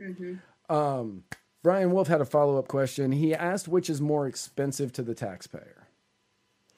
Mm-hmm. 0.00 0.74
Um, 0.74 1.24
Brian 1.62 1.92
Wolf 1.92 2.08
had 2.08 2.20
a 2.20 2.24
follow 2.24 2.58
up 2.58 2.68
question. 2.68 3.12
He 3.12 3.34
asked 3.34 3.68
which 3.68 3.88
is 3.88 4.00
more 4.00 4.26
expensive 4.26 4.92
to 4.94 5.02
the 5.02 5.14
taxpayer. 5.14 5.86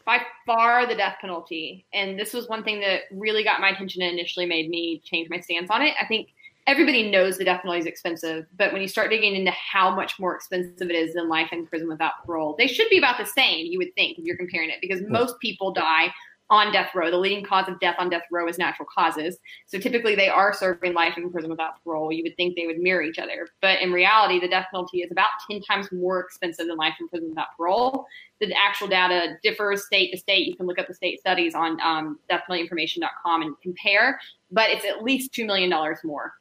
By 0.05 0.21
far, 0.45 0.87
the 0.87 0.95
death 0.95 1.17
penalty. 1.21 1.87
And 1.95 2.19
this 2.19 2.35
was 2.35 2.49
one 2.49 2.63
thing 2.63 2.81
that 2.81 3.03
really 3.11 3.43
got 3.43 3.61
my 3.61 3.71
attention 3.71 4.03
and 4.03 4.13
initially 4.13 4.45
made 4.45 4.69
me 4.69 5.01
change 5.03 5.31
my 5.31 5.41
stance 5.41 5.71
on 5.71 5.81
it. 5.81 5.95
I 5.99 6.05
think 6.05 6.29
everybody 6.67 7.11
knows 7.11 7.37
the 7.37 7.45
death 7.45 7.63
penalty 7.63 7.81
is 7.81 7.87
expensive, 7.87 8.47
but 8.57 8.73
when 8.73 8.81
you 8.81 8.89
start 8.89 9.11
digging 9.11 9.35
into 9.35 9.53
how 9.53 9.95
much 9.95 10.19
more 10.19 10.35
expensive 10.35 10.89
it 10.91 10.95
is 10.95 11.15
than 11.15 11.29
life 11.29 11.49
in 11.53 11.67
prison 11.67 11.89
without 11.89 12.25
parole, 12.25 12.55
they 12.59 12.67
should 12.67 12.89
be 12.89 12.99
about 12.99 13.19
the 13.19 13.27
same, 13.27 13.67
you 13.67 13.79
would 13.79 13.95
think, 13.95 14.19
if 14.19 14.25
you're 14.25 14.37
comparing 14.37 14.71
it, 14.71 14.79
because 14.81 15.03
most 15.09 15.39
people 15.41 15.73
die 15.73 16.13
on 16.51 16.73
death 16.73 16.95
row. 16.95 17.11
The 17.11 17.17
leading 17.17 17.45
cause 17.45 17.69
of 17.69 17.81
death 17.81 17.97
on 17.99 18.11
death 18.11 18.25
row 18.31 18.47
is 18.47 18.59
natural 18.59 18.87
causes. 18.95 19.39
So 19.67 19.79
typically 19.79 20.15
they 20.15 20.29
are 20.29 20.53
serving 20.53 20.93
life 20.93 21.17
in 21.17 21.31
prison 21.31 21.51
without 21.51 21.83
parole. 21.83 22.13
You 22.13 22.23
would 22.23 22.37
think 22.37 22.55
they 22.55 22.67
would 22.67 22.79
mirror 22.79 23.03
each 23.03 23.19
other. 23.19 23.49
But 23.63 23.81
in 23.81 23.93
reality, 23.93 24.41
the 24.41 24.49
death 24.49 24.67
penalty 24.71 25.01
is 25.01 25.11
about 25.11 25.31
10 25.51 25.63
times 25.63 25.91
more 25.91 26.21
expensive 26.21 26.67
than 26.67 26.77
life 26.77 26.95
in 27.01 27.09
prison 27.09 27.31
without 27.31 27.57
parole. 27.57 28.07
The 28.41 28.55
actual 28.55 28.89
data 28.89 29.37
differs 29.43 29.87
state 29.87 30.13
to 30.13 30.19
state. 30.19 30.47
You 30.47 30.55
can 30.55 30.67
look 30.67 30.79
up 30.79 30.87
the 30.87 30.95
state 30.95 31.19
studies 31.19 31.55
on 31.55 31.81
um, 31.81 32.19
deathpenaltyinformation.com 32.31 33.43
and 33.43 33.55
compare, 33.63 34.21
but 34.51 34.69
it's 34.69 34.85
at 34.85 35.03
least 35.03 35.33
$2 35.33 35.47
million 35.47 35.73
more 36.05 36.35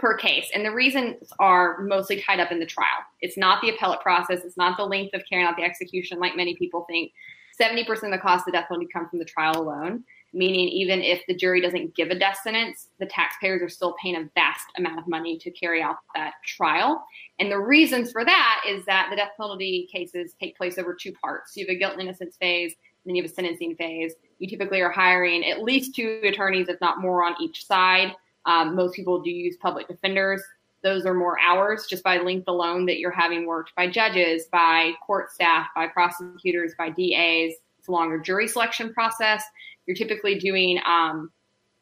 per 0.00 0.16
case. 0.16 0.50
And 0.54 0.64
the 0.64 0.72
reasons 0.72 1.32
are 1.38 1.82
mostly 1.82 2.22
tied 2.22 2.40
up 2.40 2.50
in 2.50 2.58
the 2.58 2.66
trial. 2.66 3.04
It's 3.20 3.36
not 3.36 3.60
the 3.60 3.70
appellate 3.70 4.00
process, 4.00 4.44
it's 4.44 4.56
not 4.56 4.76
the 4.76 4.84
length 4.84 5.14
of 5.14 5.22
carrying 5.28 5.46
out 5.46 5.56
the 5.56 5.64
execution 5.64 6.18
like 6.18 6.36
many 6.36 6.56
people 6.56 6.86
think. 6.88 7.12
70% 7.60 7.88
of 8.04 8.10
the 8.10 8.18
cost 8.18 8.42
of 8.42 8.46
the 8.46 8.52
death 8.52 8.68
penalty 8.68 8.88
come 8.90 9.08
from 9.08 9.18
the 9.18 9.24
trial 9.24 9.60
alone, 9.60 10.02
meaning 10.32 10.68
even 10.68 11.02
if 11.02 11.20
the 11.28 11.34
jury 11.34 11.60
doesn't 11.60 11.94
give 11.94 12.08
a 12.08 12.18
death 12.18 12.38
sentence, 12.42 12.88
the 12.98 13.06
taxpayers 13.06 13.60
are 13.60 13.68
still 13.68 13.94
paying 14.02 14.16
a 14.16 14.30
vast 14.34 14.64
amount 14.78 14.98
of 14.98 15.06
money 15.06 15.36
to 15.38 15.50
carry 15.50 15.82
out 15.82 15.96
that 16.14 16.32
trial. 16.46 17.04
And 17.38 17.50
the 17.50 17.58
reasons 17.58 18.12
for 18.12 18.24
that 18.24 18.62
is 18.66 18.84
that 18.86 19.08
the 19.10 19.16
death 19.16 19.32
penalty 19.36 19.88
cases 19.92 20.34
take 20.40 20.56
place 20.56 20.78
over 20.78 20.94
two 20.94 21.12
parts. 21.12 21.54
You 21.54 21.66
have 21.66 21.74
a 21.74 21.78
guilt 21.78 21.92
and 21.92 22.02
innocence 22.02 22.36
phase, 22.40 22.72
and 23.04 23.10
then 23.10 23.16
you 23.16 23.22
have 23.22 23.30
a 23.30 23.34
sentencing 23.34 23.76
phase. 23.76 24.14
You 24.38 24.48
typically 24.48 24.80
are 24.80 24.90
hiring 24.90 25.44
at 25.44 25.62
least 25.62 25.94
two 25.94 26.22
attorneys, 26.24 26.68
if 26.68 26.80
not 26.80 27.00
more, 27.00 27.24
on 27.24 27.34
each 27.42 27.66
side. 27.66 28.14
Um, 28.46 28.74
most 28.74 28.94
people 28.94 29.20
do 29.22 29.30
use 29.30 29.56
public 29.56 29.88
defenders. 29.88 30.42
Those 30.82 31.04
are 31.04 31.14
more 31.14 31.38
hours 31.40 31.86
just 31.88 32.02
by 32.02 32.18
length 32.18 32.48
alone 32.48 32.86
that 32.86 32.98
you're 32.98 33.10
having 33.10 33.46
worked 33.46 33.74
by 33.76 33.88
judges, 33.88 34.46
by 34.50 34.92
court 35.06 35.30
staff, 35.30 35.66
by 35.74 35.88
prosecutors, 35.88 36.72
by 36.78 36.88
DAs. 36.88 37.54
It's 37.78 37.88
a 37.88 37.92
longer 37.92 38.18
jury 38.18 38.48
selection 38.48 38.92
process. 38.94 39.44
You're 39.86 39.96
typically 39.96 40.38
doing 40.38 40.80
um, 40.86 41.30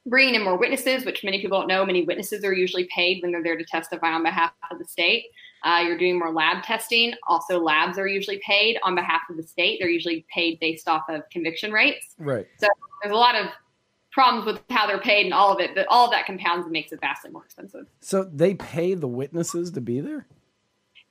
bringing 0.06 0.34
in 0.34 0.42
more 0.42 0.56
witnesses, 0.56 1.04
which 1.04 1.22
many 1.22 1.40
people 1.40 1.58
don't 1.58 1.68
know. 1.68 1.84
Many 1.84 2.04
witnesses 2.04 2.44
are 2.44 2.52
usually 2.52 2.88
paid 2.94 3.22
when 3.22 3.30
they're 3.30 3.42
there 3.42 3.56
to 3.56 3.64
testify 3.64 4.10
on 4.12 4.22
behalf 4.22 4.52
of 4.70 4.78
the 4.78 4.84
state. 4.84 5.26
Uh, 5.64 5.82
you're 5.84 5.98
doing 5.98 6.18
more 6.18 6.32
lab 6.32 6.62
testing. 6.62 7.12
Also, 7.26 7.58
labs 7.60 7.98
are 7.98 8.06
usually 8.06 8.40
paid 8.46 8.78
on 8.82 8.94
behalf 8.94 9.22
of 9.28 9.36
the 9.36 9.42
state. 9.42 9.78
They're 9.80 9.90
usually 9.90 10.24
paid 10.32 10.58
based 10.60 10.88
off 10.88 11.02
of 11.08 11.22
conviction 11.30 11.72
rates. 11.72 12.14
Right. 12.18 12.46
So 12.58 12.68
there's 13.02 13.12
a 13.12 13.18
lot 13.18 13.34
of 13.34 13.46
problems 14.18 14.44
with 14.44 14.60
how 14.68 14.84
they're 14.84 14.98
paid 14.98 15.26
and 15.26 15.32
all 15.32 15.52
of 15.52 15.60
it, 15.60 15.76
but 15.76 15.86
all 15.88 16.06
of 16.06 16.10
that 16.10 16.26
compounds 16.26 16.64
and 16.64 16.72
makes 16.72 16.90
it 16.90 17.00
vastly 17.00 17.30
more 17.30 17.44
expensive. 17.44 17.86
So 18.00 18.24
they 18.24 18.54
pay 18.54 18.94
the 18.94 19.06
witnesses 19.06 19.70
to 19.70 19.80
be 19.80 20.00
there? 20.00 20.26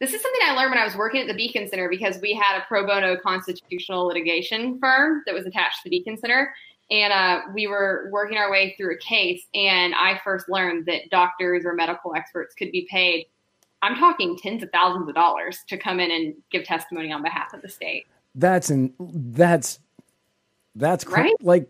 This 0.02 0.14
is 0.14 0.22
something 0.22 0.42
I 0.44 0.52
learned 0.52 0.72
when 0.72 0.80
I 0.80 0.84
was 0.84 0.98
working 0.98 1.22
at 1.22 1.28
the 1.28 1.34
Beacon 1.34 1.70
Center 1.70 1.88
because 1.88 2.20
we 2.22 2.34
had 2.34 2.58
a 2.58 2.66
pro 2.68 2.86
bono 2.86 3.16
constitutional 3.16 4.08
litigation 4.08 4.78
firm 4.82 5.24
that 5.26 5.34
was 5.34 5.46
attached 5.46 5.84
to 5.84 5.90
the 5.90 5.92
Beacon 5.92 6.18
Center. 6.18 6.54
And 6.92 7.14
uh, 7.14 7.42
we 7.54 7.68
were 7.68 8.10
working 8.12 8.38
our 8.38 8.52
way 8.52 8.76
through 8.76 8.96
a 8.96 8.98
case, 8.98 9.42
and 9.54 9.96
I 9.96 10.20
first 10.22 10.50
learned 10.50 10.86
that 10.88 11.10
doctors 11.10 11.64
or 11.66 11.74
medical 11.74 12.14
experts 12.14 12.56
could 12.56 12.74
be 12.74 12.90
paid. 12.92 13.28
I'm 13.82 13.96
talking 13.96 14.38
tens 14.38 14.64
of 14.64 14.70
thousands 14.74 15.08
of 15.08 15.16
dollars 15.16 15.60
to 15.70 15.78
come 15.78 16.02
in 16.02 16.12
and 16.12 16.34
give 16.52 16.66
testimony 16.66 17.14
on 17.14 17.24
behalf 17.24 17.54
of 17.54 17.62
the 17.62 17.70
state. 17.70 18.06
That's 18.36 18.70
in 18.70 18.94
that's 19.00 19.80
that's 20.78 21.04
cr- 21.04 21.16
right? 21.16 21.36
like 21.42 21.68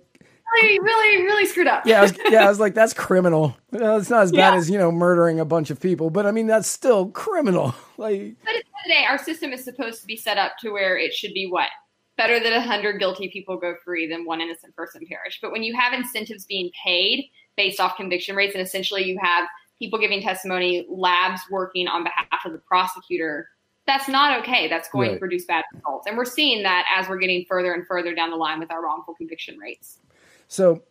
really, 0.55 0.79
really, 0.79 1.23
really 1.23 1.45
screwed 1.45 1.67
up. 1.67 1.85
yeah, 1.85 1.99
I 1.99 2.01
was, 2.03 2.17
yeah, 2.29 2.45
I 2.45 2.49
was 2.49 2.59
like, 2.59 2.73
that's 2.73 2.93
criminal. 2.93 3.55
it's 3.71 4.09
not 4.09 4.23
as 4.23 4.31
bad 4.31 4.53
yeah. 4.53 4.55
as 4.55 4.69
you 4.69 4.77
know 4.77 4.91
murdering 4.91 5.39
a 5.39 5.45
bunch 5.45 5.69
of 5.69 5.79
people, 5.79 6.09
but 6.09 6.25
I 6.25 6.31
mean 6.31 6.47
that's 6.47 6.67
still 6.67 7.07
criminal. 7.09 7.73
Like, 7.99 8.35
but 8.45 8.49
at 8.53 8.53
the 8.53 8.57
end 8.57 8.57
of 8.57 8.85
the 8.85 8.89
day, 8.91 9.05
our 9.09 9.17
system 9.17 9.51
is 9.53 9.63
supposed 9.63 10.01
to 10.01 10.05
be 10.05 10.15
set 10.15 10.37
up 10.37 10.51
to 10.59 10.69
where 10.69 10.95
it 10.99 11.15
should 11.15 11.33
be 11.33 11.47
what 11.49 11.67
better 12.15 12.39
that 12.39 12.53
a 12.53 12.61
hundred 12.61 12.99
guilty 12.99 13.27
people 13.29 13.57
go 13.57 13.73
free 13.83 14.07
than 14.07 14.23
one 14.23 14.39
innocent 14.39 14.75
person 14.75 15.01
perish. 15.09 15.39
But 15.41 15.51
when 15.51 15.63
you 15.63 15.75
have 15.75 15.93
incentives 15.93 16.45
being 16.45 16.69
paid 16.85 17.25
based 17.55 17.79
off 17.79 17.97
conviction 17.97 18.35
rates, 18.35 18.53
and 18.53 18.61
essentially 18.61 19.03
you 19.03 19.17
have 19.19 19.47
people 19.79 19.97
giving 19.97 20.21
testimony, 20.21 20.85
labs 20.89 21.41
working 21.49 21.87
on 21.87 22.03
behalf 22.03 22.27
of 22.45 22.51
the 22.51 22.59
prosecutor. 22.59 23.49
That's 23.87 24.07
not 24.07 24.39
okay. 24.41 24.67
That's 24.67 24.89
going 24.89 25.09
Right. 25.09 25.13
to 25.15 25.19
produce 25.19 25.45
bad 25.45 25.63
results. 25.73 26.05
And 26.07 26.17
we're 26.17 26.25
seeing 26.25 26.61
that 26.63 26.85
as 26.95 27.07
we're 27.09 27.17
getting 27.17 27.45
further 27.47 27.73
and 27.73 27.87
further 27.87 28.13
down 28.13 28.29
the 28.29 28.35
line 28.35 28.59
with 28.59 28.69
our 28.69 28.83
wrongful 28.83 29.15
conviction 29.15 29.57
rates. 29.57 29.99
So 30.47 30.83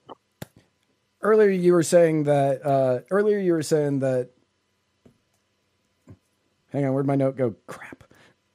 earlier 1.23 1.51
you 1.51 1.73
were 1.73 1.83
saying 1.83 2.25
that 2.25 2.65
uh, 2.65 3.01
earlier 3.11 3.39
you 3.39 3.53
were 3.53 3.63
saying 3.63 4.01
that. 4.01 4.31
Hang 6.73 6.85
on, 6.85 6.93
where'd 6.93 7.07
my 7.07 7.17
note 7.17 7.37
go? 7.37 7.55
Crap. 7.67 8.05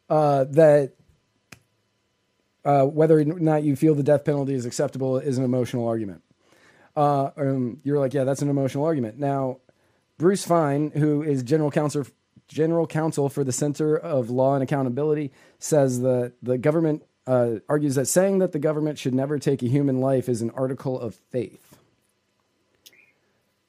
Uh, 0.10 0.44
that 0.44 0.94
uh, 2.64 2.84
whether 2.84 3.20
or 3.20 3.24
not 3.24 3.64
you 3.64 3.76
feel 3.76 3.96
the 3.96 4.04
death 4.04 4.26
penalty 4.26 4.54
is 4.54 4.66
acceptable 4.66 5.18
is 5.18 5.38
an 5.38 5.44
emotional 5.44 5.88
argument. 5.88 6.22
Uh, 6.96 7.32
um, 7.38 7.80
you're 7.84 8.00
like, 8.00 8.14
yeah, 8.14 8.24
that's 8.24 8.42
an 8.42 8.50
emotional 8.50 8.84
argument. 8.86 9.18
Now, 9.18 9.60
Bruce 10.18 10.46
Fein, 10.46 10.92
who 10.92 11.24
is 11.24 11.42
general 11.44 11.72
counsel 11.72 12.06
general 12.48 12.86
counsel 12.86 13.30
for 13.30 13.46
the 13.46 13.52
Center 13.52 13.98
of 13.98 14.30
Law 14.30 14.56
and 14.56 14.64
Accountability, 14.64 15.32
says 15.58 16.02
that 16.02 16.34
the 16.44 16.58
government 16.58 17.04
uh, 17.28 17.56
argues 17.70 17.96
that 17.96 18.08
saying 18.08 18.40
that 18.40 18.52
the 18.52 18.60
government 18.60 18.98
should 18.98 19.14
never 19.14 19.40
take 19.40 19.62
a 19.62 19.68
human 19.68 20.00
life 20.00 20.28
is 20.28 20.42
an 20.42 20.52
article 20.52 21.00
of 21.00 21.16
faith. 21.16 21.78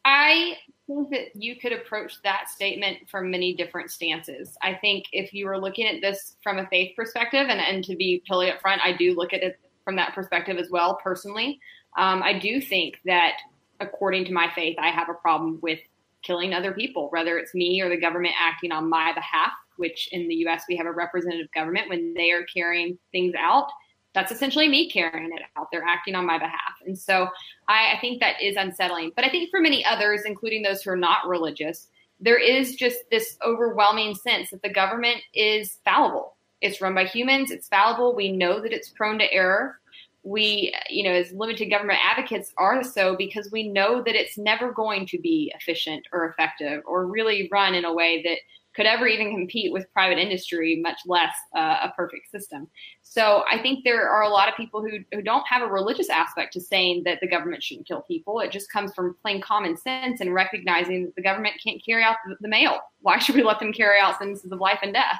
I 0.05 0.57
think 0.87 1.11
that 1.11 1.37
you 1.37 1.57
could 1.57 1.73
approach 1.73 2.21
that 2.25 2.49
statement 2.49 3.09
from 3.09 3.31
many 3.31 3.55
different 3.55 3.91
stances. 3.91 4.57
I 4.63 4.75
think 4.75 5.05
if 5.13 5.33
you 5.33 5.47
were 5.47 5.59
looking 5.59 5.87
at 5.87 6.01
this 6.01 6.37
from 6.43 6.59
a 6.59 6.67
faith 6.69 6.97
perspective, 6.97 7.47
and, 7.49 7.61
and 7.61 7.85
to 7.85 7.97
be 7.97 8.23
totally 8.29 8.51
upfront, 8.51 8.79
I 8.83 8.97
do 8.97 9.15
look 9.15 9.33
at 9.33 9.43
it 9.43 9.59
from 9.85 9.97
that 9.97 10.15
perspective 10.15 10.59
as 10.59 10.71
well, 10.71 10.99
personally. 11.03 11.61
Um, 11.97 12.23
I 12.23 12.39
do 12.39 12.61
think 12.61 13.01
that 13.05 13.37
according 13.81 14.25
to 14.27 14.33
my 14.33 14.51
faith, 14.55 14.77
I 14.79 14.89
have 14.89 15.09
a 15.09 15.15
problem 15.15 15.59
with 15.63 15.81
killing 16.23 16.55
other 16.55 16.73
people, 16.73 17.09
whether 17.11 17.37
it's 17.39 17.55
me 17.55 17.81
or 17.81 17.89
the 17.89 17.97
government 17.97 18.35
acting 18.41 18.73
on 18.73 18.89
my 18.89 19.13
behalf, 19.13 19.53
which 19.77 20.09
in 20.13 20.29
the 20.29 20.35
US 20.47 20.65
we 20.69 20.77
have 20.77 20.87
a 20.87 20.93
representative 20.93 21.51
government 21.55 21.89
when 21.89 22.15
they 22.15 22.31
are 22.31 22.45
carrying 22.45 22.99
things 23.13 23.35
out. 23.39 23.69
That's 24.15 24.33
essentially 24.33 24.69
me 24.69 24.91
carrying 24.91 25.33
it 25.33 25.43
out. 25.57 25.69
They're 25.73 25.87
acting 25.89 26.15
on 26.15 26.27
my 26.27 26.39
behalf. 26.39 26.75
And 26.85 26.99
so 26.99 27.29
I, 27.69 27.95
I 27.97 27.99
think 28.01 28.21
that 28.21 28.43
is 28.43 28.57
unsettling. 28.57 29.13
But 29.17 29.25
I 29.25 29.31
think 29.31 29.51
for 29.51 29.61
many 29.61 29.85
others, 29.85 30.23
including 30.27 30.63
those 30.63 30.83
who 30.83 30.91
are 30.91 30.97
not 30.97 31.27
religious, 31.27 31.89
there 32.21 32.39
is 32.39 32.77
just 32.77 32.99
this 33.11 33.39
overwhelming 33.45 34.15
sense 34.15 34.51
that 34.51 34.63
the 34.63 34.73
government 34.73 35.19
is 35.35 35.79
fallible. 35.85 36.37
It's 36.61 36.81
run 36.81 36.95
by 36.95 37.07
humans, 37.07 37.51
it's 37.51 37.69
fallible. 37.69 38.15
We 38.15 38.31
know 38.31 38.61
that 38.61 38.73
it's 38.73 38.91
prone 38.91 39.19
to 39.19 39.33
error 39.33 39.81
we, 40.25 40.73
you 40.89 41.03
know, 41.03 41.11
as 41.11 41.33
limited 41.33 41.67
government 41.67 41.99
advocates 42.03 42.53
are 42.57 42.85
so 42.85 43.17
because 43.17 43.51
we 43.51 43.69
know 43.69 44.03
that 44.03 44.15
it's 44.15 44.39
never 44.39 44.71
going 44.71 45.07
to 45.07 45.19
be 45.19 45.53
efficient 45.57 46.07
or 46.13 46.29
effective 46.29 46.83
or 46.87 47.07
really 47.07 47.49
run 47.51 47.75
in 47.75 47.85
a 47.85 47.93
way 47.93 48.23
that 48.23 48.39
could 48.75 48.87
ever 48.87 49.07
even 49.07 49.31
compete 49.31 49.73
with 49.73 49.93
private 49.93 50.19
industry, 50.19 50.81
much 50.83 51.01
less 51.07 51.35
uh, 51.55 51.79
a 51.83 51.93
perfect 51.97 52.31
system. 52.31 52.69
So 53.03 53.45
I 53.51 53.59
think 53.59 53.85
there 53.85 54.09
are 54.09 54.23
a 54.23 54.29
lot 54.29 54.49
of 54.49 54.57
people 54.57 54.83
who, 54.83 54.99
who 55.13 55.23
don't 55.23 55.47
have 55.47 55.63
a 55.63 55.67
religious 55.67 56.09
aspect 56.09 56.55
to 56.55 56.61
saying 56.61 57.03
that 57.05 57.19
the 57.21 57.29
government 57.29 57.63
shouldn't 57.63 57.87
kill 57.87 58.03
people. 58.03 58.41
It 58.41 58.51
just 58.51 58.71
comes 58.73 58.95
from 58.95 59.17
plain 59.21 59.41
common 59.41 59.77
sense 59.77 60.21
and 60.21 60.33
recognizing 60.33 61.07
that 61.07 61.17
the 61.17 61.23
government 61.23 61.55
can't 61.63 61.85
carry 61.85 62.03
out 62.03 62.17
the, 62.27 62.37
the 62.41 62.49
mail. 62.49 62.81
Why 63.01 63.19
should 63.19 63.35
we 63.35 63.43
let 63.43 63.61
them 63.61 63.73
carry 63.73 64.01
out 64.01 64.19
sentences 64.19 64.51
of 64.51 64.61
life 64.61 64.79
and 64.83 64.95
death? 64.95 65.19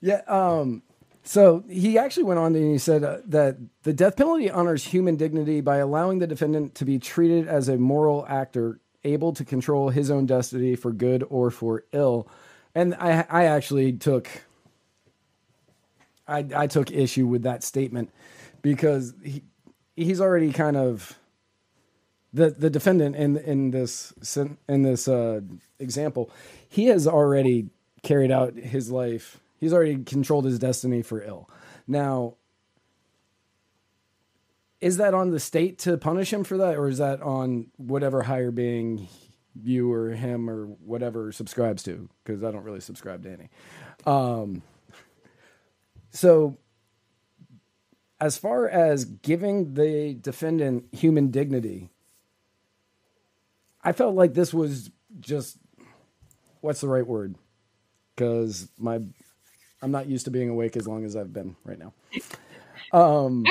Yeah. 0.00 0.22
Um, 0.26 0.82
so 1.22 1.62
he 1.68 1.98
actually 1.98 2.24
went 2.24 2.40
on 2.40 2.54
and 2.56 2.72
he 2.72 2.78
said 2.78 3.04
uh, 3.04 3.18
that 3.26 3.58
the 3.82 3.92
death 3.92 4.16
penalty 4.16 4.50
honors 4.50 4.84
human 4.84 5.16
dignity 5.16 5.60
by 5.60 5.76
allowing 5.76 6.20
the 6.20 6.26
defendant 6.26 6.74
to 6.76 6.84
be 6.84 6.98
treated 6.98 7.46
as 7.46 7.68
a 7.68 7.76
moral 7.76 8.24
actor 8.26 8.80
able 9.04 9.32
to 9.32 9.44
control 9.44 9.90
his 9.90 10.10
own 10.10 10.26
destiny 10.26 10.76
for 10.76 10.92
good 10.92 11.24
or 11.28 11.50
for 11.50 11.84
ill. 11.92 12.28
And 12.74 12.94
I, 12.94 13.24
I 13.28 13.44
actually 13.44 13.92
took, 13.92 14.28
I, 16.26 16.44
I 16.54 16.66
took 16.66 16.90
issue 16.90 17.26
with 17.26 17.42
that 17.42 17.62
statement 17.62 18.10
because 18.62 19.14
he, 19.22 19.42
he's 19.96 20.20
already 20.20 20.52
kind 20.52 20.76
of 20.76 21.18
the 22.32 22.50
the 22.50 22.70
defendant 22.70 23.16
in 23.16 23.36
in 23.38 23.70
this 23.70 24.12
in 24.68 24.82
this 24.82 25.08
uh, 25.08 25.40
example. 25.78 26.30
He 26.68 26.86
has 26.86 27.06
already 27.06 27.70
carried 28.02 28.30
out 28.30 28.54
his 28.54 28.90
life. 28.90 29.40
He's 29.58 29.72
already 29.72 30.04
controlled 30.04 30.44
his 30.44 30.58
destiny 30.58 31.02
for 31.02 31.22
ill. 31.22 31.48
Now, 31.86 32.34
is 34.80 34.98
that 34.98 35.14
on 35.14 35.30
the 35.30 35.40
state 35.40 35.78
to 35.80 35.98
punish 35.98 36.32
him 36.32 36.44
for 36.44 36.56
that, 36.58 36.76
or 36.76 36.88
is 36.88 36.98
that 36.98 37.20
on 37.22 37.66
whatever 37.76 38.22
higher 38.22 38.50
being 38.50 39.08
you 39.60 39.92
or 39.92 40.10
him 40.10 40.48
or 40.48 40.66
whatever 40.66 41.32
subscribes 41.32 41.82
to? 41.84 42.08
Because 42.24 42.44
I 42.44 42.50
don't 42.50 42.64
really 42.64 42.80
subscribe 42.80 43.22
to 43.24 43.32
any. 43.32 43.48
Um, 44.06 44.62
so, 46.10 46.56
as 48.20 48.38
far 48.38 48.68
as 48.68 49.04
giving 49.04 49.74
the 49.74 50.14
defendant 50.14 50.86
human 50.92 51.30
dignity, 51.30 51.90
I 53.82 53.92
felt 53.92 54.14
like 54.14 54.34
this 54.34 54.52
was 54.54 54.90
just 55.20 55.58
what's 56.60 56.80
the 56.80 56.88
right 56.88 57.06
word? 57.06 57.34
Because 58.14 58.68
my 58.78 59.00
I'm 59.80 59.90
not 59.90 60.06
used 60.06 60.24
to 60.24 60.30
being 60.30 60.48
awake 60.48 60.76
as 60.76 60.88
long 60.88 61.04
as 61.04 61.16
I've 61.16 61.32
been 61.32 61.56
right 61.64 61.78
now. 61.78 61.92
Um, 62.92 63.44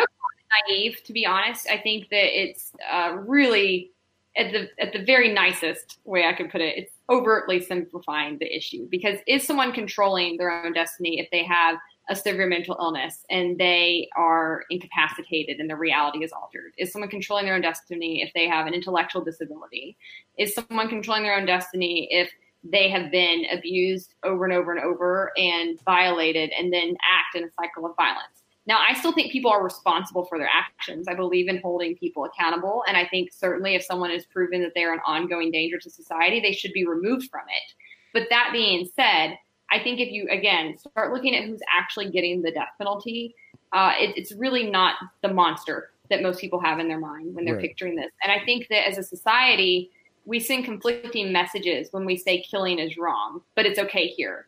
naive, 0.67 1.03
to 1.03 1.13
be 1.13 1.25
honest. 1.25 1.67
I 1.69 1.77
think 1.77 2.09
that 2.09 2.39
it's 2.39 2.71
uh, 2.91 3.15
really 3.25 3.91
at 4.37 4.51
the 4.51 4.69
at 4.79 4.93
the 4.93 5.03
very 5.03 5.33
nicest 5.33 5.99
way 6.05 6.25
I 6.25 6.33
could 6.33 6.51
put 6.51 6.61
it. 6.61 6.77
It's 6.77 6.93
overtly 7.09 7.59
simplifying 7.61 8.37
the 8.37 8.55
issue 8.55 8.87
because 8.89 9.17
is 9.27 9.45
someone 9.45 9.71
controlling 9.71 10.37
their 10.37 10.51
own 10.51 10.73
destiny 10.73 11.19
if 11.19 11.29
they 11.31 11.43
have 11.43 11.77
a 12.09 12.15
severe 12.15 12.47
mental 12.47 12.77
illness 12.79 13.25
and 13.29 13.57
they 13.57 14.07
are 14.15 14.63
incapacitated 14.69 15.59
and 15.59 15.69
their 15.69 15.77
reality 15.77 16.23
is 16.23 16.31
altered? 16.31 16.71
Is 16.77 16.91
someone 16.91 17.09
controlling 17.09 17.45
their 17.45 17.55
own 17.55 17.61
destiny 17.61 18.21
if 18.21 18.31
they 18.33 18.47
have 18.47 18.67
an 18.67 18.73
intellectual 18.73 19.23
disability? 19.23 19.97
Is 20.37 20.53
someone 20.53 20.87
controlling 20.87 21.23
their 21.23 21.37
own 21.37 21.45
destiny 21.45 22.07
if 22.11 22.29
they 22.63 22.89
have 22.89 23.11
been 23.11 23.45
abused 23.51 24.13
over 24.23 24.45
and 24.45 24.53
over 24.53 24.71
and 24.71 24.83
over 24.83 25.31
and 25.37 25.79
violated 25.83 26.51
and 26.57 26.71
then 26.71 26.95
act 27.01 27.35
in 27.35 27.43
a 27.43 27.51
cycle 27.59 27.85
of 27.85 27.95
violence? 27.95 28.43
Now, 28.67 28.79
I 28.87 28.93
still 28.93 29.13
think 29.13 29.31
people 29.31 29.49
are 29.49 29.63
responsible 29.63 30.25
for 30.25 30.37
their 30.37 30.49
actions. 30.53 31.07
I 31.07 31.15
believe 31.15 31.47
in 31.47 31.61
holding 31.61 31.95
people 31.95 32.25
accountable. 32.25 32.83
And 32.85 32.97
I 32.97 33.07
think 33.07 33.31
certainly 33.31 33.75
if 33.75 33.83
someone 33.83 34.11
is 34.11 34.25
proven 34.25 34.61
that 34.61 34.73
they're 34.75 34.93
an 34.93 34.99
ongoing 35.05 35.51
danger 35.51 35.77
to 35.79 35.89
society, 35.89 36.41
they 36.41 36.51
should 36.51 36.73
be 36.73 36.85
removed 36.85 37.29
from 37.31 37.43
it. 37.47 37.73
But 38.13 38.27
that 38.29 38.49
being 38.51 38.89
said, 38.93 39.37
I 39.71 39.79
think 39.79 40.01
if 40.01 40.11
you, 40.11 40.27
again, 40.29 40.77
start 40.77 41.13
looking 41.13 41.33
at 41.33 41.45
who's 41.45 41.61
actually 41.73 42.11
getting 42.11 42.41
the 42.41 42.51
death 42.51 42.69
penalty, 42.77 43.33
uh, 43.71 43.93
it, 43.97 44.17
it's 44.17 44.33
really 44.33 44.69
not 44.69 44.95
the 45.21 45.33
monster 45.33 45.91
that 46.09 46.21
most 46.21 46.39
people 46.41 46.59
have 46.59 46.79
in 46.79 46.89
their 46.89 46.99
mind 46.99 47.35
when 47.35 47.45
they're 47.45 47.55
Right. 47.55 47.63
picturing 47.69 47.95
this. 47.95 48.11
And 48.21 48.31
I 48.31 48.43
think 48.43 48.67
that 48.69 48.87
as 48.87 48.97
a 48.97 49.03
society, 49.03 49.91
we 50.25 50.41
send 50.41 50.65
conflicting 50.65 51.31
messages 51.31 51.87
when 51.91 52.05
we 52.05 52.17
say 52.17 52.41
killing 52.41 52.79
is 52.79 52.97
wrong, 52.97 53.41
but 53.55 53.65
it's 53.65 53.79
okay 53.79 54.07
here 54.07 54.47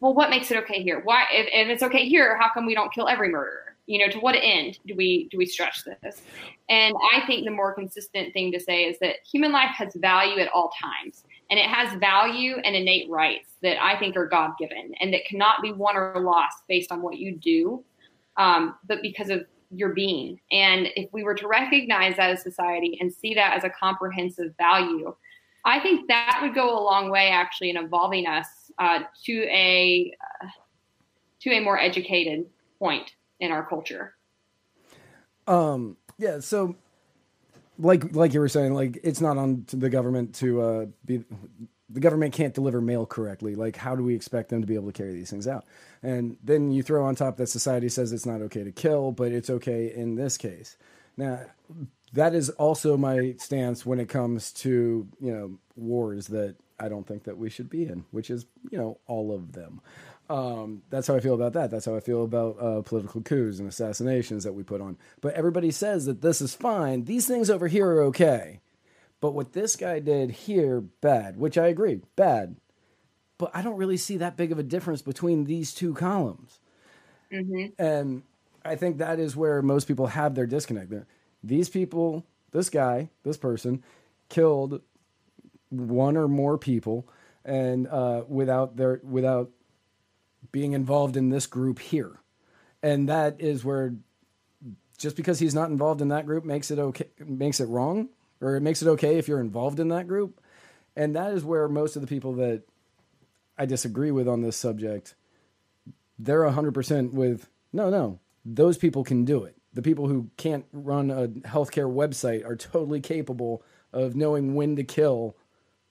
well, 0.00 0.14
what 0.14 0.30
makes 0.30 0.50
it 0.50 0.58
okay 0.58 0.82
here? 0.82 1.00
Why, 1.04 1.24
if, 1.32 1.46
if 1.52 1.68
it's 1.68 1.82
okay 1.82 2.08
here, 2.08 2.36
how 2.38 2.50
come 2.52 2.66
we 2.66 2.74
don't 2.74 2.92
kill 2.92 3.08
every 3.08 3.30
murderer? 3.30 3.76
You 3.86 4.00
know, 4.04 4.12
to 4.12 4.18
what 4.18 4.34
end 4.34 4.78
do 4.86 4.96
we 4.96 5.28
do 5.30 5.38
we 5.38 5.46
stretch 5.46 5.84
this? 5.84 6.20
And 6.68 6.94
I 7.14 7.24
think 7.24 7.44
the 7.44 7.52
more 7.52 7.72
consistent 7.72 8.32
thing 8.32 8.50
to 8.50 8.58
say 8.58 8.82
is 8.84 8.98
that 8.98 9.16
human 9.30 9.52
life 9.52 9.70
has 9.76 9.94
value 9.94 10.40
at 10.40 10.48
all 10.48 10.72
times, 10.80 11.22
and 11.50 11.60
it 11.60 11.66
has 11.66 11.96
value 12.00 12.56
and 12.64 12.74
innate 12.74 13.08
rights 13.08 13.52
that 13.62 13.80
I 13.80 13.96
think 13.96 14.16
are 14.16 14.26
God 14.26 14.52
given, 14.58 14.92
and 15.00 15.14
that 15.14 15.24
cannot 15.24 15.62
be 15.62 15.70
won 15.70 15.96
or 15.96 16.20
lost 16.20 16.64
based 16.68 16.90
on 16.90 17.00
what 17.00 17.18
you 17.18 17.36
do, 17.36 17.84
um, 18.36 18.74
but 18.88 19.02
because 19.02 19.30
of 19.30 19.46
your 19.70 19.90
being. 19.90 20.40
And 20.50 20.88
if 20.96 21.12
we 21.12 21.22
were 21.22 21.34
to 21.34 21.46
recognize 21.46 22.16
that 22.16 22.30
as 22.30 22.42
society 22.42 22.98
and 23.00 23.12
see 23.12 23.34
that 23.34 23.56
as 23.56 23.62
a 23.62 23.70
comprehensive 23.70 24.52
value, 24.58 25.14
I 25.64 25.80
think 25.80 26.08
that 26.08 26.40
would 26.42 26.54
go 26.54 26.76
a 26.76 26.82
long 26.82 27.10
way 27.10 27.28
actually 27.28 27.70
in 27.70 27.76
evolving 27.76 28.26
us 28.26 28.46
uh, 28.78 29.00
to 29.24 29.32
a 29.50 30.12
uh, 30.42 30.48
to 31.40 31.50
a 31.50 31.60
more 31.60 31.78
educated 31.78 32.46
point 32.78 33.10
in 33.40 33.50
our 33.50 33.64
culture. 33.66 34.14
um, 35.46 35.96
yeah. 36.18 36.40
So, 36.40 36.76
like 37.78 38.14
like 38.14 38.34
you 38.34 38.40
were 38.40 38.48
saying, 38.48 38.74
like 38.74 38.98
it's 39.02 39.20
not 39.20 39.38
on 39.38 39.64
the 39.68 39.90
government 39.90 40.34
to 40.36 40.60
uh, 40.60 40.86
be. 41.04 41.24
The 41.88 42.00
government 42.00 42.34
can't 42.34 42.52
deliver 42.52 42.80
mail 42.80 43.06
correctly. 43.06 43.54
Like, 43.54 43.76
how 43.76 43.94
do 43.94 44.02
we 44.02 44.12
expect 44.16 44.48
them 44.48 44.60
to 44.60 44.66
be 44.66 44.74
able 44.74 44.88
to 44.88 44.92
carry 44.92 45.12
these 45.12 45.30
things 45.30 45.46
out? 45.46 45.64
And 46.02 46.36
then 46.42 46.72
you 46.72 46.82
throw 46.82 47.04
on 47.04 47.14
top 47.14 47.36
that 47.36 47.46
society 47.46 47.88
says 47.88 48.12
it's 48.12 48.26
not 48.26 48.42
okay 48.42 48.64
to 48.64 48.72
kill, 48.72 49.12
but 49.12 49.30
it's 49.30 49.48
okay 49.48 49.94
in 49.94 50.16
this 50.16 50.36
case. 50.36 50.76
Now, 51.16 51.42
that 52.12 52.34
is 52.34 52.50
also 52.50 52.96
my 52.96 53.36
stance 53.38 53.86
when 53.86 54.00
it 54.00 54.08
comes 54.08 54.50
to 54.52 55.06
you 55.20 55.32
know 55.32 55.58
wars 55.76 56.26
that 56.28 56.56
I 56.78 56.88
don't 56.88 57.06
think 57.06 57.24
that 57.24 57.38
we 57.38 57.48
should 57.50 57.70
be 57.70 57.84
in, 57.84 58.04
which 58.10 58.30
is 58.30 58.46
you 58.70 58.78
know 58.78 58.98
all 59.06 59.34
of 59.34 59.52
them. 59.52 59.80
Um, 60.28 60.82
that's 60.90 61.06
how 61.06 61.14
I 61.14 61.20
feel 61.20 61.34
about 61.34 61.52
that. 61.52 61.70
That's 61.70 61.84
how 61.84 61.96
I 61.96 62.00
feel 62.00 62.24
about 62.24 62.60
uh, 62.60 62.82
political 62.82 63.22
coups 63.22 63.58
and 63.58 63.68
assassinations 63.68 64.44
that 64.44 64.54
we 64.54 64.62
put 64.62 64.80
on. 64.80 64.98
But 65.20 65.34
everybody 65.34 65.70
says 65.70 66.06
that 66.06 66.20
this 66.20 66.40
is 66.40 66.54
fine. 66.54 67.04
These 67.04 67.26
things 67.26 67.48
over 67.48 67.68
here 67.68 67.88
are 67.88 68.02
okay. 68.04 68.60
But 69.20 69.32
what 69.32 69.52
this 69.52 69.76
guy 69.76 70.00
did 70.00 70.30
here, 70.30 70.80
bad, 70.80 71.36
which 71.36 71.56
I 71.56 71.68
agree, 71.68 72.00
bad. 72.16 72.56
But 73.38 73.50
I 73.54 73.62
don't 73.62 73.76
really 73.76 73.96
see 73.96 74.16
that 74.18 74.36
big 74.36 74.52
of 74.52 74.58
a 74.58 74.62
difference 74.62 75.02
between 75.02 75.44
these 75.44 75.72
two 75.72 75.94
columns. 75.94 76.58
Mm-hmm. 77.32 77.80
And 77.80 78.22
I 78.64 78.76
think 78.76 78.98
that 78.98 79.18
is 79.18 79.36
where 79.36 79.62
most 79.62 79.88
people 79.88 80.08
have 80.08 80.34
their 80.34 80.46
disconnect. 80.46 80.92
These 81.42 81.68
people, 81.68 82.26
this 82.52 82.70
guy, 82.70 83.10
this 83.22 83.36
person, 83.36 83.82
killed 84.28 84.80
one 85.70 86.16
or 86.16 86.28
more 86.28 86.58
people, 86.58 87.08
and 87.44 87.86
uh, 87.88 88.22
without 88.28 88.76
their 88.76 89.00
without 89.02 89.50
being 90.52 90.72
involved 90.72 91.16
in 91.16 91.30
this 91.30 91.46
group 91.46 91.78
here, 91.78 92.20
and 92.82 93.08
that 93.08 93.40
is 93.40 93.64
where 93.64 93.94
just 94.98 95.16
because 95.16 95.38
he's 95.38 95.54
not 95.54 95.70
involved 95.70 96.00
in 96.00 96.08
that 96.08 96.26
group 96.26 96.44
makes 96.44 96.70
it 96.70 96.78
okay 96.78 97.08
makes 97.18 97.60
it 97.60 97.66
wrong 97.66 98.08
or 98.40 98.56
it 98.56 98.60
makes 98.60 98.82
it 98.82 98.88
okay 98.88 99.18
if 99.18 99.28
you're 99.28 99.40
involved 99.40 99.80
in 99.80 99.88
that 99.88 100.06
group. 100.06 100.40
And 100.94 101.14
that 101.14 101.32
is 101.32 101.44
where 101.44 101.68
most 101.68 101.96
of 101.96 102.02
the 102.02 102.08
people 102.08 102.34
that 102.34 102.62
i 103.58 103.66
disagree 103.66 104.10
with 104.10 104.28
on 104.28 104.42
this 104.42 104.56
subject 104.56 105.14
they're 106.18 106.42
100% 106.42 107.12
with 107.12 107.48
no 107.72 107.90
no 107.90 108.18
those 108.46 108.78
people 108.78 109.02
can 109.02 109.24
do 109.24 109.42
it. 109.44 109.56
The 109.74 109.82
people 109.82 110.06
who 110.06 110.30
can't 110.36 110.64
run 110.72 111.10
a 111.10 111.28
healthcare 111.28 111.92
website 111.92 112.46
are 112.46 112.56
totally 112.56 113.00
capable 113.00 113.62
of 113.92 114.14
knowing 114.14 114.54
when 114.54 114.76
to 114.76 114.84
kill 114.84 115.36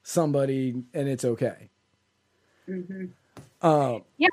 somebody 0.06 0.84
and 0.94 1.08
it's 1.10 1.26
okay 1.26 1.70
Mm-hmm. 2.70 3.06
uh, 3.62 4.00
Yeah, 4.18 4.28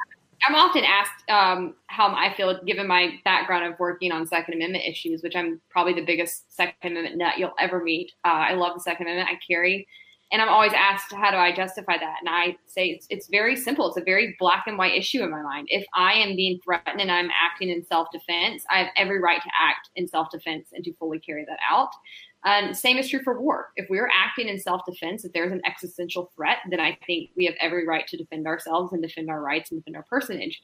I'm 0.47 0.55
often 0.55 0.85
asked 0.85 1.29
um, 1.29 1.75
how 1.87 2.09
I 2.15 2.33
feel 2.35 2.63
given 2.65 2.87
my 2.87 3.21
background 3.25 3.73
of 3.73 3.79
working 3.79 4.13
on 4.13 4.27
Second 4.27 4.55
Amendment 4.55 4.85
issues, 4.87 5.23
which 5.23 5.37
I'm 5.37 5.61
probably 5.71 5.95
the 5.95 6.05
biggest 6.05 6.55
Second 6.55 6.93
Amendment 6.93 7.17
nut 7.19 7.39
you'll 7.39 7.55
ever 7.61 7.83
meet. 7.83 8.13
Uh, 8.25 8.29
I 8.29 8.55
love 8.55 8.75
the 8.75 8.81
Second 8.81 9.07
Amendment. 9.07 9.29
I 9.31 9.39
carry, 9.47 9.87
and 10.33 10.41
I'm 10.41 10.49
always 10.49 10.73
asked 10.73 11.13
how 11.13 11.31
do 11.31 11.37
I 11.37 11.55
justify 11.55 11.99
that, 11.99 12.17
and 12.21 12.29
I 12.29 12.57
say 12.67 12.87
it's, 12.89 13.07
it's 13.11 13.29
very 13.29 13.55
simple. 13.55 13.87
It's 13.89 13.99
a 13.99 14.05
very 14.05 14.35
black 14.39 14.65
and 14.67 14.79
white 14.79 14.95
issue 14.95 15.23
in 15.23 15.31
my 15.31 15.43
mind. 15.43 15.69
If 15.71 15.85
I 15.95 16.15
am 16.15 16.35
being 16.35 16.59
threatened 16.65 17.01
and 17.01 17.11
I'm 17.11 17.31
acting 17.31 17.69
in 17.69 17.85
self 17.85 18.09
defense, 18.13 18.65
I 18.71 18.79
have 18.79 18.89
every 18.97 19.21
right 19.21 19.43
to 19.43 19.51
act 19.61 19.91
in 19.97 20.09
self 20.09 20.31
defense 20.31 20.69
and 20.73 20.83
to 20.85 20.93
fully 20.95 21.21
carry 21.21 21.45
that 21.45 21.59
out. 21.71 21.91
Um, 22.45 22.75
same 22.75 22.99
is 22.99 23.09
true 23.09 23.23
for 23.23 23.41
war. 23.41 23.69
If 23.77 23.89
we're 23.89 24.11
acting 24.13 24.49
in 24.49 24.59
self 24.59 24.85
defense, 24.85 25.25
if 25.25 25.33
there's 25.33 25.53
an 25.53 25.63
existential 25.65 26.33
threat, 26.35 26.59
then 26.71 26.81
I 26.81 26.99
think 27.07 27.31
we 27.37 27.45
have 27.47 27.55
every 27.61 27.87
right 27.87 28.07
to 28.09 28.17
defend 28.17 28.47
ourselves 28.47 28.93
and 28.93 29.03
defend 29.03 29.31
our 29.31 29.41
rights 29.41 29.71
and 29.71 29.81
defend 29.81 29.97
our 29.97 30.03
personage. 30.05 30.61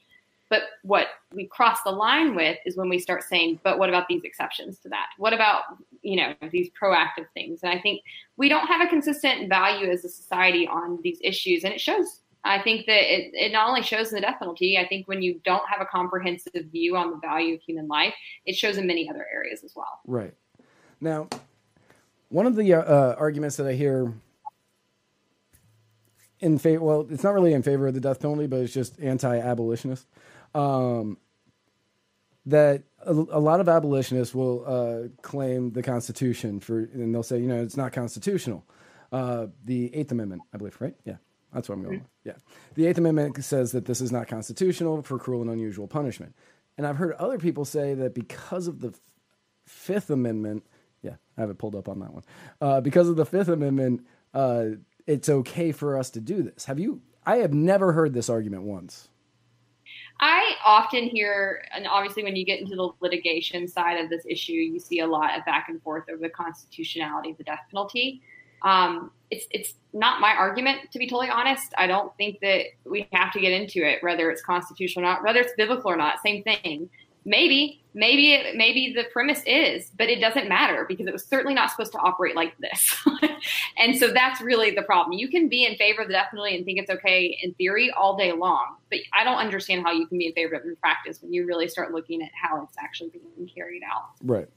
But 0.49 0.63
what 0.81 1.07
we 1.31 1.47
cross 1.47 1.77
the 1.83 1.91
line 1.91 2.35
with 2.35 2.57
is 2.65 2.75
when 2.75 2.89
we 2.89 2.97
start 2.97 3.23
saying, 3.23 3.59
but 3.63 3.77
what 3.77 3.87
about 3.87 4.07
these 4.07 4.23
exceptions 4.23 4.79
to 4.79 4.89
that? 4.89 5.09
What 5.17 5.31
about, 5.31 5.61
you 6.01 6.15
know, 6.15 6.33
these 6.51 6.69
proactive 6.81 7.27
things? 7.35 7.59
And 7.61 7.71
I 7.71 7.79
think 7.79 8.01
we 8.35 8.49
don't 8.49 8.65
have 8.65 8.81
a 8.81 8.87
consistent 8.87 9.47
value 9.47 9.89
as 9.91 10.03
a 10.03 10.09
society 10.09 10.67
on 10.67 10.99
these 11.03 11.19
issues. 11.23 11.63
And 11.63 11.73
it 11.73 11.79
shows. 11.79 12.21
I 12.45 12.61
think 12.61 12.85
that 12.87 13.13
it, 13.13 13.31
it 13.33 13.51
not 13.51 13.67
only 13.67 13.83
shows 13.83 14.09
in 14.09 14.15
the 14.15 14.21
death 14.21 14.39
penalty, 14.39 14.77
I 14.77 14.87
think 14.87 15.07
when 15.07 15.21
you 15.21 15.39
don't 15.43 15.67
have 15.69 15.81
a 15.81 15.85
comprehensive 15.85 16.65
view 16.71 16.95
on 16.95 17.11
the 17.11 17.17
value 17.17 17.55
of 17.55 17.61
human 17.61 17.87
life, 17.87 18.15
it 18.45 18.55
shows 18.55 18.77
in 18.77 18.87
many 18.87 19.09
other 19.09 19.27
areas 19.31 19.63
as 19.63 19.73
well. 19.75 19.99
Right. 20.07 20.33
Now, 21.01 21.27
one 22.29 22.45
of 22.45 22.55
the 22.55 22.73
uh, 22.73 23.15
arguments 23.15 23.57
that 23.57 23.67
I 23.67 23.73
hear 23.73 24.13
in 26.39 26.57
favor, 26.57 26.83
well, 26.83 27.07
it's 27.09 27.23
not 27.23 27.33
really 27.33 27.53
in 27.53 27.63
favor 27.63 27.87
of 27.87 27.93
the 27.93 27.99
death 27.99 28.19
penalty, 28.21 28.47
but 28.47 28.61
it's 28.61 28.73
just 28.73 28.99
anti-abolitionist. 28.99 30.07
Um, 30.55 31.17
that 32.45 32.83
a, 33.05 33.11
a, 33.11 33.39
lot 33.39 33.59
of 33.59 33.69
abolitionists 33.69 34.33
will 34.33 34.63
uh, 34.65 35.09
claim 35.21 35.71
the 35.71 35.83
Constitution 35.83 36.59
for, 36.59 36.79
and 36.79 37.13
they'll 37.13 37.21
say, 37.21 37.37
you 37.37 37.47
know, 37.47 37.61
it's 37.61 37.77
not 37.77 37.91
constitutional. 37.91 38.65
Uh, 39.11 39.47
the 39.65 39.93
Eighth 39.93 40.11
Amendment, 40.11 40.41
I 40.53 40.57
believe, 40.57 40.79
right? 40.79 40.95
Yeah, 41.05 41.17
that's 41.53 41.69
what 41.69 41.75
I'm 41.75 41.83
going. 41.83 41.99
with. 41.99 42.07
Yeah, 42.23 42.33
the 42.75 42.87
Eighth 42.87 42.97
Amendment 42.97 43.43
says 43.43 43.73
that 43.73 43.85
this 43.85 44.01
is 44.01 44.11
not 44.11 44.27
constitutional 44.27 45.01
for 45.03 45.19
cruel 45.19 45.41
and 45.41 45.51
unusual 45.51 45.87
punishment. 45.87 46.33
And 46.77 46.87
I've 46.87 46.97
heard 46.97 47.13
other 47.13 47.37
people 47.37 47.65
say 47.65 47.93
that 47.95 48.15
because 48.15 48.67
of 48.67 48.79
the 48.79 48.93
Fifth 49.65 50.09
Amendment, 50.09 50.65
yeah, 51.01 51.15
I 51.37 51.41
have 51.41 51.49
it 51.49 51.57
pulled 51.57 51.75
up 51.75 51.87
on 51.87 51.99
that 51.99 52.13
one. 52.13 52.23
Uh, 52.59 52.81
because 52.81 53.09
of 53.09 53.15
the 53.15 53.25
Fifth 53.25 53.47
Amendment, 53.47 54.05
uh, 54.33 54.65
it's 55.07 55.29
okay 55.29 55.71
for 55.71 55.97
us 55.97 56.09
to 56.11 56.21
do 56.21 56.43
this. 56.43 56.65
Have 56.65 56.79
you? 56.79 57.01
I 57.25 57.37
have 57.37 57.53
never 57.53 57.93
heard 57.93 58.13
this 58.13 58.29
argument 58.29 58.63
once. 58.63 59.09
I 60.19 60.55
often 60.65 61.05
hear, 61.05 61.63
and 61.73 61.87
obviously, 61.87 62.23
when 62.23 62.35
you 62.35 62.45
get 62.45 62.59
into 62.59 62.75
the 62.75 62.89
litigation 62.99 63.67
side 63.67 64.03
of 64.03 64.09
this 64.09 64.23
issue, 64.27 64.53
you 64.53 64.79
see 64.79 64.99
a 64.99 65.07
lot 65.07 65.37
of 65.37 65.45
back 65.45 65.69
and 65.69 65.81
forth 65.81 66.03
over 66.11 66.21
the 66.21 66.29
constitutionality 66.29 67.31
of 67.31 67.37
the 67.37 67.43
death 67.43 67.61
penalty. 67.69 68.21
Um, 68.61 69.11
it's 69.31 69.47
it's 69.51 69.75
not 69.93 70.19
my 70.19 70.33
argument, 70.33 70.91
to 70.91 70.99
be 70.99 71.07
totally 71.07 71.29
honest. 71.29 71.73
I 71.77 71.87
don't 71.87 72.15
think 72.17 72.39
that 72.41 72.65
we 72.85 73.07
have 73.13 73.31
to 73.31 73.39
get 73.39 73.53
into 73.53 73.87
it, 73.87 74.03
whether 74.03 74.29
it's 74.29 74.41
constitutional 74.41 75.05
or 75.05 75.07
not, 75.07 75.23
whether 75.23 75.39
it's 75.39 75.53
biblical 75.55 75.89
or 75.89 75.95
not. 75.95 76.21
Same 76.21 76.43
thing 76.43 76.89
maybe 77.25 77.81
maybe 77.93 78.33
it, 78.33 78.55
maybe 78.55 78.93
the 78.93 79.03
premise 79.11 79.41
is 79.45 79.91
but 79.97 80.09
it 80.09 80.19
doesn't 80.19 80.47
matter 80.47 80.85
because 80.87 81.07
it 81.07 81.13
was 81.13 81.25
certainly 81.25 81.53
not 81.53 81.71
supposed 81.71 81.91
to 81.91 81.99
operate 81.99 82.35
like 82.35 82.57
this. 82.59 82.95
And 83.77 83.97
so 83.97 84.11
that's 84.11 84.41
really 84.41 84.71
the 84.71 84.81
problem. 84.81 85.17
You 85.17 85.29
can 85.29 85.47
be 85.47 85.63
in 85.63 85.77
favor 85.77 86.01
of 86.01 86.07
the 86.07 86.13
death 86.13 86.27
penalty 86.31 86.55
and 86.55 86.65
think 86.65 86.79
it's 86.79 86.89
okay 86.89 87.37
in 87.41 87.53
theory 87.53 87.89
all 87.91 88.17
day 88.17 88.33
long 88.33 88.75
but 88.89 88.99
i 89.13 89.23
don't 89.23 89.37
understand 89.37 89.83
how 89.83 89.91
you 89.91 90.07
can 90.07 90.17
be 90.17 90.27
in 90.27 90.33
favor 90.33 90.55
of 90.55 90.65
it 90.65 90.67
in 90.67 90.75
practice 90.75 91.21
when 91.21 91.31
you 91.31 91.45
really 91.45 91.67
start 91.67 91.93
looking 91.93 92.21
at 92.21 92.29
how 92.33 92.63
it's 92.63 92.75
actually 92.77 93.09
being 93.09 93.49
carried 93.53 93.81
out. 93.89 94.09
Right. 94.23 94.49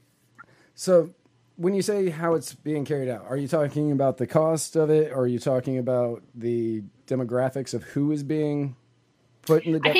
So 0.74 1.10
when 1.56 1.74
you 1.74 1.82
say 1.82 2.08
how 2.08 2.34
it's 2.34 2.54
being 2.54 2.84
carried 2.84 3.08
out 3.08 3.26
are 3.28 3.36
you 3.36 3.46
talking 3.46 3.92
about 3.92 4.18
the 4.18 4.26
cost 4.26 4.76
of 4.76 4.90
it? 4.90 5.12
Or 5.12 5.20
are 5.20 5.26
you 5.26 5.38
talking 5.38 5.78
about 5.78 6.22
the 6.34 6.82
demographics 7.06 7.74
of 7.74 7.82
who 7.82 8.10
is 8.12 8.22
being 8.22 8.76
put 9.42 9.64
in 9.64 9.72
the 9.72 9.80
death 9.80 9.96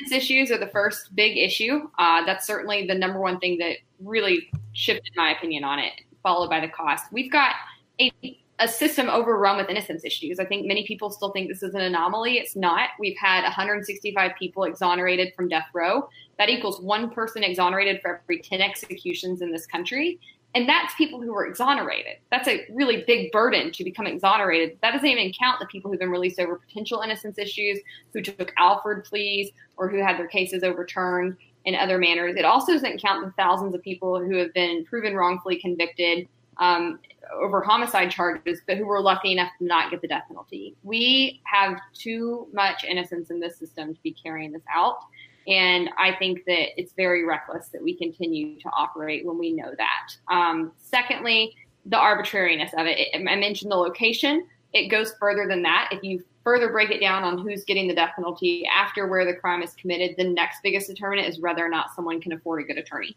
I 0.00 0.14
issues 0.14 0.50
are 0.50 0.58
the 0.58 0.66
first 0.68 1.14
big 1.14 1.36
issue. 1.36 1.88
Uh, 1.98 2.24
that's 2.24 2.46
certainly 2.46 2.86
the 2.86 2.94
number 2.94 3.20
one 3.20 3.38
thing 3.38 3.58
that 3.58 3.76
really 4.00 4.50
shifted 4.72 5.12
my 5.16 5.32
opinion 5.32 5.64
on 5.64 5.78
it, 5.78 5.92
followed 6.22 6.50
by 6.50 6.60
the 6.60 6.68
cost. 6.68 7.04
We've 7.12 7.30
got 7.30 7.54
a, 8.00 8.10
a 8.58 8.68
system 8.68 9.08
overrun 9.08 9.56
with 9.56 9.68
innocence 9.68 10.04
issues. 10.04 10.38
I 10.38 10.44
think 10.44 10.66
many 10.66 10.86
people 10.86 11.10
still 11.10 11.30
think 11.30 11.48
this 11.48 11.62
is 11.62 11.74
an 11.74 11.80
anomaly. 11.80 12.38
It's 12.38 12.56
not. 12.56 12.90
We've 12.98 13.16
had 13.16 13.42
165 13.42 14.32
people 14.38 14.64
exonerated 14.64 15.32
from 15.34 15.48
death 15.48 15.66
row. 15.72 16.08
That 16.38 16.48
equals 16.48 16.80
one 16.80 17.10
person 17.10 17.44
exonerated 17.44 18.00
for 18.02 18.20
every 18.22 18.40
10 18.40 18.60
executions 18.60 19.42
in 19.42 19.52
this 19.52 19.66
country. 19.66 20.18
And 20.54 20.68
that's 20.68 20.94
people 20.94 21.20
who 21.20 21.32
were 21.32 21.46
exonerated. 21.46 22.18
That's 22.30 22.46
a 22.46 22.64
really 22.70 23.02
big 23.06 23.32
burden 23.32 23.72
to 23.72 23.82
become 23.82 24.06
exonerated. 24.06 24.78
That 24.82 24.92
doesn't 24.92 25.08
even 25.08 25.32
count 25.32 25.58
the 25.58 25.66
people 25.66 25.90
who've 25.90 25.98
been 25.98 26.10
released 26.10 26.38
over 26.38 26.56
potential 26.56 27.00
innocence 27.00 27.38
issues, 27.38 27.80
who 28.12 28.22
took 28.22 28.52
Alford 28.56 29.04
pleas, 29.04 29.50
or 29.76 29.88
who 29.88 29.98
had 29.98 30.16
their 30.16 30.28
cases 30.28 30.62
overturned 30.62 31.36
in 31.64 31.74
other 31.74 31.98
manners. 31.98 32.36
It 32.36 32.44
also 32.44 32.72
doesn't 32.72 33.02
count 33.02 33.24
the 33.24 33.32
thousands 33.32 33.74
of 33.74 33.82
people 33.82 34.20
who 34.20 34.36
have 34.36 34.54
been 34.54 34.84
proven 34.84 35.16
wrongfully 35.16 35.56
convicted 35.58 36.28
um, 36.58 37.00
over 37.34 37.62
homicide 37.62 38.10
charges, 38.10 38.60
but 38.66 38.76
who 38.76 38.86
were 38.86 39.00
lucky 39.00 39.32
enough 39.32 39.50
to 39.58 39.64
not 39.64 39.90
get 39.90 40.02
the 40.02 40.08
death 40.08 40.24
penalty. 40.28 40.76
We 40.82 41.40
have 41.44 41.80
too 41.94 42.46
much 42.52 42.84
innocence 42.84 43.30
in 43.30 43.40
this 43.40 43.56
system 43.58 43.94
to 43.94 44.02
be 44.02 44.12
carrying 44.12 44.52
this 44.52 44.62
out. 44.72 44.98
And 45.46 45.90
I 45.98 46.14
think 46.14 46.44
that 46.46 46.80
it's 46.80 46.92
very 46.94 47.24
reckless 47.24 47.68
that 47.68 47.82
we 47.82 47.96
continue 47.96 48.58
to 48.60 48.68
operate 48.70 49.26
when 49.26 49.38
we 49.38 49.52
know 49.52 49.72
that. 49.76 50.34
Um, 50.34 50.72
secondly, 50.78 51.54
the 51.86 51.98
arbitrariness 51.98 52.72
of 52.74 52.86
it. 52.86 53.08
I 53.14 53.36
mentioned 53.36 53.70
the 53.70 53.76
location. 53.76 54.46
It 54.72 54.88
goes 54.88 55.14
further 55.20 55.46
than 55.46 55.62
that. 55.62 55.90
If 55.92 56.02
you 56.02 56.24
further 56.42 56.70
break 56.70 56.90
it 56.90 57.00
down 57.00 57.24
on 57.24 57.38
who's 57.38 57.64
getting 57.64 57.88
the 57.88 57.94
death 57.94 58.12
penalty 58.16 58.66
after 58.66 59.06
where 59.06 59.24
the 59.24 59.34
crime 59.34 59.62
is 59.62 59.74
committed, 59.74 60.16
the 60.16 60.24
next 60.24 60.62
biggest 60.62 60.88
determinant 60.88 61.28
is 61.28 61.40
whether 61.40 61.64
or 61.64 61.68
not 61.68 61.94
someone 61.94 62.20
can 62.20 62.32
afford 62.32 62.62
a 62.62 62.64
good 62.64 62.78
attorney. 62.78 63.16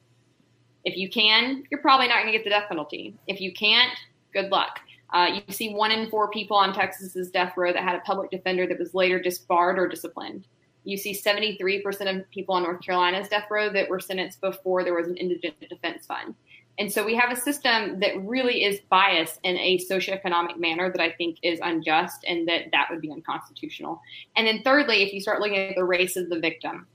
If 0.83 0.95
you 0.95 1.09
can, 1.09 1.63
you're 1.69 1.81
probably 1.81 2.07
not 2.07 2.21
going 2.21 2.27
to 2.27 2.31
get 2.31 2.43
the 2.43 2.49
death 2.49 2.69
penalty. 2.69 3.15
If 3.27 3.41
you 3.41 3.53
can't, 3.53 3.97
good 4.33 4.49
luck. 4.49 4.79
Uh, 5.13 5.27
you 5.33 5.53
see 5.53 5.73
one 5.73 5.91
in 5.91 6.09
four 6.09 6.29
people 6.29 6.57
on 6.57 6.73
Texas's 6.73 7.31
death 7.31 7.53
row 7.57 7.73
that 7.73 7.83
had 7.83 7.95
a 7.95 8.01
public 8.01 8.31
defender 8.31 8.67
that 8.67 8.79
was 8.79 8.93
later 8.93 9.19
disbarred 9.19 9.79
or 9.79 9.87
disciplined. 9.87 10.45
You 10.87 10.95
see 10.95 11.13
73% 11.13 11.83
of 12.17 12.31
people 12.31 12.55
on 12.55 12.63
North 12.63 12.81
Carolina's 12.81 13.27
death 13.27 13.47
row 13.51 13.69
that 13.73 13.89
were 13.89 13.99
sentenced 13.99 14.39
before 14.39 14.85
there 14.85 14.93
was 14.93 15.07
an 15.07 15.17
indigent 15.17 15.59
defense 15.69 16.05
fund. 16.05 16.33
And 16.79 16.89
so 16.89 17.03
we 17.03 17.13
have 17.15 17.29
a 17.29 17.35
system 17.35 17.99
that 17.99 18.23
really 18.23 18.63
is 18.63 18.79
biased 18.89 19.41
in 19.43 19.57
a 19.57 19.79
socioeconomic 19.79 20.57
manner 20.57 20.89
that 20.89 21.01
I 21.01 21.11
think 21.11 21.39
is 21.43 21.59
unjust 21.61 22.23
and 22.25 22.47
that 22.47 22.71
that 22.71 22.87
would 22.89 23.01
be 23.01 23.11
unconstitutional. 23.11 23.99
And 24.37 24.47
then 24.47 24.61
thirdly, 24.63 25.03
if 25.03 25.11
you 25.11 25.19
start 25.19 25.41
looking 25.41 25.57
at 25.57 25.75
the 25.75 25.83
race 25.83 26.15
of 26.15 26.29
the 26.29 26.39
victim, 26.39 26.87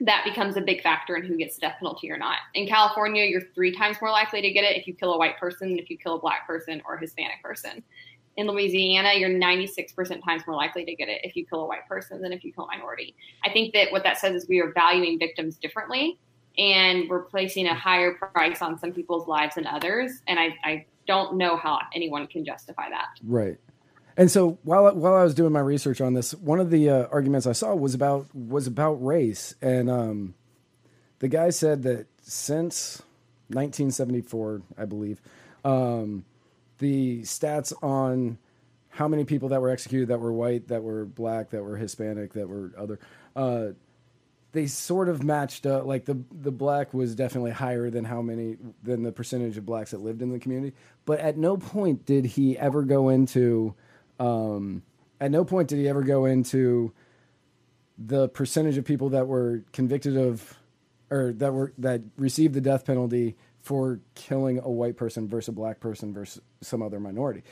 that 0.00 0.24
becomes 0.24 0.56
a 0.56 0.60
big 0.60 0.82
factor 0.82 1.14
in 1.14 1.22
who 1.22 1.36
gets 1.36 1.54
the 1.54 1.60
death 1.60 1.76
penalty 1.78 2.10
or 2.10 2.18
not. 2.18 2.38
In 2.54 2.66
California, 2.66 3.26
you're 3.26 3.42
three 3.54 3.70
times 3.70 3.98
more 4.00 4.10
likely 4.10 4.42
to 4.42 4.50
get 4.50 4.64
it 4.64 4.76
if 4.76 4.88
you 4.88 4.94
kill 4.94 5.14
a 5.14 5.18
white 5.18 5.38
person 5.38 5.68
than 5.68 5.78
if 5.78 5.88
you 5.88 5.98
kill 5.98 6.16
a 6.16 6.18
black 6.18 6.48
person 6.48 6.82
or 6.84 6.94
a 6.94 7.00
Hispanic 7.00 7.40
person 7.44 7.84
in 8.40 8.46
Louisiana, 8.46 9.12
you're 9.14 9.30
96% 9.30 10.24
times 10.24 10.42
more 10.46 10.56
likely 10.56 10.84
to 10.84 10.94
get 10.94 11.08
it 11.08 11.20
if 11.22 11.36
you 11.36 11.44
kill 11.46 11.62
a 11.62 11.66
white 11.66 11.86
person 11.86 12.22
than 12.22 12.32
if 12.32 12.42
you 12.42 12.52
kill 12.52 12.64
a 12.64 12.66
minority. 12.68 13.14
I 13.44 13.50
think 13.50 13.74
that 13.74 13.92
what 13.92 14.02
that 14.04 14.18
says 14.18 14.34
is 14.34 14.48
we 14.48 14.60
are 14.60 14.72
valuing 14.72 15.18
victims 15.18 15.56
differently 15.56 16.18
and 16.58 17.08
we're 17.08 17.22
placing 17.22 17.66
a 17.66 17.74
higher 17.74 18.14
price 18.14 18.62
on 18.62 18.78
some 18.78 18.92
people's 18.92 19.28
lives 19.28 19.54
than 19.56 19.66
others. 19.66 20.22
And 20.26 20.40
I, 20.40 20.56
I 20.64 20.86
don't 21.06 21.36
know 21.36 21.56
how 21.56 21.80
anyone 21.94 22.26
can 22.26 22.44
justify 22.44 22.88
that. 22.88 23.08
Right. 23.22 23.58
And 24.16 24.30
so 24.30 24.58
while 24.64 24.92
while 24.94 25.14
I 25.14 25.22
was 25.22 25.34
doing 25.34 25.52
my 25.52 25.60
research 25.60 26.00
on 26.00 26.14
this, 26.14 26.34
one 26.34 26.60
of 26.60 26.70
the 26.70 26.90
uh, 26.90 27.06
arguments 27.10 27.46
I 27.46 27.52
saw 27.52 27.74
was 27.74 27.94
about 27.94 28.34
was 28.34 28.66
about 28.66 28.94
race, 29.04 29.54
and 29.62 29.88
um, 29.88 30.34
the 31.20 31.28
guy 31.28 31.50
said 31.50 31.84
that 31.84 32.06
since 32.20 33.02
1974, 33.48 34.62
I 34.76 34.84
believe, 34.84 35.22
um, 35.64 36.24
the 36.80 37.20
stats 37.22 37.72
on 37.82 38.38
how 38.88 39.06
many 39.06 39.24
people 39.24 39.50
that 39.50 39.60
were 39.60 39.70
executed 39.70 40.08
that 40.08 40.18
were 40.18 40.32
white, 40.32 40.68
that 40.68 40.82
were 40.82 41.04
black, 41.04 41.50
that 41.50 41.62
were 41.62 41.76
Hispanic, 41.76 42.32
that 42.32 42.48
were 42.48 42.72
other, 42.76 42.98
uh, 43.36 43.68
they 44.52 44.66
sort 44.66 45.08
of 45.08 45.22
matched 45.22 45.64
up. 45.64 45.86
Like 45.86 46.04
the 46.04 46.18
the 46.32 46.50
black 46.50 46.92
was 46.92 47.14
definitely 47.14 47.52
higher 47.52 47.88
than 47.88 48.04
how 48.04 48.20
many 48.20 48.56
than 48.82 49.04
the 49.04 49.12
percentage 49.12 49.56
of 49.56 49.64
blacks 49.64 49.92
that 49.92 50.00
lived 50.00 50.22
in 50.22 50.32
the 50.32 50.40
community. 50.40 50.74
But 51.04 51.20
at 51.20 51.36
no 51.36 51.56
point 51.56 52.04
did 52.04 52.24
he 52.24 52.58
ever 52.58 52.82
go 52.82 53.10
into 53.10 53.74
um, 54.18 54.82
at 55.20 55.30
no 55.30 55.44
point 55.44 55.68
did 55.68 55.78
he 55.78 55.88
ever 55.88 56.02
go 56.02 56.24
into 56.24 56.92
the 57.96 58.28
percentage 58.28 58.76
of 58.76 58.84
people 58.84 59.10
that 59.10 59.28
were 59.28 59.62
convicted 59.72 60.16
of 60.16 60.56
or 61.10 61.32
that 61.34 61.52
were 61.52 61.72
that 61.78 62.00
received 62.16 62.54
the 62.54 62.60
death 62.60 62.84
penalty 62.84 63.36
for 63.62 64.00
killing 64.14 64.58
a 64.58 64.70
white 64.70 64.96
person 64.96 65.28
versus 65.28 65.48
a 65.48 65.52
black 65.52 65.80
person 65.80 66.12
versus 66.12 66.42
some 66.60 66.82
other 66.82 67.00
minority. 67.00 67.42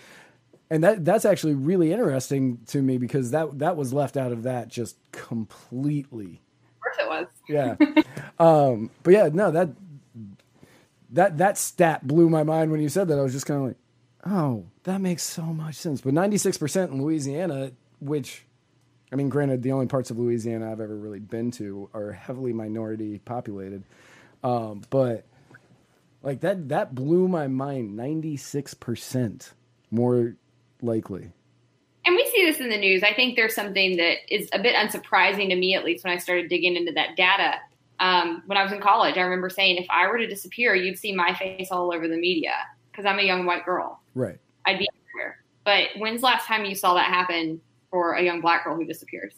And 0.71 0.85
that 0.85 1.05
that's 1.05 1.25
actually 1.25 1.55
really 1.55 1.93
interesting 1.93 2.61
to 2.69 2.83
me 2.83 2.99
because 2.99 3.31
that 3.31 3.59
that 3.59 3.77
was 3.77 3.93
left 3.93 4.17
out 4.17 4.33
of 4.33 4.43
that 4.43 4.69
just 4.69 4.97
completely. 5.13 6.43
Of 6.77 6.83
course 6.83 6.97
it 7.01 7.09
was. 7.09 7.27
Yeah. 7.49 8.03
um, 8.39 8.91
but 9.03 9.13
yeah, 9.13 9.31
no, 9.33 9.51
that 9.51 9.71
that 11.11 11.39
that 11.39 11.57
stat 11.57 12.07
blew 12.07 12.29
my 12.29 12.43
mind 12.43 12.71
when 12.71 12.81
you 12.81 12.89
said 12.89 13.09
that. 13.09 13.19
I 13.19 13.23
was 13.23 13.33
just 13.33 13.47
kind 13.47 13.61
of 13.61 13.67
like, 13.69 13.77
Oh, 14.27 14.67
that 14.83 15.01
makes 15.01 15.23
so 15.23 15.43
much 15.43 15.77
sense. 15.77 16.01
But 16.01 16.15
96% 16.15 16.91
in 16.91 17.03
Louisiana, 17.03 17.73
which, 18.01 18.45
I 19.13 19.17
mean, 19.17 19.29
granted, 19.29 19.63
the 19.63 19.73
only 19.73 19.87
parts 19.87 20.11
of 20.11 20.19
Louisiana 20.19 20.71
I've 20.71 20.81
ever 20.81 20.97
really 20.97 21.21
been 21.21 21.51
to 21.53 21.89
are 21.95 22.13
heavily 22.13 22.53
minority 22.53 23.21
populated. 23.21 23.85
Um, 24.43 24.83
but 24.91 25.25
like 26.23 26.41
that, 26.41 26.69
that 26.69 26.95
blew 26.95 27.29
my 27.29 27.47
mind. 27.47 27.99
96% 27.99 29.53
more 29.91 30.35
likely. 30.83 31.33
And 32.05 32.17
we 32.17 32.27
see 32.27 32.45
this 32.47 32.59
in 32.61 32.71
the 32.71 32.79
news. 32.79 33.03
I 33.03 33.13
think 33.13 33.37
there's 33.37 33.55
something 33.55 33.97
that 33.99 34.17
is 34.35 34.49
a 34.53 34.59
bit 34.59 34.75
unsurprising 34.75 35.49
to 35.51 35.57
me, 35.57 35.75
at 35.75 35.85
least 35.85 36.05
when 36.05 36.13
I 36.13 36.17
started 36.17 36.49
digging 36.49 36.77
into 36.77 36.93
that 36.93 37.17
data. 37.17 37.57
Um, 38.01 38.43
when 38.47 38.57
I 38.57 38.63
was 38.63 38.73
in 38.73 38.81
college, 38.81 39.17
I 39.17 39.21
remember 39.21 39.51
saying, 39.51 39.77
if 39.77 39.87
I 39.91 40.07
were 40.09 40.19
to 40.19 40.27
disappear, 40.27 40.75
you'd 40.75 40.99
see 40.99 41.13
my 41.13 41.35
face 41.35 41.71
all 41.71 41.93
over 41.93 42.09
the 42.09 42.17
media 42.17 42.55
because 42.91 43.05
I'm 43.05 43.19
a 43.19 43.23
young 43.23 43.45
white 43.45 43.65
girl. 43.65 44.01
Right. 44.15 44.39
I'd 44.65 44.79
be 44.79 44.89
everywhere. 45.13 45.45
But 45.65 46.01
when's 46.01 46.21
the 46.21 46.27
last 46.27 46.47
time 46.47 46.65
you 46.65 46.75
saw 46.75 46.95
that 46.95 47.07
happen 47.07 47.61
for 47.91 48.15
a 48.15 48.23
young 48.23 48.41
black 48.41 48.65
girl 48.65 48.77
who 48.77 48.85
disappears? 48.85 49.35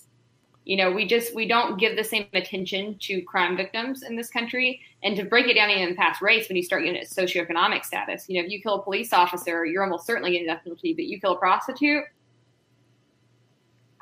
You 0.65 0.77
know, 0.77 0.93
we 0.93 1.07
just 1.07 1.35
we 1.35 1.49
don't 1.49 1.79
give 1.79 1.97
the 1.97 2.05
same 2.05 2.27
attention 2.35 2.97
to 3.01 3.23
crime 3.23 3.57
victims 3.57 4.03
in 4.03 4.15
this 4.15 4.31
country. 4.31 4.81
And 5.03 5.17
to 5.17 5.25
break 5.25 5.47
it 5.47 5.55
down 5.55 5.71
even 5.71 5.97
past 5.97 6.21
race, 6.21 6.49
when 6.49 6.57
you 6.57 6.63
start 6.63 6.85
getting 6.85 7.01
at 7.01 7.09
socioeconomic 7.09 7.85
status, 7.85 8.27
you 8.29 8.41
know, 8.41 8.47
if 8.47 8.53
you 8.53 8.61
kill 8.61 8.75
a 8.75 8.83
police 8.83 9.13
officer, 9.13 9.65
you're 9.65 9.83
almost 9.83 10.07
certainly 10.07 10.33
getting 10.33 10.49
a 10.49 10.53
death 10.53 10.63
penalty. 10.63 10.93
But 10.93 11.05
you 11.07 11.21
kill 11.21 11.33
a 11.33 11.39
prostitute, 11.39 12.05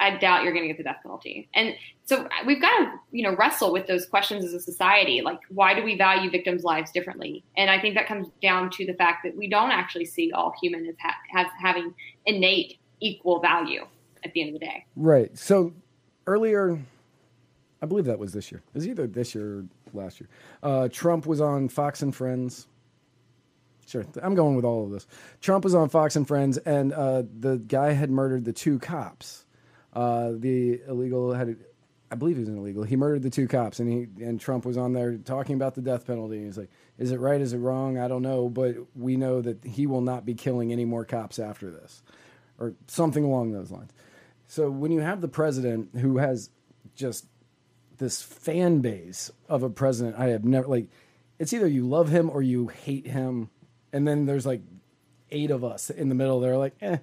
I 0.01 0.16
doubt 0.16 0.44
you're 0.44 0.53
going 0.53 0.64
to 0.64 0.68
get 0.68 0.76
the 0.76 0.84
death 0.84 1.01
penalty. 1.03 1.49
And 1.55 1.74
so 2.05 2.22
uh, 2.22 2.28
we've 2.46 2.61
got 2.61 2.76
to, 2.78 2.92
you 3.11 3.22
know, 3.22 3.34
wrestle 3.36 3.72
with 3.72 3.86
those 3.86 4.07
questions 4.07 4.44
as 4.44 4.55
a 4.55 4.61
society. 4.61 5.22
Like, 5.22 5.40
why 5.49 5.74
do 5.74 5.82
we 5.82 5.96
value 5.96 6.30
victims' 6.30 6.62
lives 6.62 6.92
differently? 6.92 7.44
And 7.57 7.68
I 7.68 7.80
think 7.80 7.94
that 7.96 8.07
comes 8.07 8.28
down 8.40 8.70
to 8.70 8.86
the 8.86 8.94
fact 8.94 9.24
that 9.24 9.36
we 9.36 9.49
don't 9.49 9.70
actually 9.70 10.05
see 10.05 10.30
all 10.32 10.55
humans 10.62 10.88
as, 10.88 10.94
ha- 11.01 11.16
as 11.36 11.46
having 11.61 11.94
innate 12.26 12.78
equal 13.01 13.40
value 13.40 13.86
at 14.24 14.32
the 14.32 14.40
end 14.40 14.55
of 14.55 14.61
the 14.61 14.66
day. 14.66 14.86
Right. 14.94 15.36
So 15.36 15.72
earlier, 16.26 16.78
I 17.82 17.86
believe 17.86 18.05
that 18.05 18.18
was 18.18 18.32
this 18.32 18.53
year. 18.53 18.62
It 18.68 18.74
was 18.74 18.86
either 18.86 19.07
this 19.07 19.34
year 19.34 19.64
last 19.95 20.20
year. 20.20 20.28
Uh, 20.62 20.89
Trump 20.89 21.26
was 21.26 21.41
on 21.41 21.68
Fox 21.68 22.03
and 22.03 22.14
Friends. 22.14 22.66
Sure, 23.86 24.05
I'm 24.22 24.34
going 24.34 24.55
with 24.55 24.66
all 24.66 24.84
of 24.84 24.91
this. 24.91 25.07
Trump 25.41 25.64
was 25.64 25.74
on 25.74 25.89
Fox 25.89 26.14
and 26.16 26.28
Friends, 26.28 26.59
and 26.59 26.93
uh, 26.93 27.22
the 27.41 27.57
guy 27.57 27.93
had 27.93 28.11
murdered 28.11 28.45
the 28.45 28.53
two 28.53 28.78
cops 28.78 29.47
uh, 29.93 30.32
the 30.36 30.80
illegal 30.86 31.32
had, 31.32 31.57
I 32.11 32.14
believe 32.14 32.36
he 32.36 32.41
was 32.41 32.49
an 32.49 32.59
illegal. 32.59 32.84
He 32.84 32.97
murdered 32.97 33.22
the 33.22 33.30
two 33.30 33.49
cops, 33.49 33.80
and 33.80 33.91
he 33.91 34.24
and 34.24 34.41
Trump 34.41 34.64
was 34.64 34.76
on 34.76 34.93
there 34.93 35.16
talking 35.16 35.57
about 35.57 35.74
the 35.74 35.80
death 35.80 36.07
penalty. 36.07 36.36
And 36.36 36.47
he's 36.47 36.59
like, 36.59 36.70
"Is 36.99 37.11
it 37.11 37.18
right? 37.18 37.41
Is 37.41 37.53
it 37.53 37.59
wrong? 37.59 37.99
I 37.99 38.09
don't 38.09 38.22
know, 38.22 38.49
but 38.49 38.76
we 38.95 39.16
know 39.16 39.41
that 39.43 39.64
he 39.64 39.86
will 39.86 40.01
not 40.01 40.24
be 40.24 40.34
killing 40.34 40.72
any 40.72 40.84
more 40.84 41.05
cops 41.05 41.39
after 41.39 41.70
this, 41.70 42.03
or 42.59 42.74
something 42.86 43.24
along 43.24 43.53
those 43.53 43.70
lines." 43.70 43.93
So 44.47 44.70
when 44.70 44.93
you 44.93 45.01
have 45.01 45.20
the 45.20 45.28
president 45.28 45.91
who 45.97 46.18
has 46.18 46.51
just 46.95 47.26
this 47.99 48.22
fan 48.22 48.80
base 48.80 49.30
of 49.49 49.62
a 49.62 49.70
president, 49.70 50.16
I 50.18 50.28
have 50.28 50.44
never 50.44 50.66
like. 50.66 50.88
It's 51.38 51.53
either 51.53 51.68
you 51.68 51.86
love 51.86 52.09
him 52.09 52.30
or 52.30 52.42
you 52.42 52.68
hate 52.68 53.07
him, 53.07 53.51
and 53.92 54.07
then 54.07 54.26
there's 54.26 54.46
like 54.46 54.62
eight 55.30 55.51
of 55.51 55.64
us 55.64 55.90
in 55.90 56.09
the 56.09 56.14
middle. 56.14 56.40
They're 56.40 56.59
like, 56.59 56.74
eh, 56.80 56.99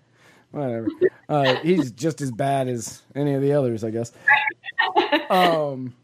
whatever. 0.51 0.87
Uh, 1.27 1.55
he's 1.55 1.89
just 1.89 2.21
as 2.21 2.29
bad 2.29 2.67
as 2.67 3.01
any 3.15 3.33
of 3.33 3.41
the 3.41 3.53
others, 3.53 3.83
I 3.83 3.89
guess. 3.89 4.11
Um, 5.27 5.95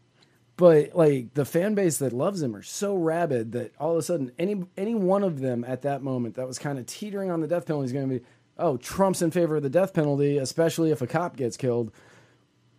but 0.56 0.94
like 0.94 1.34
the 1.34 1.44
fan 1.44 1.74
base 1.74 1.98
that 1.98 2.12
loves 2.12 2.42
him 2.42 2.54
are 2.56 2.62
so 2.62 2.94
rabid 2.94 3.52
that 3.52 3.72
all 3.78 3.92
of 3.92 3.98
a 3.98 4.02
sudden, 4.02 4.32
any 4.38 4.64
any 4.76 4.94
one 4.94 5.22
of 5.22 5.40
them 5.40 5.64
at 5.64 5.82
that 5.82 6.02
moment 6.02 6.34
that 6.36 6.46
was 6.46 6.58
kind 6.58 6.78
of 6.78 6.86
teetering 6.86 7.30
on 7.30 7.40
the 7.40 7.46
death 7.46 7.66
penalty 7.66 7.86
is 7.86 7.92
going 7.92 8.08
to 8.08 8.18
be, 8.18 8.24
oh, 8.58 8.76
Trump's 8.76 9.22
in 9.22 9.30
favor 9.30 9.56
of 9.56 9.62
the 9.62 9.70
death 9.70 9.94
penalty, 9.94 10.38
especially 10.38 10.90
if 10.90 11.02
a 11.02 11.06
cop 11.06 11.36
gets 11.36 11.56
killed. 11.56 11.92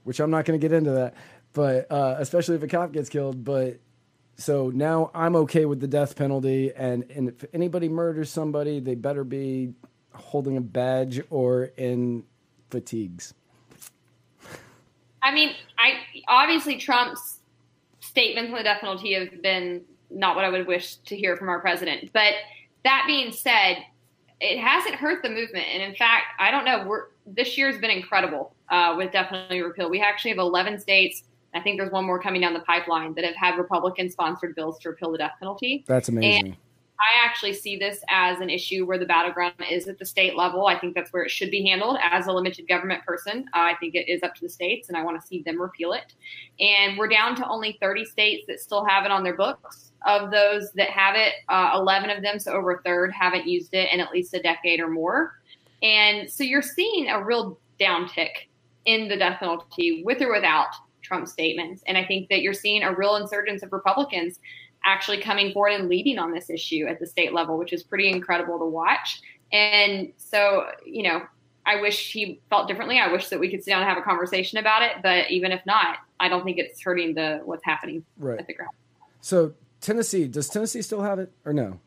Which 0.03 0.19
I'm 0.19 0.31
not 0.31 0.43
going 0.43 0.59
to 0.59 0.67
get 0.67 0.75
into 0.75 0.91
that, 0.91 1.13
but 1.53 1.91
uh, 1.91 2.15
especially 2.19 2.55
if 2.55 2.63
a 2.63 2.67
cop 2.67 2.91
gets 2.91 3.09
killed. 3.09 3.43
But 3.43 3.79
so 4.35 4.71
now 4.73 5.11
I'm 5.13 5.35
okay 5.37 5.65
with 5.65 5.79
the 5.79 5.87
death 5.87 6.15
penalty, 6.15 6.73
and 6.75 7.09
and 7.11 7.29
if 7.29 7.45
anybody 7.53 7.87
murders 7.87 8.29
somebody, 8.29 8.79
they 8.79 8.95
better 8.95 9.23
be 9.23 9.73
holding 10.13 10.57
a 10.57 10.61
badge 10.61 11.21
or 11.29 11.65
in 11.77 12.23
fatigues. 12.69 13.33
I 15.21 15.33
mean, 15.33 15.55
I 15.77 15.99
obviously 16.27 16.77
Trump's 16.77 17.39
statements 18.01 18.51
on 18.51 18.57
the 18.57 18.63
death 18.63 18.81
penalty 18.81 19.13
have 19.13 19.41
been 19.41 19.81
not 20.09 20.35
what 20.35 20.45
I 20.45 20.49
would 20.49 20.67
wish 20.67 20.95
to 20.97 21.15
hear 21.15 21.35
from 21.35 21.49
our 21.49 21.59
president. 21.59 22.11
But 22.13 22.33
that 22.83 23.05
being 23.07 23.31
said, 23.31 23.77
it 24.39 24.59
hasn't 24.59 24.95
hurt 24.95 25.23
the 25.23 25.29
movement, 25.29 25.65
and 25.71 25.81
in 25.81 25.95
fact, 25.95 26.25
I 26.39 26.51
don't 26.51 26.65
know. 26.65 27.03
This 27.25 27.57
year 27.57 27.71
has 27.71 27.79
been 27.79 27.89
incredible 27.89 28.53
uh, 28.69 28.95
with 28.97 29.11
death 29.13 29.29
penalty 29.29 29.61
repeal. 29.61 29.89
We 29.89 30.01
actually 30.01 30.31
have 30.31 30.39
11 30.39 30.79
states. 30.79 31.23
I 31.53 31.61
think 31.61 31.79
there's 31.79 31.91
one 31.91 32.05
more 32.05 32.19
coming 32.21 32.41
down 32.41 32.53
the 32.53 32.61
pipeline 32.61 33.13
that 33.15 33.25
have 33.25 33.35
had 33.35 33.57
Republican-sponsored 33.57 34.55
bills 34.55 34.79
to 34.79 34.89
repeal 34.89 35.11
the 35.11 35.17
death 35.17 35.33
penalty. 35.39 35.83
That's 35.87 36.09
amazing. 36.09 36.47
And 36.47 36.57
I 36.99 37.25
actually 37.25 37.53
see 37.53 37.75
this 37.75 38.01
as 38.07 38.39
an 38.39 38.49
issue 38.49 38.85
where 38.85 38.97
the 38.97 39.05
battleground 39.05 39.55
is 39.69 39.87
at 39.87 39.99
the 39.99 40.05
state 40.05 40.37
level. 40.37 40.67
I 40.67 40.79
think 40.79 40.95
that's 40.95 41.11
where 41.11 41.23
it 41.23 41.31
should 41.31 41.51
be 41.51 41.65
handled. 41.65 41.97
As 42.01 42.27
a 42.27 42.31
limited 42.31 42.67
government 42.67 43.03
person, 43.03 43.45
uh, 43.53 43.59
I 43.59 43.75
think 43.79 43.95
it 43.95 44.07
is 44.07 44.23
up 44.23 44.35
to 44.35 44.41
the 44.41 44.49
states, 44.49 44.87
and 44.87 44.97
I 44.97 45.03
want 45.03 45.19
to 45.19 45.27
see 45.27 45.41
them 45.41 45.61
repeal 45.61 45.93
it. 45.93 46.13
And 46.59 46.97
we're 46.97 47.09
down 47.09 47.35
to 47.37 47.47
only 47.47 47.77
30 47.81 48.05
states 48.05 48.45
that 48.47 48.59
still 48.59 48.85
have 48.85 49.05
it 49.05 49.11
on 49.11 49.23
their 49.23 49.35
books. 49.35 49.91
Of 50.05 50.31
those 50.31 50.71
that 50.73 50.89
have 50.91 51.15
it, 51.15 51.33
uh, 51.49 51.71
11 51.75 52.09
of 52.09 52.21
them, 52.21 52.39
so 52.39 52.53
over 52.53 52.71
a 52.71 52.81
third, 52.83 53.11
haven't 53.11 53.47
used 53.47 53.73
it 53.73 53.91
in 53.91 53.99
at 53.99 54.11
least 54.11 54.33
a 54.33 54.41
decade 54.41 54.79
or 54.79 54.89
more. 54.89 55.33
And 55.81 56.29
so 56.29 56.43
you're 56.43 56.61
seeing 56.61 57.09
a 57.09 57.23
real 57.23 57.59
downtick 57.79 58.47
in 58.85 59.07
the 59.07 59.17
death 59.17 59.39
penalty 59.39 60.03
with 60.05 60.21
or 60.21 60.31
without 60.31 60.73
Trump 61.03 61.27
statements. 61.27 61.83
And 61.85 61.97
I 61.97 62.05
think 62.05 62.29
that 62.29 62.41
you're 62.41 62.53
seeing 62.53 62.83
a 62.83 62.93
real 62.93 63.15
insurgence 63.15 63.61
of 63.63 63.71
Republicans 63.71 64.39
actually 64.85 65.21
coming 65.21 65.53
forward 65.53 65.79
and 65.79 65.89
leading 65.89 66.17
on 66.17 66.31
this 66.31 66.49
issue 66.49 66.85
at 66.87 66.99
the 66.99 67.05
state 67.05 67.33
level, 67.33 67.57
which 67.57 67.73
is 67.73 67.83
pretty 67.83 68.09
incredible 68.09 68.59
to 68.59 68.65
watch. 68.65 69.21
And 69.51 70.11
so, 70.17 70.65
you 70.85 71.03
know, 71.03 71.21
I 71.65 71.79
wish 71.79 72.11
he 72.11 72.41
felt 72.49 72.67
differently. 72.67 72.99
I 72.99 73.11
wish 73.11 73.29
that 73.29 73.39
we 73.39 73.49
could 73.49 73.63
sit 73.63 73.71
down 73.71 73.81
and 73.81 73.89
have 73.89 73.97
a 73.97 74.01
conversation 74.01 74.57
about 74.57 74.81
it. 74.81 74.97
But 75.01 75.31
even 75.31 75.51
if 75.51 75.65
not, 75.65 75.97
I 76.19 76.27
don't 76.27 76.43
think 76.43 76.57
it's 76.57 76.81
hurting 76.81 77.15
the 77.15 77.41
what's 77.45 77.63
happening 77.63 78.03
right. 78.17 78.39
at 78.39 78.47
the 78.47 78.53
ground. 78.53 78.71
So 79.21 79.53
Tennessee, 79.79 80.27
does 80.27 80.49
Tennessee 80.49 80.81
still 80.81 81.01
have 81.01 81.19
it 81.19 81.31
or 81.45 81.53
no? 81.53 81.79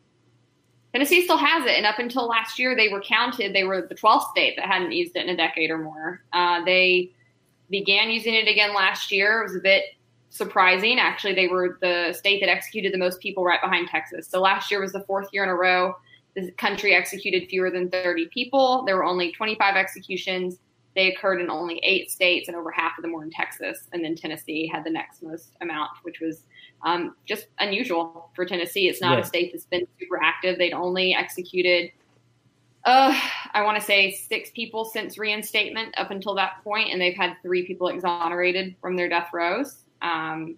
Tennessee 0.93 1.25
still 1.25 1.37
has 1.37 1.67
it, 1.67 1.73
and 1.73 1.85
up 1.85 1.99
until 1.99 2.27
last 2.27 2.59
year, 2.59 2.75
they 2.75 2.89
were 2.89 3.03
counted. 3.03 3.55
They 3.55 3.65
were 3.65 3.87
the 3.87 3.95
12th 3.95 4.31
state 4.31 4.57
that 4.57 4.65
hadn't 4.65 4.93
used 4.93 5.15
it 5.15 5.27
in 5.27 5.29
a 5.29 5.37
decade 5.37 5.71
or 5.71 5.77
more. 5.77 6.23
Uh, 6.33 6.65
they 6.65 7.13
began 7.71 8.11
using 8.11 8.35
it 8.35 8.49
again 8.49 8.75
last 8.75 9.11
year. 9.11 9.41
It 9.41 9.45
was 9.45 9.57
a 9.57 9.61
bit 9.61 9.85
surprising. 10.31 10.99
Actually, 10.99 11.35
they 11.35 11.49
were 11.49 11.79
the 11.81 12.13
state 12.13 12.41
that 12.41 12.49
executed 12.49 12.93
the 12.93 12.99
most 12.99 13.21
people 13.21 13.45
right 13.45 13.61
behind 13.61 13.89
Texas. 13.89 14.29
So 14.29 14.41
last 14.41 14.71
year 14.71 14.81
was 14.81 14.93
the 14.93 15.05
fourth 15.05 15.29
year 15.33 15.45
in 15.45 15.51
a 15.51 15.55
row 15.55 15.95
the 16.37 16.53
country 16.53 16.95
executed 16.95 17.49
fewer 17.49 17.71
than 17.71 17.89
30 17.91 18.29
people. 18.29 18.85
There 18.85 18.97
were 18.97 19.05
only 19.05 19.33
25 19.33 19.75
executions. 19.75 20.59
They 20.95 21.13
occurred 21.13 21.41
in 21.41 21.51
only 21.51 21.81
eight 21.83 22.11
states, 22.11 22.49
and 22.49 22.57
over 22.57 22.71
half 22.71 22.93
of 22.97 23.03
them 23.03 23.13
were 23.13 23.25
in 23.25 23.31
Texas. 23.31 23.89
And 23.93 24.05
then 24.05 24.15
Tennessee 24.15 24.67
had 24.67 24.85
the 24.85 24.91
next 24.91 25.23
most 25.23 25.57
amount, 25.61 25.91
which 26.03 26.21
was 26.21 26.43
um, 26.83 27.17
just 27.25 27.47
unusual 27.59 28.31
for 28.35 28.45
Tennessee. 28.45 28.89
It's 28.89 29.01
not 29.01 29.19
a 29.19 29.25
state 29.25 29.51
that's 29.53 29.65
been 29.65 29.87
super 29.99 30.23
active. 30.23 30.59
They'd 30.59 30.73
only 30.73 31.15
executed 31.15 31.91
Uh, 32.87 33.13
I 33.53 33.63
want 33.65 33.79
to 33.79 33.85
say 33.85 34.13
six 34.13 34.51
people 34.51 34.85
since 34.85 35.19
reinstatement 35.19 35.99
up 35.99 36.11
until 36.13 36.37
that 36.37 36.63
point, 36.63 36.91
and 36.93 37.01
they've 37.01 37.17
had 37.17 37.35
three 37.43 37.67
people 37.67 37.89
exonerated 37.89 38.77
from 38.81 38.97
their 38.97 39.09
death 39.09 39.29
rows. 39.33 39.77
Um, 40.01 40.57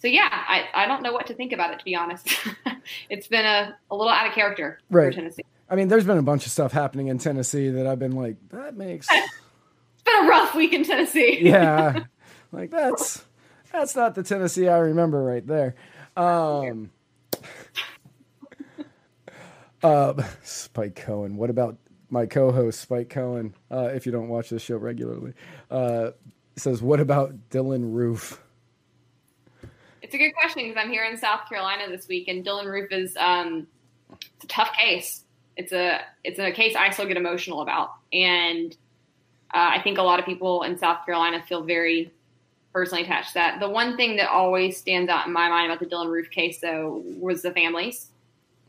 so 0.00 0.08
yeah, 0.08 0.28
I, 0.30 0.64
I 0.74 0.86
don't 0.86 1.02
know 1.02 1.12
what 1.12 1.28
to 1.28 1.34
think 1.34 1.52
about 1.52 1.72
it 1.72 1.78
to 1.78 1.84
be 1.84 1.94
honest. 1.94 2.28
it's 3.10 3.28
been 3.28 3.46
a, 3.46 3.76
a 3.90 3.96
little 3.96 4.12
out 4.12 4.26
of 4.26 4.32
character 4.32 4.80
Right. 4.90 5.12
for 5.12 5.20
Tennessee. 5.20 5.42
I 5.70 5.76
mean, 5.76 5.88
there's 5.88 6.04
been 6.04 6.18
a 6.18 6.22
bunch 6.22 6.44
of 6.46 6.52
stuff 6.52 6.72
happening 6.72 7.06
in 7.08 7.18
Tennessee 7.18 7.68
that 7.70 7.86
I've 7.86 7.98
been 7.98 8.12
like, 8.16 8.36
that 8.50 8.76
makes, 8.76 9.06
It's 9.12 10.02
been 10.04 10.24
a 10.24 10.28
rough 10.28 10.54
week 10.54 10.72
in 10.72 10.84
Tennessee. 10.84 11.38
yeah, 11.42 12.04
like 12.52 12.70
that's 12.70 13.24
that's 13.72 13.94
not 13.94 14.14
the 14.14 14.22
Tennessee 14.22 14.66
I 14.68 14.78
remember 14.78 15.22
right 15.22 15.46
there. 15.46 15.74
Um, 16.16 16.90
uh, 19.82 20.14
Spike 20.42 20.96
Cohen. 20.96 21.36
What 21.36 21.50
about 21.50 21.76
my 22.10 22.26
co-host 22.26 22.80
Spike 22.80 23.10
Cohen? 23.10 23.54
Uh, 23.70 23.90
if 23.94 24.06
you 24.06 24.12
don't 24.12 24.28
watch 24.28 24.50
this 24.50 24.62
show 24.62 24.76
regularly, 24.76 25.34
uh, 25.70 26.10
says, 26.56 26.82
"What 26.82 27.00
about 27.00 27.34
Dylann 27.50 27.92
Roof?" 27.92 28.42
It's 30.02 30.14
a 30.14 30.18
good 30.18 30.32
question 30.34 30.64
because 30.64 30.82
I'm 30.82 30.90
here 30.90 31.04
in 31.04 31.16
South 31.16 31.48
Carolina 31.48 31.88
this 31.88 32.08
week, 32.08 32.28
and 32.28 32.44
Dylann 32.44 32.66
Roof 32.66 32.90
is 32.92 33.16
um, 33.18 33.66
it's 34.10 34.44
a 34.44 34.48
tough 34.48 34.72
case. 34.72 35.24
It's 35.56 35.72
a 35.72 36.00
it's 36.24 36.38
a 36.38 36.52
case 36.52 36.76
I 36.76 36.90
still 36.90 37.06
get 37.06 37.16
emotional 37.16 37.60
about, 37.60 37.90
and 38.12 38.72
uh, 39.52 39.72
I 39.76 39.82
think 39.82 39.98
a 39.98 40.02
lot 40.02 40.18
of 40.18 40.26
people 40.26 40.62
in 40.62 40.78
South 40.78 41.04
Carolina 41.04 41.42
feel 41.46 41.62
very 41.62 42.12
personally 42.72 43.02
attached 43.02 43.28
to 43.28 43.34
that. 43.34 43.60
The 43.60 43.68
one 43.68 43.96
thing 43.96 44.16
that 44.16 44.28
always 44.28 44.76
stands 44.76 45.10
out 45.10 45.26
in 45.26 45.32
my 45.32 45.48
mind 45.48 45.70
about 45.70 45.80
the 45.80 45.86
Dylann 45.86 46.10
Roof 46.10 46.30
case, 46.30 46.60
though, 46.60 47.02
was 47.18 47.42
the 47.42 47.50
families. 47.52 48.10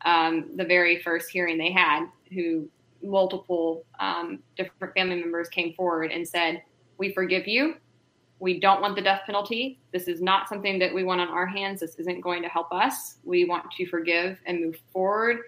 Um, 0.06 0.52
the 0.56 0.66
very 0.66 1.02
first 1.02 1.30
hearing 1.30 1.58
they 1.58 1.72
had, 1.72 2.08
who 2.34 2.70
multiple 3.04 3.86
um, 4.00 4.40
different 4.58 4.94
family 4.94 5.16
members 5.16 5.50
came 5.50 5.74
forward 5.74 6.12
and 6.12 6.28
said, 6.28 6.64
"We 6.98 7.14
forgive 7.14 7.48
you. 7.48 7.76
We 8.40 8.60
don't 8.60 8.82
want 8.82 8.96
the 8.96 9.02
death 9.02 9.24
penalty. 9.26 9.80
This 9.92 10.08
is 10.08 10.22
not 10.22 10.48
something 10.48 10.80
that 10.80 10.94
we 10.94 11.04
want 11.04 11.20
on 11.20 11.28
our 11.28 11.46
hands. 11.46 11.82
This 11.82 11.96
isn't 11.96 12.22
going 12.22 12.42
to 12.44 12.48
help 12.50 12.72
us. 12.72 13.18
We 13.24 13.44
want 13.46 13.70
to 13.72 13.86
forgive 13.86 14.40
and 14.46 14.62
move 14.62 14.78
forward." 14.94 15.42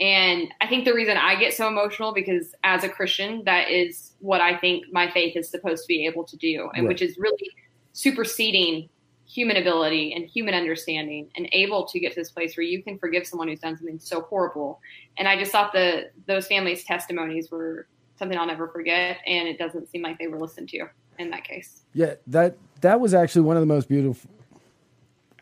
And 0.00 0.48
I 0.60 0.68
think 0.68 0.84
the 0.84 0.94
reason 0.94 1.16
I 1.16 1.34
get 1.34 1.54
so 1.54 1.66
emotional 1.66 2.14
because 2.14 2.54
as 2.62 2.84
a 2.84 2.88
Christian, 2.88 3.42
that 3.44 3.68
is 3.68 4.12
what 4.20 4.40
I 4.40 4.56
think 4.56 4.84
my 4.92 5.10
faith 5.10 5.36
is 5.36 5.48
supposed 5.48 5.82
to 5.82 5.88
be 5.88 6.06
able 6.06 6.24
to 6.24 6.36
do, 6.36 6.70
and 6.74 6.84
Right. 6.84 6.88
which 6.88 7.02
is 7.02 7.18
really 7.18 7.50
superseding 7.92 8.88
human 9.28 9.58
ability 9.58 10.14
and 10.14 10.26
human 10.26 10.54
understanding 10.54 11.30
and 11.36 11.48
able 11.52 11.86
to 11.86 12.00
get 12.00 12.12
to 12.14 12.20
this 12.20 12.30
place 12.30 12.56
where 12.56 12.64
you 12.64 12.82
can 12.82 12.98
forgive 12.98 13.26
someone 13.26 13.46
who's 13.48 13.60
done 13.60 13.76
something 13.76 13.98
so 13.98 14.22
horrible. 14.22 14.80
And 15.18 15.28
I 15.28 15.38
just 15.38 15.52
thought 15.52 15.72
that 15.74 16.12
those 16.26 16.46
families' 16.46 16.82
testimonies 16.84 17.50
were 17.50 17.86
something 18.18 18.38
I'll 18.38 18.46
never 18.46 18.68
forget, 18.68 19.18
and 19.26 19.46
it 19.46 19.58
doesn't 19.58 19.90
seem 19.90 20.02
like 20.02 20.18
they 20.18 20.26
were 20.26 20.40
listened 20.40 20.70
to 20.70 20.86
in 21.18 21.30
that 21.30 21.44
case. 21.44 21.82
Yeah, 21.92 22.14
that 22.28 22.56
that 22.80 23.00
was 23.00 23.14
actually 23.14 23.42
one 23.42 23.56
of 23.56 23.60
the 23.60 23.66
most 23.66 23.88
beautiful. 23.88 24.30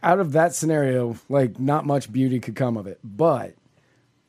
Out 0.03 0.21
of 0.21 0.33
that 0.33 0.55
scenario, 0.55 1.17
like 1.29 1.59
not 1.59 1.87
much 1.87 2.13
beauty 2.13 2.39
could 2.41 2.55
come 2.55 2.77
of 2.77 2.87
it, 2.87 2.99
but 3.03 3.55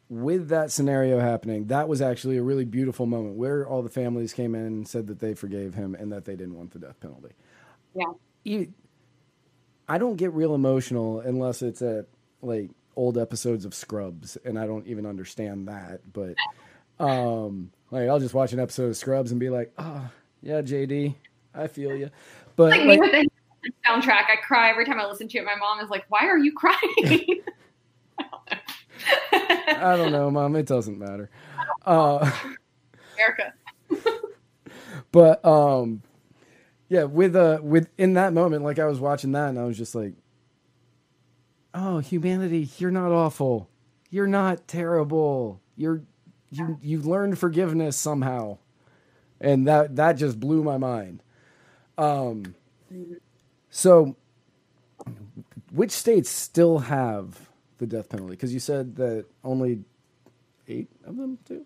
with 0.10 0.50
that 0.50 0.72
scenario 0.72 1.20
happening, 1.20 1.66
that 1.68 1.90
was 1.90 2.02
actually 2.02 2.38
a 2.38 2.44
really 2.44 2.64
beautiful 2.64 3.06
moment 3.06 3.36
where 3.36 3.68
all 3.68 3.82
the 3.82 3.90
families 3.90 4.34
came 4.34 4.56
in 4.56 4.62
and 4.62 4.88
said 4.88 5.08
that 5.08 5.20
they 5.20 5.34
forgave 5.34 5.74
him 5.74 5.96
and 5.96 6.12
that 6.12 6.26
they 6.26 6.36
didn't 6.36 6.56
want 6.56 6.72
the 6.72 6.80
death 6.80 7.00
penalty. 7.02 7.34
Yeah. 7.94 8.64
I 9.88 9.98
don't 9.98 10.16
get 10.16 10.34
real 10.34 10.54
emotional 10.54 11.20
unless 11.22 11.62
it's 11.62 11.82
at 11.82 12.08
like 12.42 12.70
old 12.96 13.18
episodes 13.18 13.66
of 13.66 13.74
Scrubs, 13.74 14.38
and 14.44 14.60
I 14.60 14.66
don't 14.68 14.86
even 14.88 15.06
understand 15.06 15.68
that. 15.68 16.02
But 16.12 16.36
um, 17.00 17.72
like 17.92 18.10
I'll 18.10 18.20
just 18.20 18.34
watch 18.34 18.54
an 18.54 18.60
episode 18.60 18.90
of 18.90 18.98
Scrubs 18.98 19.32
and 19.32 19.40
be 19.40 19.50
like, 19.50 19.72
"Oh, 19.78 20.10
yeah, 20.42 20.62
JD, 20.62 21.16
I 21.54 21.68
feel 21.68 21.96
you." 21.96 22.10
But 22.56 22.72
Like, 22.72 22.86
like, 22.86 23.00
me 23.00 23.08
with 23.08 23.12
the 23.12 23.72
soundtrack, 23.88 24.26
I 24.30 24.36
cry 24.44 24.70
every 24.70 24.86
time 24.86 25.00
I 25.00 25.06
listen 25.06 25.28
to 25.30 25.38
it. 25.38 25.46
My 25.46 25.56
mom 25.56 25.80
is 25.80 25.90
like, 25.90 26.06
"Why 26.10 26.26
are 26.28 26.38
you 26.38 26.54
crying?" 26.54 27.42
I 29.32 29.96
don't 29.96 30.12
know, 30.12 30.32
Mom. 30.32 30.56
It 30.56 30.66
doesn't 30.66 30.98
matter. 30.98 31.30
Uh, 31.86 32.32
America. 33.14 33.54
but 35.12 35.46
um, 35.46 36.02
yeah, 36.90 37.04
with 37.04 37.36
uh, 37.36 37.60
with 37.62 37.90
in 37.98 38.14
that 38.14 38.34
moment, 38.34 38.64
like 38.64 38.80
I 38.80 38.86
was 38.86 39.00
watching 39.00 39.32
that, 39.34 39.50
and 39.50 39.60
I 39.60 39.66
was 39.66 39.78
just 39.78 39.94
like, 39.96 40.14
"Oh, 41.74 42.00
humanity, 42.00 42.70
you're 42.78 42.92
not 42.92 43.12
awful. 43.12 43.70
You're 44.10 44.28
not 44.28 44.68
terrible. 44.68 45.60
You're 45.76 46.02
you 46.52 46.78
you 46.82 47.02
learned 47.02 47.38
forgiveness 47.40 47.98
somehow," 47.98 48.58
and 49.42 49.68
that 49.68 49.96
that 49.98 50.14
just 50.14 50.40
blew 50.40 50.64
my 50.64 50.78
mind. 50.78 51.22
Um, 51.98 52.56
so 53.70 54.16
which 55.74 55.92
states 55.92 56.30
still 56.30 56.80
have 56.80 57.50
the 57.80 57.86
death 57.88 58.10
penalty? 58.10 58.32
Because 58.32 58.54
you 58.54 58.60
said 58.60 58.96
that 58.96 59.26
only 59.44 59.84
eight 60.68 60.88
of 61.06 61.18
them 61.18 61.38
do. 61.46 61.66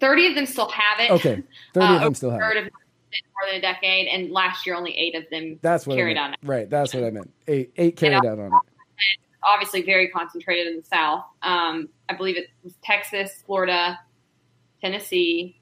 Thirty 0.00 0.26
of 0.26 0.34
them 0.34 0.46
still 0.46 0.68
have 0.68 0.98
it. 1.00 1.10
Okay, 1.12 1.42
thirty 1.74 1.86
Uh, 1.86 1.96
of 1.96 2.00
them 2.02 2.14
still 2.16 2.30
have. 2.30 2.40
it. 2.56 2.72
More 3.34 3.50
than 3.50 3.58
a 3.58 3.60
decade, 3.60 4.08
and 4.08 4.30
last 4.30 4.66
year 4.66 4.74
only 4.74 4.96
eight 4.96 5.14
of 5.14 5.24
them 5.30 5.58
That's 5.62 5.86
what 5.86 5.96
carried 5.96 6.16
on 6.16 6.32
it. 6.34 6.38
Right, 6.42 6.68
that's 6.68 6.94
what 6.94 7.04
I 7.04 7.10
meant. 7.10 7.32
Eight 7.46 7.72
eight 7.76 7.96
carried 7.96 8.26
out 8.26 8.38
on 8.38 8.46
it. 8.46 8.52
Obviously, 9.44 9.82
very 9.82 10.08
concentrated 10.08 10.68
in 10.68 10.76
the 10.76 10.84
South. 10.84 11.24
Um, 11.42 11.88
I 12.08 12.14
believe 12.14 12.36
it 12.36 12.46
was 12.62 12.74
Texas, 12.82 13.42
Florida, 13.44 13.98
Tennessee. 14.80 15.58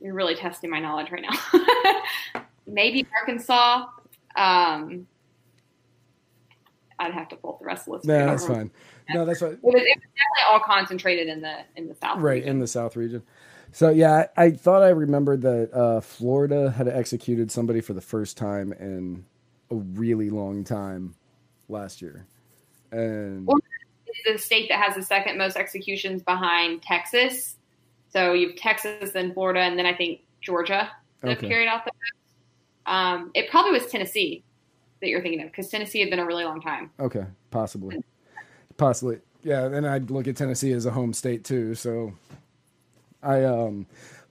You're 0.00 0.14
really 0.14 0.34
testing 0.34 0.70
my 0.70 0.80
knowledge 0.80 1.10
right 1.10 1.22
now. 1.22 2.42
Maybe 2.66 3.06
Arkansas. 3.20 3.86
Um, 4.34 5.06
I'd 6.98 7.14
have 7.14 7.28
to 7.30 7.36
pull 7.36 7.56
the 7.58 7.66
rest 7.66 7.82
of 7.82 7.86
the 7.86 7.92
list. 7.92 8.04
No, 8.06 8.26
that's 8.26 8.46
fine. 8.46 8.70
No, 9.08 9.24
that's 9.24 9.40
fine. 9.40 9.52
It 9.52 9.62
was, 9.62 9.74
it 9.74 9.78
was 9.78 9.82
definitely 9.82 10.42
all 10.50 10.60
concentrated 10.60 11.28
in 11.28 11.40
the 11.40 11.58
in 11.76 11.88
the 11.88 11.94
South. 11.94 12.18
Right 12.20 12.34
region. 12.34 12.48
in 12.48 12.58
the 12.58 12.66
South 12.66 12.96
region. 12.96 13.22
So 13.72 13.90
yeah, 13.90 14.26
I, 14.36 14.44
I 14.44 14.50
thought 14.50 14.82
I 14.82 14.88
remembered 14.88 15.42
that 15.42 15.72
uh, 15.72 16.00
Florida 16.00 16.70
had 16.70 16.88
executed 16.88 17.50
somebody 17.50 17.80
for 17.80 17.92
the 17.92 18.00
first 18.00 18.36
time 18.36 18.72
in 18.72 19.24
a 19.70 19.76
really 19.76 20.30
long 20.30 20.64
time 20.64 21.14
last 21.68 22.02
year, 22.02 22.26
and 22.90 23.46
Well, 23.46 23.58
the 24.26 24.38
state 24.38 24.68
that 24.68 24.80
has 24.80 24.96
the 24.96 25.02
second 25.02 25.38
most 25.38 25.56
executions 25.56 26.22
behind 26.22 26.82
Texas. 26.82 27.56
So 28.12 28.32
you've 28.32 28.56
Texas, 28.56 29.12
then 29.12 29.32
Florida, 29.32 29.60
and 29.60 29.78
then 29.78 29.86
I 29.86 29.94
think 29.94 30.20
Georgia 30.40 30.90
that 31.22 31.38
Okay. 31.38 31.48
carried 31.48 31.68
out 31.68 31.84
the 31.84 31.92
most. 31.94 32.34
Um, 32.86 33.30
it 33.34 33.50
probably 33.50 33.72
was 33.72 33.86
Tennessee 33.86 34.42
that 35.00 35.08
you're 35.08 35.22
thinking 35.22 35.42
of 35.42 35.46
because 35.50 35.68
Tennessee 35.68 36.00
had 36.00 36.10
been 36.10 36.18
a 36.18 36.26
really 36.26 36.44
long 36.44 36.60
time. 36.60 36.90
okay, 36.98 37.24
possibly, 37.50 38.02
possibly, 38.76 39.20
yeah. 39.44 39.66
And 39.66 39.86
I'd 39.86 40.10
look 40.10 40.26
at 40.26 40.36
Tennessee 40.36 40.72
as 40.72 40.86
a 40.86 40.90
home 40.90 41.12
state 41.12 41.44
too. 41.44 41.74
So 41.76 42.12
I 43.22 43.44
um, 43.44 43.86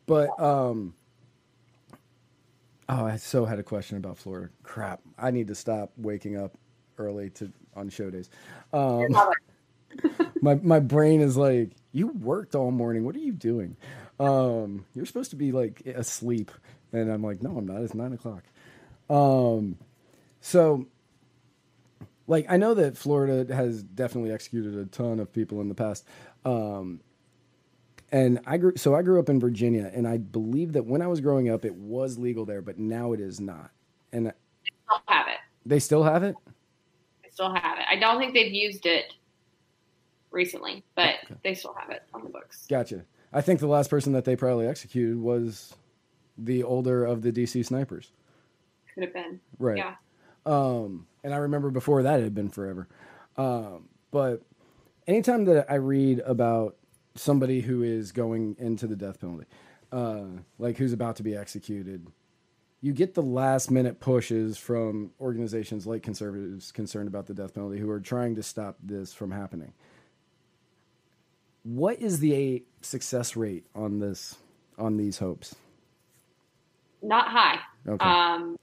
but 0.05 0.29
um. 0.39 0.93
Oh, 2.91 3.05
I 3.05 3.17
so 3.17 3.45
had 3.45 3.59
a 3.59 3.63
question 3.63 3.97
about 3.97 4.17
Florida. 4.17 4.49
Crap, 4.63 5.01
I 5.15 5.29
need 5.29 5.47
to 5.49 5.55
stop 5.55 5.91
waking 5.95 6.37
up 6.37 6.57
early 6.97 7.29
to 7.29 7.51
on 7.75 7.89
show 7.89 8.09
days. 8.09 8.31
Um, 8.73 9.15
my 10.41 10.55
my 10.55 10.79
brain 10.79 11.21
is 11.21 11.37
like, 11.37 11.69
you 11.91 12.07
worked 12.07 12.55
all 12.55 12.71
morning. 12.71 13.05
What 13.05 13.15
are 13.15 13.19
you 13.19 13.31
doing? 13.31 13.77
Um, 14.19 14.85
you're 14.95 15.05
supposed 15.05 15.29
to 15.29 15.35
be 15.35 15.51
like 15.51 15.85
asleep, 15.85 16.49
and 16.91 17.11
I'm 17.11 17.21
like, 17.21 17.43
no, 17.43 17.57
I'm 17.57 17.67
not. 17.67 17.81
It's 17.81 17.93
nine 17.93 18.11
o'clock. 18.11 18.43
Um, 19.07 19.77
so, 20.41 20.87
like, 22.25 22.47
I 22.49 22.57
know 22.57 22.73
that 22.73 22.97
Florida 22.97 23.53
has 23.53 23.83
definitely 23.83 24.31
executed 24.31 24.75
a 24.75 24.85
ton 24.85 25.19
of 25.19 25.31
people 25.31 25.61
in 25.61 25.69
the 25.69 25.75
past. 25.75 26.07
Um, 26.43 27.01
and 28.11 28.39
I 28.45 28.57
grew 28.57 28.73
so 28.75 28.95
I 28.95 29.01
grew 29.01 29.19
up 29.19 29.29
in 29.29 29.39
Virginia, 29.39 29.91
and 29.93 30.07
I 30.07 30.17
believe 30.17 30.73
that 30.73 30.85
when 30.85 31.01
I 31.01 31.07
was 31.07 31.21
growing 31.21 31.49
up, 31.49 31.65
it 31.65 31.75
was 31.75 32.17
legal 32.17 32.45
there, 32.45 32.61
but 32.61 32.77
now 32.79 33.13
it 33.13 33.19
is 33.19 33.39
not. 33.39 33.71
And 34.11 34.25
they 34.27 34.31
Still 34.87 35.01
have 35.07 35.27
it. 35.27 35.37
they 35.65 35.79
still 35.79 36.03
have 36.03 36.23
it. 36.23 36.35
They 37.23 37.29
still 37.29 37.53
have 37.53 37.77
it. 37.79 37.85
I 37.89 37.95
don't 37.95 38.19
think 38.19 38.33
they've 38.33 38.51
used 38.53 38.85
it 38.85 39.13
recently, 40.31 40.83
but 40.95 41.15
Okay. 41.25 41.35
they 41.43 41.53
still 41.53 41.73
have 41.79 41.89
it 41.89 42.03
on 42.13 42.23
the 42.23 42.29
books. 42.29 42.65
Gotcha. 42.67 43.05
I 43.33 43.41
think 43.41 43.59
the 43.59 43.67
last 43.67 43.89
person 43.89 44.13
that 44.13 44.25
they 44.25 44.35
probably 44.35 44.67
executed 44.67 45.17
was 45.17 45.75
the 46.37 46.63
older 46.63 47.05
of 47.05 47.21
the 47.21 47.31
DC 47.31 47.63
snipers. 47.65 48.11
Could 48.93 49.03
have 49.03 49.13
been. 49.13 49.39
Right. 49.59 49.77
Yeah. 49.77 49.95
Um, 50.45 51.05
and 51.23 51.33
I 51.33 51.37
remember 51.37 51.69
before 51.69 52.01
that 52.03 52.19
it 52.19 52.23
had 52.23 52.33
been 52.33 52.49
forever. 52.49 52.87
Um, 53.37 53.89
but 54.11 54.41
anytime 55.05 55.45
that 55.45 55.69
I 55.71 55.75
read 55.75 56.19
about 56.21 56.75
somebody 57.19 57.61
who 57.61 57.83
is 57.83 58.11
going 58.11 58.55
into 58.59 58.87
the 58.87 58.95
death 58.95 59.19
penalty, 59.19 59.45
uh, 59.91 60.23
like 60.57 60.77
who's 60.77 60.93
about 60.93 61.17
to 61.17 61.23
be 61.23 61.35
executed, 61.35 62.07
you 62.81 62.93
get 62.93 63.13
the 63.13 63.21
last 63.21 63.69
minute 63.69 63.99
pushes 63.99 64.57
from 64.57 65.11
organizations 65.19 65.85
like 65.85 66.01
conservatives 66.01 66.71
concerned 66.71 67.09
about 67.09 67.27
the 67.27 67.33
death 67.33 67.53
penalty 67.53 67.77
who 67.77 67.89
are 67.89 67.99
trying 67.99 68.35
to 68.35 68.43
stop 68.43 68.77
this 68.81 69.13
from 69.13 69.31
happening. 69.31 69.73
What 71.63 71.99
is 71.99 72.19
the 72.19 72.63
success 72.81 73.35
rate 73.35 73.65
on 73.75 73.99
this 73.99 74.37
on 74.77 74.95
these 74.95 75.17
hopes? 75.17 75.55
Not 77.01 77.27
high. 77.27 77.59
Okay. 77.85 78.05
Um, 78.05 78.57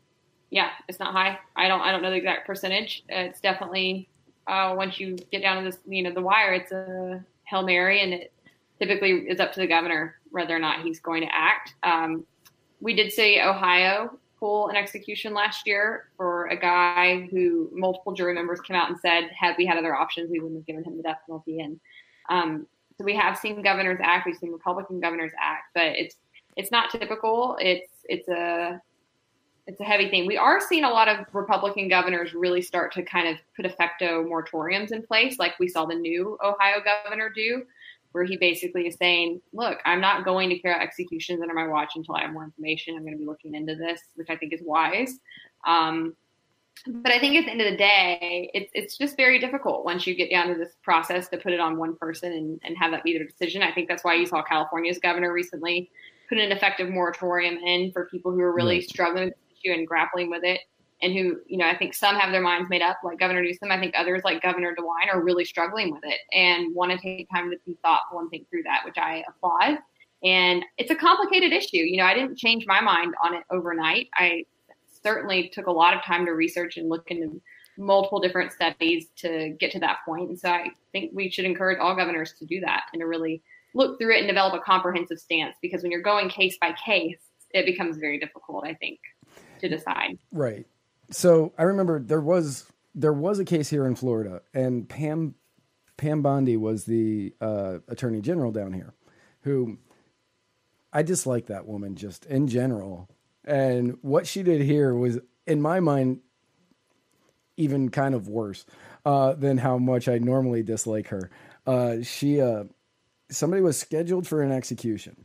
yeah, 0.48 0.70
it's 0.88 0.98
not 0.98 1.12
high. 1.12 1.38
I 1.54 1.68
don't 1.68 1.82
I 1.82 1.92
don't 1.92 2.00
know 2.00 2.10
the 2.10 2.16
exact 2.16 2.46
percentage. 2.46 3.04
It's 3.10 3.40
definitely 3.40 4.08
uh, 4.46 4.74
once 4.76 4.98
you 4.98 5.16
get 5.30 5.42
down 5.42 5.62
to 5.62 5.70
this 5.70 5.78
you 5.86 6.02
know 6.02 6.12
the 6.12 6.22
wire, 6.22 6.54
it's 6.54 6.72
a 6.72 7.22
hail 7.44 7.62
mary, 7.62 8.00
and 8.00 8.14
it 8.14 8.32
typically 8.78 9.26
is 9.28 9.40
up 9.40 9.52
to 9.52 9.60
the 9.60 9.66
governor 9.66 10.16
whether 10.30 10.54
or 10.54 10.58
not 10.58 10.82
he's 10.82 11.00
going 11.00 11.22
to 11.22 11.34
act. 11.34 11.74
Um, 11.82 12.24
we 12.80 12.94
did 12.94 13.12
see 13.12 13.40
Ohio 13.40 14.18
pull 14.38 14.68
an 14.68 14.76
execution 14.76 15.32
last 15.32 15.66
year 15.66 16.10
for 16.16 16.46
a 16.48 16.56
guy 16.56 17.26
who 17.30 17.70
multiple 17.72 18.12
jury 18.12 18.34
members 18.34 18.60
came 18.60 18.76
out 18.76 18.90
and 18.90 18.98
said, 19.00 19.30
had 19.38 19.54
we 19.56 19.64
had 19.64 19.78
other 19.78 19.94
options, 19.94 20.30
we 20.30 20.40
wouldn't 20.40 20.60
have 20.60 20.66
given 20.66 20.84
him 20.84 20.96
the 20.96 21.02
death 21.02 21.20
penalty. 21.26 21.60
And 21.60 21.80
um, 22.28 22.66
so 22.98 23.04
we 23.04 23.14
have 23.16 23.38
seen 23.38 23.62
governors 23.62 23.98
act, 24.02 24.26
we've 24.26 24.36
seen 24.36 24.52
Republican 24.52 25.00
governors 25.00 25.32
act, 25.40 25.70
but 25.74 25.86
it's 25.86 26.16
it's 26.56 26.70
not 26.70 26.90
typical. 26.90 27.56
It's 27.60 27.90
it's 28.04 28.28
a 28.28 28.80
it's 29.66 29.80
a 29.80 29.84
heavy 29.84 30.08
thing. 30.08 30.26
We 30.26 30.36
are 30.36 30.60
seeing 30.60 30.84
a 30.84 30.90
lot 30.90 31.08
of 31.08 31.26
Republican 31.32 31.88
governors 31.88 32.34
really 32.34 32.62
start 32.62 32.92
to 32.92 33.02
kind 33.02 33.28
of 33.28 33.36
put 33.56 33.66
effecto 33.66 34.24
moratoriums 34.24 34.92
in 34.92 35.02
place, 35.02 35.38
like 35.38 35.58
we 35.58 35.68
saw 35.68 35.84
the 35.86 35.94
new 35.94 36.38
Ohio 36.42 36.76
governor 36.84 37.30
do, 37.34 37.64
where 38.12 38.24
he 38.24 38.36
basically 38.36 38.86
is 38.86 38.96
saying, 38.96 39.40
"Look, 39.52 39.78
I'm 39.84 40.00
not 40.00 40.24
going 40.24 40.48
to 40.50 40.58
carry 40.58 40.74
out 40.74 40.82
executions 40.82 41.40
under 41.42 41.54
my 41.54 41.66
watch 41.66 41.92
until 41.96 42.14
I 42.14 42.22
have 42.22 42.32
more 42.32 42.44
information. 42.44 42.94
I'm 42.96 43.02
going 43.02 43.14
to 43.14 43.18
be 43.18 43.26
looking 43.26 43.54
into 43.54 43.74
this," 43.74 44.00
which 44.14 44.28
I 44.30 44.36
think 44.36 44.52
is 44.52 44.60
wise. 44.62 45.18
Um, 45.66 46.14
but 46.86 47.10
I 47.10 47.18
think 47.18 47.36
at 47.36 47.46
the 47.46 47.50
end 47.52 47.60
of 47.62 47.70
the 47.70 47.76
day, 47.76 48.50
it's 48.54 48.70
it's 48.74 48.98
just 48.98 49.16
very 49.16 49.38
difficult 49.38 49.84
once 49.84 50.06
you 50.06 50.14
get 50.14 50.30
down 50.30 50.48
to 50.48 50.54
this 50.54 50.74
process 50.82 51.28
to 51.28 51.38
put 51.38 51.52
it 51.52 51.60
on 51.60 51.78
one 51.78 51.96
person 51.96 52.32
and, 52.32 52.60
and 52.64 52.76
have 52.76 52.90
that 52.92 53.02
be 53.02 53.16
their 53.16 53.26
decision. 53.26 53.62
I 53.62 53.72
think 53.72 53.88
that's 53.88 54.04
why 54.04 54.14
you 54.14 54.26
saw 54.26 54.42
California's 54.42 54.98
governor 54.98 55.32
recently 55.32 55.90
put 56.28 56.38
an 56.38 56.52
effective 56.52 56.88
moratorium 56.90 57.56
in 57.58 57.92
for 57.92 58.06
people 58.06 58.32
who 58.32 58.40
are 58.40 58.52
really 58.52 58.76
Right. 58.76 58.88
struggling 58.88 59.24
with 59.26 59.34
the 59.34 59.70
issue 59.70 59.78
and 59.78 59.86
grappling 59.86 60.28
with 60.30 60.44
it. 60.44 60.60
And 61.02 61.12
who, 61.12 61.36
you 61.46 61.58
know, 61.58 61.66
I 61.66 61.76
think 61.76 61.94
some 61.94 62.16
have 62.16 62.32
their 62.32 62.40
minds 62.40 62.70
made 62.70 62.80
up, 62.80 62.98
like 63.04 63.18
Governor 63.18 63.42
Newsom. 63.42 63.70
I 63.70 63.78
think 63.78 63.94
others, 63.96 64.22
like 64.24 64.42
Governor 64.42 64.74
DeWine, 64.74 65.12
are 65.12 65.22
really 65.22 65.44
struggling 65.44 65.90
with 65.90 66.02
it 66.04 66.20
and 66.32 66.74
want 66.74 66.90
to 66.92 66.98
take 66.98 67.28
time 67.30 67.50
to 67.50 67.58
be 67.66 67.76
thoughtful 67.82 68.20
and 68.20 68.30
think 68.30 68.48
through 68.48 68.62
that, 68.62 68.80
which 68.84 68.96
I 68.96 69.22
applaud. 69.28 69.78
And 70.24 70.64
it's 70.78 70.90
a 70.90 70.96
complicated 70.96 71.52
issue. 71.52 71.76
You 71.76 71.98
know, 71.98 72.04
I 72.04 72.14
didn't 72.14 72.38
change 72.38 72.64
my 72.66 72.80
mind 72.80 73.14
on 73.22 73.34
it 73.34 73.42
overnight. 73.50 74.08
I 74.14 74.44
certainly 75.02 75.50
took 75.50 75.66
a 75.66 75.72
lot 75.72 75.94
of 75.94 76.02
time 76.02 76.24
to 76.26 76.32
research 76.32 76.78
and 76.78 76.88
look 76.88 77.10
into 77.10 77.40
multiple 77.78 78.20
different 78.20 78.52
studies 78.52 79.08
to 79.16 79.54
get 79.60 79.70
to 79.72 79.80
that 79.80 79.98
point. 80.04 80.30
And 80.30 80.38
so 80.38 80.48
I 80.48 80.70
think 80.92 81.12
we 81.14 81.30
should 81.30 81.44
encourage 81.44 81.78
all 81.78 81.94
governors 81.94 82.32
to 82.38 82.46
do 82.46 82.60
that 82.60 82.84
and 82.92 83.00
to 83.00 83.06
really 83.06 83.42
look 83.74 83.98
through 83.98 84.14
it 84.14 84.20
and 84.20 84.26
develop 84.26 84.54
a 84.54 84.64
comprehensive 84.64 85.18
stance 85.18 85.56
because 85.60 85.82
when 85.82 85.92
you're 85.92 86.00
going 86.00 86.28
case 86.28 86.56
by 86.60 86.72
case, 86.72 87.18
it 87.50 87.66
becomes 87.66 87.98
very 87.98 88.18
difficult, 88.18 88.64
I 88.64 88.74
think, 88.74 88.98
to 89.60 89.68
decide. 89.68 90.18
Right. 90.32 90.66
So 91.10 91.52
I 91.58 91.64
remember 91.64 92.00
there 92.00 92.20
was 92.20 92.70
there 92.94 93.12
was 93.12 93.38
a 93.38 93.44
case 93.44 93.68
here 93.68 93.86
in 93.86 93.94
Florida, 93.94 94.42
and 94.54 94.88
Pam 94.88 95.34
Pam 95.96 96.22
Bondi 96.22 96.56
was 96.56 96.84
the 96.84 97.34
uh, 97.40 97.78
attorney 97.88 98.20
general 98.20 98.52
down 98.52 98.72
here, 98.72 98.94
who 99.42 99.78
I 100.92 101.02
dislike 101.02 101.46
that 101.46 101.66
woman 101.66 101.96
just 101.96 102.26
in 102.26 102.48
general. 102.48 103.08
And 103.44 103.98
what 104.02 104.26
she 104.26 104.42
did 104.42 104.60
here 104.60 104.94
was, 104.94 105.18
in 105.46 105.62
my 105.62 105.78
mind, 105.78 106.20
even 107.56 107.90
kind 107.90 108.14
of 108.14 108.28
worse 108.28 108.66
uh, 109.04 109.34
than 109.34 109.58
how 109.58 109.78
much 109.78 110.08
I 110.08 110.18
normally 110.18 110.62
dislike 110.62 111.08
her. 111.08 111.30
Uh, 111.66 112.02
she 112.02 112.40
uh, 112.40 112.64
somebody 113.30 113.62
was 113.62 113.78
scheduled 113.78 114.26
for 114.26 114.42
an 114.42 114.52
execution. 114.52 115.24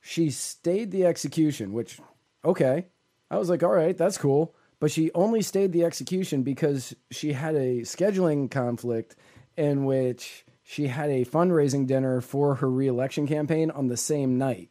She 0.00 0.30
stayed 0.30 0.90
the 0.90 1.06
execution, 1.06 1.72
which 1.72 2.00
okay, 2.44 2.86
I 3.30 3.38
was 3.38 3.48
like, 3.48 3.62
all 3.62 3.70
right, 3.70 3.96
that's 3.96 4.18
cool. 4.18 4.54
But 4.84 4.92
she 4.92 5.10
only 5.14 5.40
stayed 5.40 5.72
the 5.72 5.82
execution 5.82 6.42
because 6.42 6.94
she 7.10 7.32
had 7.32 7.54
a 7.54 7.80
scheduling 7.84 8.50
conflict 8.50 9.16
in 9.56 9.86
which 9.86 10.44
she 10.62 10.88
had 10.88 11.08
a 11.08 11.24
fundraising 11.24 11.86
dinner 11.86 12.20
for 12.20 12.56
her 12.56 12.70
reelection 12.70 13.26
campaign 13.26 13.70
on 13.70 13.86
the 13.86 13.96
same 13.96 14.36
night. 14.36 14.68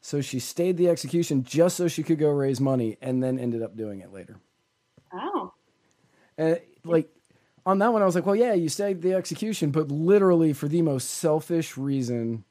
So 0.00 0.20
she 0.20 0.38
stayed 0.38 0.76
the 0.76 0.88
execution 0.88 1.42
just 1.42 1.76
so 1.76 1.88
she 1.88 2.04
could 2.04 2.20
go 2.20 2.30
raise 2.30 2.60
money 2.60 2.98
and 3.02 3.20
then 3.20 3.36
ended 3.36 3.60
up 3.60 3.76
doing 3.76 3.98
it 3.98 4.12
later. 4.12 4.36
Oh, 5.12 5.52
uh, 6.38 6.42
And 6.42 6.60
like 6.84 7.10
on 7.66 7.80
that 7.80 7.92
one, 7.92 8.00
I 8.00 8.04
was 8.04 8.14
like, 8.14 8.26
well, 8.26 8.36
yeah, 8.36 8.54
you 8.54 8.68
stayed 8.68 9.02
the 9.02 9.14
execution, 9.14 9.72
but 9.72 9.90
literally 9.90 10.52
for 10.52 10.68
the 10.68 10.82
most 10.82 11.10
selfish 11.10 11.76
reason 11.76 12.44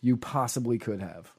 you 0.00 0.16
possibly 0.16 0.78
could 0.78 1.02
have. 1.02 1.32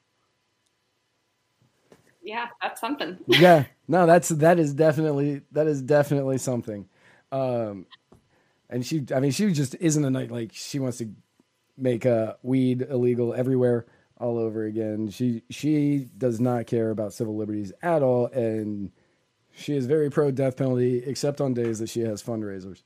Yeah, 2.28 2.48
that's 2.60 2.78
something. 2.80 3.18
yeah. 3.26 3.64
No 3.88 4.06
that's 4.06 4.28
that 4.28 4.58
is 4.58 4.74
definitely 4.74 5.40
that 5.52 5.66
is 5.66 5.80
definitely 5.80 6.36
something. 6.36 6.86
Um 7.32 7.86
and 8.68 8.84
she 8.84 9.06
i 9.14 9.20
mean 9.20 9.30
she 9.30 9.50
just 9.52 9.74
isn't 9.80 10.04
a 10.04 10.10
night 10.10 10.30
like 10.30 10.50
she 10.52 10.78
wants 10.78 10.98
to 10.98 11.08
make 11.78 12.04
uh 12.04 12.34
weed 12.42 12.82
illegal 12.82 13.32
everywhere 13.32 13.86
all 14.18 14.36
over 14.36 14.64
again. 14.64 15.08
She 15.08 15.42
she 15.48 16.06
does 16.18 16.38
not 16.38 16.66
care 16.66 16.90
about 16.90 17.14
civil 17.14 17.34
liberties 17.34 17.72
at 17.82 18.02
all 18.02 18.26
and 18.26 18.92
she 19.52 19.74
is 19.74 19.86
very 19.86 20.10
pro 20.10 20.30
death 20.30 20.56
penalty 20.58 21.02
except 21.06 21.40
on 21.40 21.54
days 21.54 21.78
that 21.78 21.88
she 21.88 22.00
has 22.00 22.22
fundraisers. 22.22 22.82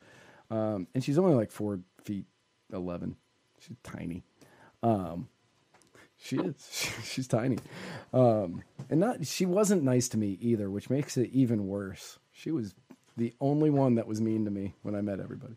Um 0.53 0.87
and 0.95 1.03
she's 1.03 1.19
only 1.19 1.35
like 1.35 1.51
four 1.51 1.81
feet 2.05 2.27
11 2.73 3.17
she's 3.59 3.77
tiny. 3.83 4.23
Um 4.85 5.29
she 6.23 6.37
is 6.37 6.95
she's 7.05 7.27
tiny 7.27 7.59
um, 8.13 8.63
and 8.91 9.01
not 9.01 9.27
she 9.27 9.47
wasn't 9.47 9.83
nice 9.83 10.09
to 10.11 10.19
me 10.19 10.39
either, 10.41 10.71
which 10.71 10.91
makes 10.91 11.17
it 11.17 11.31
even 11.33 11.67
worse. 11.67 12.19
She 12.33 12.51
was 12.51 12.75
the 13.17 13.35
only 13.41 13.71
one 13.71 13.97
that 13.97 14.07
was 14.07 14.21
mean 14.21 14.45
to 14.45 14.51
me 14.51 14.75
when 14.83 14.95
I 14.95 15.01
met 15.01 15.21
everybody. 15.21 15.55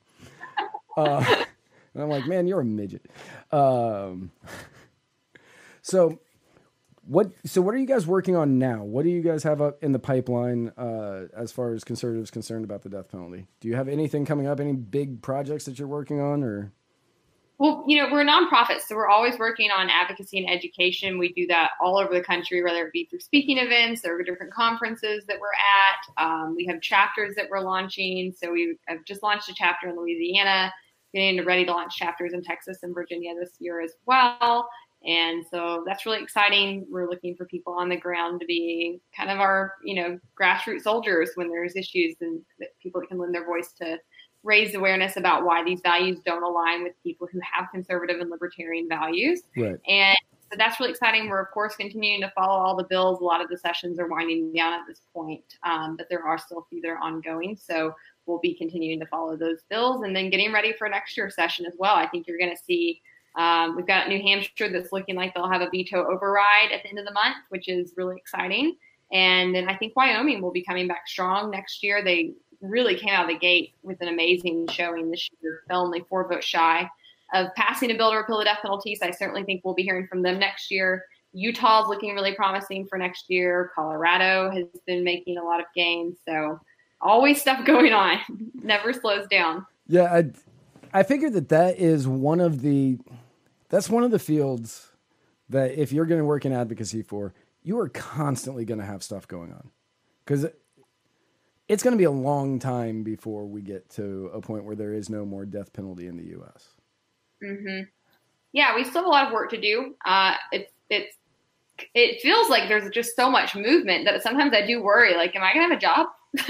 Uh, 0.97 1.23
and 1.93 2.03
I'm 2.03 2.09
like, 2.09 2.27
man, 2.27 2.47
you're 2.47 2.61
a 2.61 2.65
midget. 2.65 3.05
Um, 3.51 4.31
so 5.81 6.19
what? 7.03 7.31
So 7.45 7.61
what 7.61 7.75
are 7.75 7.77
you 7.77 7.85
guys 7.85 8.07
working 8.07 8.35
on 8.35 8.57
now? 8.57 8.83
What 8.83 9.03
do 9.03 9.09
you 9.09 9.21
guys 9.21 9.43
have 9.43 9.61
up 9.61 9.83
in 9.83 9.91
the 9.91 9.99
pipeline 9.99 10.71
uh, 10.77 11.25
as 11.35 11.51
far 11.51 11.73
as 11.73 11.83
conservatives 11.83 12.31
concerned 12.31 12.65
about 12.65 12.81
the 12.81 12.89
death 12.89 13.09
penalty? 13.09 13.45
Do 13.59 13.67
you 13.67 13.75
have 13.75 13.87
anything 13.87 14.25
coming 14.25 14.47
up? 14.47 14.59
Any 14.59 14.73
big 14.73 15.21
projects 15.21 15.65
that 15.65 15.77
you're 15.77 15.87
working 15.87 16.19
on, 16.19 16.43
or 16.43 16.71
Well, 17.57 17.85
you 17.87 17.97
know, 17.97 18.11
we're 18.11 18.21
a 18.21 18.25
nonprofit, 18.25 18.81
so 18.81 18.95
we're 18.95 19.07
always 19.07 19.39
working 19.39 19.71
on 19.71 19.89
advocacy 19.89 20.39
and 20.39 20.49
education. 20.49 21.17
We 21.17 21.31
do 21.31 21.47
that 21.47 21.71
all 21.81 21.97
over 21.97 22.13
the 22.13 22.23
country, 22.23 22.61
whether 22.61 22.85
it 22.85 22.91
be 22.91 23.05
through 23.05 23.21
speaking 23.21 23.57
events 23.57 24.03
or 24.03 24.21
different 24.23 24.53
conferences 24.53 25.25
that 25.27 25.39
we're 25.39 25.47
at. 25.53 26.23
Um, 26.23 26.53
we 26.55 26.65
have 26.65 26.81
chapters 26.81 27.33
that 27.35 27.45
we're 27.49 27.61
launching. 27.61 28.33
So 28.37 28.51
we 28.51 28.77
have 28.87 29.05
just 29.05 29.23
launched 29.23 29.47
a 29.47 29.53
chapter 29.55 29.87
in 29.87 29.95
Louisiana, 29.95 30.73
getting 31.13 31.45
ready 31.45 31.63
to 31.65 31.71
launch 31.71 31.95
chapters 31.95 32.33
in 32.33 32.43
Texas 32.43 32.79
and 32.83 32.93
Virginia 32.93 33.33
this 33.39 33.53
year 33.59 33.79
as 33.79 33.93
well. 34.05 34.67
And 35.05 35.45
so 35.49 35.83
that's 35.85 36.05
really 36.05 36.21
exciting. 36.21 36.85
We're 36.89 37.09
looking 37.09 37.35
for 37.37 37.45
people 37.45 37.73
on 37.73 37.87
the 37.87 37.95
ground 37.95 38.41
to 38.41 38.45
be 38.45 38.99
kind 39.15 39.29
of 39.29 39.39
our, 39.39 39.75
you 39.83 39.95
know, 39.95 40.19
grassroots 40.39 40.81
soldiers 40.81 41.31
when 41.35 41.49
there's 41.49 41.77
issues 41.77 42.15
and 42.19 42.41
people 42.81 43.01
can 43.07 43.17
lend 43.17 43.33
their 43.33 43.45
voice 43.45 43.71
to 43.81 43.97
raise 44.45 44.75
awareness 44.75 45.17
about 45.17 45.43
why 45.43 45.63
these 45.63 45.81
values 45.81 46.19
don't 46.23 46.43
align 46.43 46.83
with 46.83 46.93
people 47.03 47.27
who 47.31 47.39
have 47.39 47.67
conservative 47.71 48.21
and 48.21 48.29
libertarian 48.29 48.87
values. 48.87 49.41
right? 49.57 49.77
And 49.87 50.15
so 50.51 50.57
that's 50.57 50.79
really 50.79 50.91
exciting. 50.91 51.27
We're, 51.27 51.41
of 51.41 51.49
course, 51.51 51.75
continuing 51.75 52.21
to 52.21 52.31
follow 52.35 52.63
all 52.63 52.75
the 52.75 52.83
bills. 52.83 53.19
A 53.19 53.23
lot 53.23 53.41
of 53.41 53.49
the 53.49 53.57
sessions 53.57 53.99
are 53.99 54.07
winding 54.07 54.53
down 54.53 54.73
at 54.73 54.81
this 54.87 55.01
point, 55.11 55.43
um, 55.63 55.97
but 55.97 56.07
there 56.09 56.23
are 56.23 56.37
still 56.37 56.59
a 56.59 56.65
few 56.69 56.79
that 56.81 56.89
are 56.89 56.99
ongoing. 56.99 57.57
So 57.57 57.95
we'll 58.27 58.39
be 58.39 58.53
continuing 58.53 58.99
to 58.99 59.07
follow 59.07 59.35
those 59.35 59.63
bills 59.69 60.03
and 60.03 60.15
then 60.15 60.29
getting 60.29 60.53
ready 60.53 60.73
for 60.77 60.87
next 60.87 61.17
year's 61.17 61.35
session 61.35 61.65
as 61.65 61.73
well. 61.79 61.95
I 61.95 62.07
think 62.07 62.27
you're 62.27 62.37
going 62.37 62.55
to 62.55 62.63
see. 62.63 63.01
Um, 63.37 63.75
we've 63.75 63.87
got 63.87 64.07
New 64.07 64.21
Hampshire 64.21 64.71
that's 64.71 64.93
looking 64.93 65.15
like 65.15 65.33
they'll 65.33 65.49
have 65.49 65.61
a 65.61 65.69
veto 65.69 66.05
override 66.05 66.71
at 66.71 66.83
the 66.83 66.89
end 66.89 66.99
of 66.99 67.05
the 67.05 67.11
month, 67.11 67.35
which 67.49 67.67
is 67.67 67.93
really 67.97 68.15
exciting. 68.15 68.77
And 69.11 69.53
then 69.53 69.67
I 69.69 69.75
think 69.77 69.95
Wyoming 69.95 70.41
will 70.41 70.51
be 70.51 70.63
coming 70.63 70.87
back 70.87 71.07
strong 71.07 71.51
next 71.51 71.83
year. 71.83 72.03
They 72.03 72.33
really 72.61 72.95
came 72.95 73.09
out 73.09 73.25
of 73.25 73.29
the 73.29 73.37
gate 73.37 73.73
with 73.83 74.01
an 74.01 74.07
amazing 74.07 74.67
showing 74.67 75.11
this 75.11 75.29
year, 75.41 75.63
fell 75.67 75.81
only 75.81 76.05
four 76.09 76.27
votes 76.27 76.45
shy 76.45 76.89
of 77.33 77.47
passing 77.55 77.91
a 77.91 77.95
bill 77.95 78.11
to 78.11 78.17
repeal 78.17 78.37
the 78.37 78.45
death 78.45 78.59
penalty. 78.61 78.95
So 78.95 79.07
I 79.07 79.11
certainly 79.11 79.43
think 79.43 79.61
we'll 79.63 79.73
be 79.73 79.83
hearing 79.83 80.07
from 80.07 80.21
them 80.21 80.39
next 80.39 80.71
year. 80.71 81.05
Utah's 81.33 81.87
looking 81.87 82.13
really 82.13 82.33
promising 82.33 82.85
for 82.85 82.97
next 82.97 83.25
year. 83.29 83.71
Colorado 83.75 84.49
has 84.51 84.65
been 84.85 85.03
making 85.03 85.37
a 85.37 85.43
lot 85.43 85.59
of 85.59 85.65
gains. 85.75 86.17
So 86.25 86.59
always 87.01 87.41
stuff 87.41 87.65
going 87.65 87.93
on, 87.93 88.19
never 88.53 88.93
slows 88.93 89.27
down. 89.27 89.65
Yeah, 89.87 90.03
I, 90.03 90.99
I 90.99 91.03
figured 91.03 91.33
that 91.33 91.49
that 91.49 91.77
is 91.77 92.07
one 92.07 92.39
of 92.39 92.61
the, 92.61 92.97
that's 93.69 93.89
one 93.89 94.03
of 94.03 94.11
the 94.11 94.19
fields 94.19 94.91
that 95.49 95.79
if 95.79 95.91
you're 95.91 96.05
going 96.05 96.19
to 96.19 96.25
work 96.25 96.45
in 96.45 96.53
advocacy 96.53 97.01
for, 97.01 97.33
you 97.63 97.77
are 97.79 97.89
constantly 97.89 98.65
going 98.65 98.79
to 98.79 98.85
have 98.85 99.03
stuff 99.03 99.27
going 99.27 99.51
on, 99.51 99.69
because 100.23 100.45
it's 101.67 101.83
going 101.83 101.93
to 101.93 101.97
be 101.97 102.03
a 102.05 102.11
long 102.11 102.59
time 102.59 103.03
before 103.03 103.45
we 103.45 103.61
get 103.61 103.89
to 103.89 104.29
a 104.33 104.41
point 104.41 104.65
where 104.65 104.75
there 104.75 104.93
is 104.93 105.09
no 105.09 105.25
more 105.25 105.45
death 105.45 105.73
penalty 105.73 106.07
in 106.07 106.17
the 106.17 106.25
U.S. 106.25 106.69
hmm 107.41 107.81
yeah, 108.55 108.73
we 108.73 108.85
still 108.85 109.01
have 109.01 109.05
a 109.05 109.09
lot 109.09 109.27
of 109.27 109.33
work 109.33 109.49
to 109.49 109.59
do. 109.59 109.95
Uh, 110.05 110.35
it's 110.53 110.71
it's 110.89 111.17
it 111.93 112.21
feels 112.21 112.49
like 112.49 112.69
there's 112.69 112.89
just 112.91 113.13
so 113.13 113.29
much 113.29 113.53
movement 113.53 114.05
that 114.05 114.23
sometimes 114.23 114.53
I 114.53 114.65
do 114.65 114.81
worry. 114.81 115.13
Like, 115.13 115.35
am 115.35 115.43
I 115.43 115.53
gonna 115.53 115.67
have 115.67 115.77
a 115.77 115.79
job? 115.79 116.07
but 116.33 116.47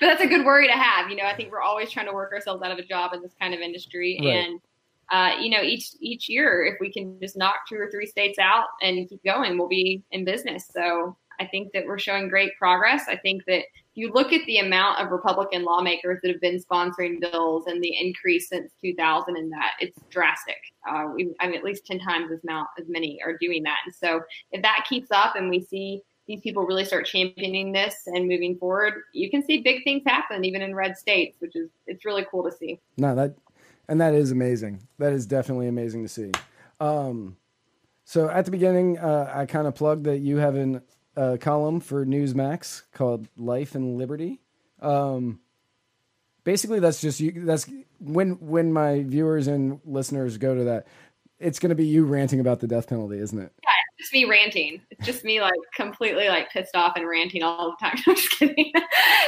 that's 0.00 0.22
a 0.22 0.26
good 0.26 0.44
worry 0.44 0.66
to 0.66 0.72
have. 0.72 1.08
You 1.08 1.16
know, 1.16 1.22
I 1.22 1.36
think 1.36 1.52
we're 1.52 1.62
always 1.62 1.92
trying 1.92 2.06
to 2.06 2.12
work 2.12 2.32
ourselves 2.32 2.64
out 2.64 2.72
of 2.72 2.78
a 2.78 2.82
job 2.82 3.12
in 3.14 3.22
this 3.22 3.30
kind 3.40 3.54
of 3.54 3.60
industry, 3.60 4.18
right. 4.20 4.28
and 4.28 4.60
uh, 5.12 5.40
you 5.40 5.50
know, 5.50 5.62
each 5.62 5.90
each 6.00 6.28
year, 6.28 6.64
if 6.64 6.80
we 6.80 6.92
can 6.92 7.16
just 7.20 7.36
knock 7.36 7.68
two 7.68 7.76
or 7.76 7.88
three 7.88 8.06
states 8.06 8.40
out 8.40 8.66
and 8.82 9.08
keep 9.08 9.22
going, 9.22 9.56
we'll 9.56 9.68
be 9.68 10.02
in 10.10 10.24
business. 10.24 10.68
So 10.68 11.16
I 11.40 11.46
think 11.46 11.72
that 11.72 11.86
we're 11.86 11.98
showing 11.98 12.28
great 12.28 12.56
progress. 12.58 13.04
I 13.08 13.16
think 13.16 13.44
that 13.46 13.60
if 13.60 13.94
you 13.94 14.12
look 14.12 14.32
at 14.32 14.44
the 14.46 14.58
amount 14.58 15.00
of 15.00 15.10
Republican 15.10 15.64
lawmakers 15.64 16.20
that 16.22 16.30
have 16.30 16.40
been 16.40 16.62
sponsoring 16.62 17.20
bills 17.20 17.64
and 17.66 17.82
the 17.82 17.96
increase 17.98 18.48
since 18.48 18.72
2000 18.80 19.36
in 19.36 19.50
that, 19.50 19.72
it's 19.80 19.98
drastic. 20.10 20.58
Uh, 20.88 21.06
we, 21.14 21.34
I 21.40 21.46
mean, 21.46 21.56
at 21.56 21.64
least 21.64 21.86
10 21.86 21.98
times 22.00 22.30
as, 22.32 22.40
amount, 22.44 22.68
as 22.78 22.86
many 22.88 23.18
are 23.24 23.36
doing 23.38 23.62
that. 23.62 23.78
And 23.86 23.94
so 23.94 24.20
if 24.52 24.62
that 24.62 24.86
keeps 24.88 25.10
up 25.10 25.36
and 25.36 25.48
we 25.48 25.62
see 25.62 26.02
these 26.26 26.40
people 26.40 26.64
really 26.64 26.84
start 26.84 27.06
championing 27.06 27.72
this 27.72 28.02
and 28.06 28.26
moving 28.26 28.58
forward, 28.58 28.94
you 29.12 29.30
can 29.30 29.44
see 29.44 29.62
big 29.62 29.84
things 29.84 30.02
happen 30.06 30.44
even 30.44 30.60
in 30.60 30.74
red 30.74 30.96
states, 30.98 31.36
which 31.40 31.54
is 31.54 31.70
it's 31.86 32.04
really 32.04 32.26
cool 32.30 32.42
to 32.44 32.52
see. 32.52 32.80
No, 32.96 33.14
that 33.14 33.34
and 33.88 34.00
that 34.00 34.14
is 34.14 34.32
amazing. 34.32 34.80
That 34.98 35.12
is 35.12 35.26
definitely 35.26 35.68
amazing 35.68 36.02
to 36.02 36.08
see. 36.08 36.32
Um, 36.80 37.36
so 38.04 38.28
at 38.28 38.44
the 38.44 38.50
beginning, 38.50 38.98
uh, 38.98 39.32
I 39.34 39.46
kind 39.46 39.66
of 39.66 39.74
plugged 39.74 40.04
that 40.04 40.18
you 40.18 40.36
have 40.38 40.56
an 40.56 40.82
column 41.40 41.80
for 41.80 42.04
Newsmax 42.04 42.82
called 42.92 43.28
Life 43.36 43.74
and 43.74 43.96
Liberty. 43.96 44.40
Um, 44.80 45.40
basically, 46.44 46.80
that's 46.80 47.00
just 47.00 47.20
you. 47.20 47.44
That's 47.44 47.68
when 48.00 48.32
when 48.40 48.72
my 48.72 49.02
viewers 49.02 49.46
and 49.46 49.80
listeners 49.84 50.38
go 50.38 50.54
to 50.54 50.64
that, 50.64 50.86
it's 51.38 51.58
going 51.58 51.70
to 51.70 51.76
be 51.76 51.86
you 51.86 52.04
ranting 52.04 52.40
about 52.40 52.60
the 52.60 52.66
death 52.66 52.88
penalty, 52.88 53.18
isn't 53.18 53.38
it? 53.38 53.52
Yeah, 53.62 53.70
it's 53.98 54.08
just 54.08 54.12
me 54.14 54.24
ranting. 54.24 54.80
It's 54.90 55.06
just 55.06 55.24
me 55.24 55.40
like 55.40 55.54
completely 55.74 56.28
like 56.28 56.50
pissed 56.50 56.76
off 56.76 56.94
and 56.96 57.06
ranting 57.06 57.42
all 57.42 57.70
the 57.70 57.86
time. 57.86 57.98
I'm 58.06 58.14
just 58.14 58.30
kidding. 58.30 58.72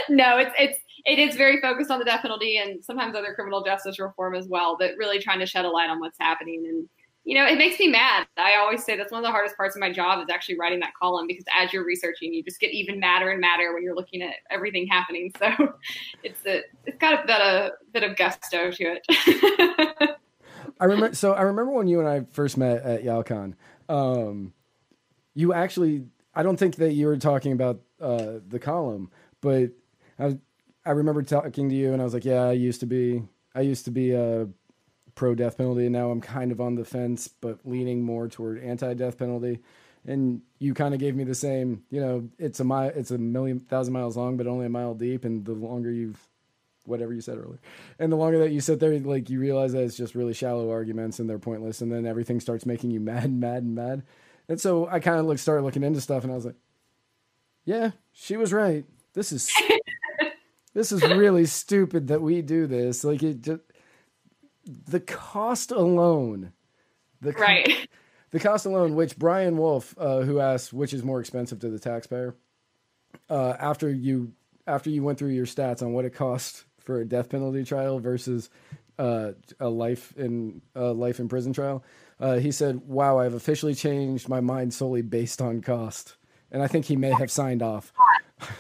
no, 0.09 0.39
it's 0.39 0.55
it's 0.59 0.79
it 1.05 1.19
is 1.19 1.37
very 1.37 1.61
focused 1.61 1.91
on 1.91 1.99
the 1.99 2.05
death 2.05 2.23
penalty 2.23 2.59
and 2.59 2.85
sometimes 2.85 3.15
other 3.15 3.35
criminal 3.35 3.65
justice 3.65 3.99
reform 3.99 4.35
as 4.35 4.47
well. 4.49 4.77
But 4.79 4.93
really 4.99 5.19
trying 5.19 5.41
to 5.41 5.47
shed 5.47 5.65
a 5.65 5.71
light 5.71 5.91
on 5.91 6.01
what's 6.01 6.19
happening 6.19 6.67
and 6.67 6.89
you 7.29 7.35
know, 7.35 7.45
it 7.45 7.59
makes 7.59 7.79
me 7.79 7.89
mad. 7.89 8.27
I 8.39 8.57
always 8.57 8.83
say 8.83 8.97
that's 8.97 9.13
one 9.13 9.19
of 9.19 9.23
the 9.23 9.31
hardest 9.31 9.55
parts 9.55 9.77
of 9.77 9.81
my 9.81 9.93
job 9.93 10.23
is 10.23 10.31
actually 10.33 10.59
writing 10.59 10.81
that 10.81 10.95
column 10.95 11.27
because 11.27 11.45
as 11.55 11.75
you're 11.75 11.85
researching, 11.85 12.33
you 12.33 12.43
just 12.43 12.59
get 12.59 12.73
even 12.73 12.99
madder 12.99 13.31
and 13.31 13.39
madder 13.39 13.75
when 13.75 13.83
you're 13.83 13.95
looking 13.95 14.23
at 14.23 14.37
everything 14.51 14.87
happening. 14.87 15.31
So 15.39 15.75
it's 16.23 16.41
a, 16.47 16.63
it's 16.87 16.97
got 16.97 17.23
a 17.23 17.27
bit, 17.27 17.37
a 17.37 17.73
bit 17.93 18.03
of 18.03 18.17
gusto 18.17 18.71
to 18.71 18.97
it. 18.97 20.17
I 20.81 20.85
remember. 20.87 21.15
So 21.15 21.35
I 21.35 21.43
remember 21.43 21.71
when 21.73 21.87
you 21.87 22.01
and 22.01 22.09
I 22.09 22.25
first 22.33 22.57
met 22.57 22.83
at 22.83 23.05
YALCON. 23.05 23.55
Um, 23.91 24.55
you 25.35 25.53
actually, 25.53 26.07
I 26.35 26.43
don't 26.43 26.57
think 26.57 26.77
that 26.77 26.93
you 26.93 27.09
were 27.09 27.19
talking 27.19 27.53
about 27.53 27.83
uh, 28.01 28.39
the 28.49 28.59
column, 28.59 29.11
but 29.43 29.73
I, 30.19 30.39
I 30.87 30.93
remember 30.93 31.23
talking 31.23 31.69
to 31.69 31.75
you, 31.75 31.93
and 31.93 32.01
I 32.01 32.05
was 32.05 32.15
like, 32.15 32.25
"Yeah, 32.25 32.45
I 32.45 32.53
used 32.53 32.81
to 32.81 32.87
be, 32.87 33.23
I 33.55 33.61
used 33.61 33.85
to 33.85 33.91
be 33.91 34.13
a 34.13 34.49
pro 35.19 35.35
death 35.35 35.59
penalty, 35.59 35.85
and 35.85 35.93
now 35.93 36.11
I'm 36.11 36.21
kind 36.21 36.53
of 36.53 36.61
on 36.61 36.77
the 36.77 36.85
fence, 36.85 37.27
but 37.27 37.59
leaning 37.65 38.03
more 38.03 38.29
toward 38.29 38.63
anti 38.63 38.95
death 38.95 39.19
penalty. 39.19 39.59
And 40.07 40.43
you 40.61 40.75
kind 40.75 40.95
of 40.95 41.01
gave 41.01 41.17
me 41.17 41.25
the 41.25 41.35
same, 41.35 41.83
you 41.91 42.01
know, 42.01 42.29
it's 42.39 42.61
a 42.61 42.65
mile, 42.65 42.93
it's 42.95 43.11
a 43.11 43.19
million 43.19 43.59
thousand 43.59 43.93
miles 43.93 44.17
long, 44.17 44.37
but 44.37 44.47
only 44.47 44.65
a 44.65 44.71
mile 44.71 44.95
deep. 44.95 45.25
And 45.25 45.45
the 45.45 45.53
longer 45.53 45.91
you've, 45.91 46.21
whatever 46.85 47.13
you 47.13 47.21
said 47.21 47.37
earlier, 47.37 47.59
and 47.99 48.13
the 48.13 48.17
longer 48.17 48.39
that 48.39 48.53
you 48.53 48.61
sit 48.61 48.79
there, 48.79 48.97
like 49.01 49.29
you 49.29 49.41
realize 49.41 49.73
that 49.73 49.83
it's 49.83 49.97
just 49.97 50.15
really 50.15 50.33
shallow 50.33 50.71
arguments 50.71 51.19
and 51.19 51.29
they're 51.29 51.41
pointless, 51.41 51.83
and 51.83 51.91
then 51.91 52.07
everything 52.07 52.39
starts 52.39 52.65
making 52.65 52.93
you 52.93 53.01
mad, 53.11 53.25
and 53.25 53.41
mad, 53.41 53.65
and 53.65 53.75
mad. 53.75 54.05
And 54.49 54.61
so 54.61 54.87
I 54.87 55.01
kind 55.01 55.19
of 55.19 55.27
like 55.27 55.41
started 55.41 55.63
looking 55.63 55.83
into 55.83 56.01
stuff, 56.01 56.23
and 56.23 56.33
I 56.33 56.37
was 56.37 56.47
like, 56.47 56.57
yeah, 57.65 57.91
she 58.13 58.37
was 58.37 58.53
right. 58.53 58.85
This 59.15 59.33
is. 59.33 59.53
this 60.75 60.93
is 60.93 61.03
really 61.03 61.45
stupid 61.45 62.07
that 62.07 62.23
we 62.23 62.41
do 62.41 62.69
this. 62.69 63.03
Like 63.03 63.23
it 63.25 63.41
just 63.41 63.61
the 64.69 65.01
cost 65.01 65.71
alone, 65.71 66.53
the 67.21 67.33
co- 67.33 67.43
right, 67.43 67.89
the 68.31 68.41
cost 68.41 68.67
alone, 68.67 68.95
which 68.95 69.19
Brian 69.19 69.57
Wolf, 69.57 69.95
uh, 69.99 70.21
who 70.21 70.41
asked 70.41 70.73
which 70.73 70.93
is 70.93 71.03
more 71.03 71.21
expensive 71.21 71.59
to 71.61 71.71
the 71.71 71.79
taxpayer, 71.79 72.35
uh, 73.31 73.55
after 73.59 73.91
you 73.91 74.33
after 74.67 74.91
you 74.91 75.03
went 75.03 75.19
through 75.19 75.31
your 75.31 75.47
stats 75.47 75.83
on 75.83 75.95
what 75.95 76.05
it 76.05 76.15
cost 76.15 76.65
for 76.79 77.01
a 77.01 77.05
death 77.05 77.31
penalty 77.31 77.65
trial 77.65 77.99
versus 77.99 78.51
uh, 78.99 79.33
a 79.59 79.69
life 79.69 80.13
in 80.17 80.61
a 80.75 80.93
life 80.93 81.19
in 81.19 81.29
prison 81.29 81.53
trial, 81.55 81.83
uh, 82.21 82.37
he 82.37 82.53
said, 82.53 82.83
"Wow, 82.87 83.19
I've 83.19 83.35
officially 83.35 83.75
changed 83.75 84.29
my 84.29 84.41
mind 84.41 84.75
solely 84.75 85.03
based 85.03 85.41
on 85.41 85.63
cost." 85.63 86.18
And 86.51 86.63
I 86.63 86.67
think 86.67 86.87
he 86.87 86.97
may 86.97 87.11
have 87.11 87.31
signed 87.31 87.63
off. 87.63 87.93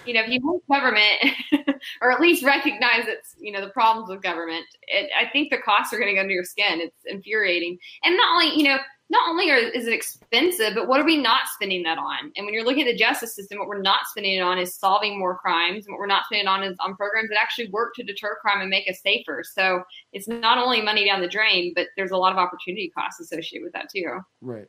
You 0.04 0.14
know, 0.14 0.22
if 0.22 0.28
you 0.28 0.40
want 0.42 0.66
government 0.68 1.18
or 2.00 2.10
at 2.10 2.20
least 2.20 2.44
recognize 2.44 3.04
it's 3.06 3.36
you 3.38 3.52
know 3.52 3.60
the 3.60 3.70
problems 3.70 4.08
with 4.08 4.22
government. 4.22 4.64
It, 4.88 5.08
I 5.16 5.30
think 5.30 5.50
the 5.50 5.58
costs 5.58 5.92
are 5.92 5.98
going 5.98 6.08
to 6.08 6.14
go 6.14 6.20
under 6.20 6.34
your 6.34 6.42
skin. 6.42 6.80
It's 6.80 6.98
infuriating, 7.06 7.78
and 8.02 8.16
not 8.16 8.32
only 8.32 8.56
you 8.56 8.64
know 8.64 8.78
not 9.10 9.28
only 9.28 9.50
are, 9.50 9.56
is 9.56 9.86
it 9.86 9.92
expensive, 9.92 10.74
but 10.74 10.86
what 10.86 11.00
are 11.00 11.04
we 11.04 11.16
not 11.16 11.48
spending 11.54 11.82
that 11.84 11.96
on? 11.96 12.30
And 12.36 12.44
when 12.44 12.52
you're 12.52 12.64
looking 12.64 12.86
at 12.86 12.92
the 12.92 12.96
justice 12.96 13.34
system, 13.34 13.58
what 13.58 13.66
we're 13.66 13.80
not 13.80 14.00
spending 14.10 14.34
it 14.34 14.40
on 14.40 14.58
is 14.58 14.74
solving 14.74 15.18
more 15.18 15.38
crimes. 15.38 15.86
And 15.86 15.94
what 15.94 15.98
we're 15.98 16.06
not 16.06 16.24
spending 16.26 16.46
it 16.46 16.50
on 16.50 16.62
is 16.62 16.76
on 16.80 16.94
programs 16.94 17.30
that 17.30 17.38
actually 17.40 17.70
work 17.70 17.94
to 17.94 18.02
deter 18.02 18.36
crime 18.42 18.60
and 18.60 18.68
make 18.68 18.86
us 18.86 19.00
safer. 19.00 19.42
So 19.42 19.82
it's 20.12 20.28
not 20.28 20.58
only 20.58 20.82
money 20.82 21.06
down 21.06 21.22
the 21.22 21.28
drain, 21.28 21.72
but 21.74 21.86
there's 21.96 22.10
a 22.10 22.18
lot 22.18 22.32
of 22.32 22.38
opportunity 22.38 22.90
costs 22.90 23.18
associated 23.18 23.64
with 23.64 23.72
that 23.72 23.88
too. 23.90 24.20
Right. 24.42 24.68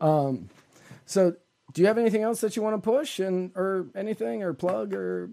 Um, 0.00 0.48
so 1.06 1.34
do 1.78 1.82
you 1.82 1.86
have 1.86 1.96
anything 1.96 2.22
else 2.22 2.40
that 2.40 2.56
you 2.56 2.62
want 2.62 2.74
to 2.74 2.82
push 2.82 3.20
and 3.20 3.52
or 3.54 3.86
anything 3.94 4.42
or 4.42 4.52
plug 4.52 4.92
or 4.92 5.30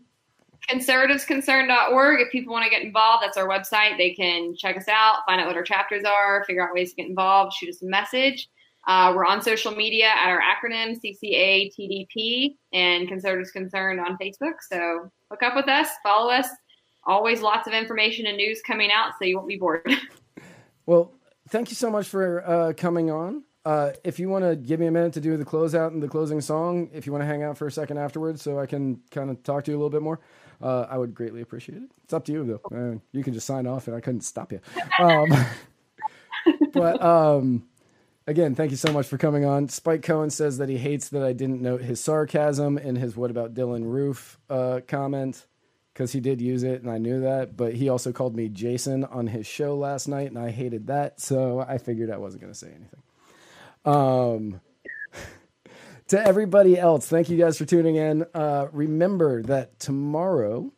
conservativesconcern.org. 0.70 2.22
If 2.22 2.32
people 2.32 2.54
want 2.54 2.66
to 2.66 2.70
get 2.70 2.84
involved, 2.84 3.24
that's 3.24 3.36
our 3.36 3.48
website. 3.48 3.98
They 3.98 4.14
can 4.14 4.56
check 4.56 4.78
us 4.78 4.88
out, 4.88 5.26
find 5.26 5.42
out 5.42 5.48
what 5.48 5.56
our 5.56 5.64
chapters 5.64 6.04
are, 6.04 6.44
figure 6.46 6.62
out 6.62 6.72
ways 6.76 6.92
to 6.92 6.98
get 6.98 7.08
involved, 7.08 7.54
shoot 7.54 7.70
us 7.70 7.82
a 7.82 7.88
message. 7.88 8.48
Uh, 8.88 9.12
we're 9.16 9.26
on 9.26 9.42
social 9.42 9.72
media 9.72 10.06
at 10.06 10.30
our 10.30 10.40
acronym 10.40 10.96
CCATDP 11.04 12.58
and 12.74 13.08
Conservatives 13.08 13.50
Concerned 13.50 14.00
on 14.00 14.16
Facebook. 14.22 14.58
So 14.70 15.10
hook 15.32 15.42
up 15.42 15.56
with 15.56 15.68
us, 15.68 15.90
follow 16.04 16.30
us. 16.30 16.48
Always 17.08 17.42
lots 17.42 17.68
of 17.68 17.74
information 17.74 18.28
and 18.28 18.38
news 18.38 18.62
coming 18.62 18.92
out, 18.92 19.14
so 19.18 19.26
you 19.26 19.38
won't 19.38 19.48
be 19.48 19.58
bored. 19.58 19.92
well, 20.86 21.12
thank 21.50 21.72
you 21.72 21.76
so 21.76 21.90
much 21.90 22.08
for 22.08 22.48
uh, 22.48 22.74
coming 22.78 23.10
on. 23.10 23.44
Uh, 23.66 23.92
if 24.04 24.20
you 24.20 24.30
want 24.30 24.46
to 24.46 24.56
give 24.56 24.80
me 24.80 24.86
a 24.86 24.92
minute 24.92 25.14
to 25.14 25.20
do 25.20 25.36
the 25.38 25.46
closeout 25.46 25.88
and 25.88 26.02
the 26.02 26.08
closing 26.08 26.40
song, 26.40 26.88
if 26.94 27.08
you 27.08 27.12
want 27.12 27.24
to 27.24 27.26
hang 27.26 27.42
out 27.42 27.58
for 27.58 27.66
a 27.66 27.72
second 27.72 27.98
afterwards, 27.98 28.44
so 28.44 28.60
I 28.60 28.68
can 28.68 29.02
kind 29.10 29.32
of 29.32 29.42
talk 29.42 29.64
to 29.64 29.72
you 29.72 29.78
a 29.78 29.80
little 29.80 29.90
bit 29.90 30.04
more, 30.04 30.20
uh, 30.62 30.86
I 30.88 31.00
would 31.00 31.16
greatly 31.16 31.42
appreciate 31.42 31.80
it. 31.80 31.90
It's 32.04 32.14
up 32.14 32.26
to 32.26 32.32
you 32.32 32.44
though. 32.46 33.02
You 33.12 33.24
can 33.24 33.34
just 33.34 33.48
sign 33.48 33.66
off, 33.66 33.88
and 33.88 33.98
I 33.98 34.02
couldn't 34.02 34.22
stop 34.22 34.52
you. 34.52 34.62
Um, 35.00 35.30
but 36.74 37.02
um, 37.04 37.68
again, 38.28 38.54
thank 38.54 38.70
you 38.70 38.78
so 38.78 38.94
much 38.94 39.08
for 39.08 39.18
coming 39.18 39.46
on. 39.46 39.68
Spike 39.70 40.04
Cohen 40.04 40.30
says 40.30 40.60
that 40.60 40.70
he 40.70 40.78
hates 40.78 41.10
that 41.10 41.24
I 41.24 41.34
didn't 41.34 41.62
note 41.62 41.82
his 41.82 42.00
sarcasm 42.00 42.78
in 42.78 42.96
his 42.96 43.18
"What 43.18 43.32
about 43.32 43.56
Dylann 43.56 43.84
Roof" 43.84 44.40
uh, 44.48 44.82
comment 44.88 45.44
because 45.92 46.12
he 46.12 46.20
did 46.20 46.40
use 46.40 46.62
it, 46.62 46.84
and 46.84 46.92
I 46.92 47.00
knew 47.00 47.22
that. 47.22 47.58
But 47.58 47.74
he 47.74 47.90
also 47.90 48.12
called 48.12 48.36
me 48.36 48.48
Jason 48.48 49.06
on 49.06 49.26
his 49.26 49.48
show 49.48 49.76
last 49.76 50.08
night, 50.08 50.28
and 50.28 50.38
I 50.38 50.52
hated 50.52 50.88
that, 50.88 51.20
so 51.20 51.66
I 51.68 51.80
figured 51.80 52.12
I 52.12 52.18
wasn't 52.18 52.42
going 52.42 52.54
to 52.54 52.60
say 52.60 52.68
anything. 52.68 53.02
Um, 53.86 54.62
to 56.08 56.26
everybody 56.26 56.78
else, 56.78 57.08
thank 57.08 57.30
you 57.30 57.38
guys 57.38 57.58
for 57.58 57.66
tuning 57.66 57.96
in. 57.96 58.26
Uh, 58.34 58.68
remember 58.72 59.44
that 59.44 59.80
tomorrow 59.80 60.72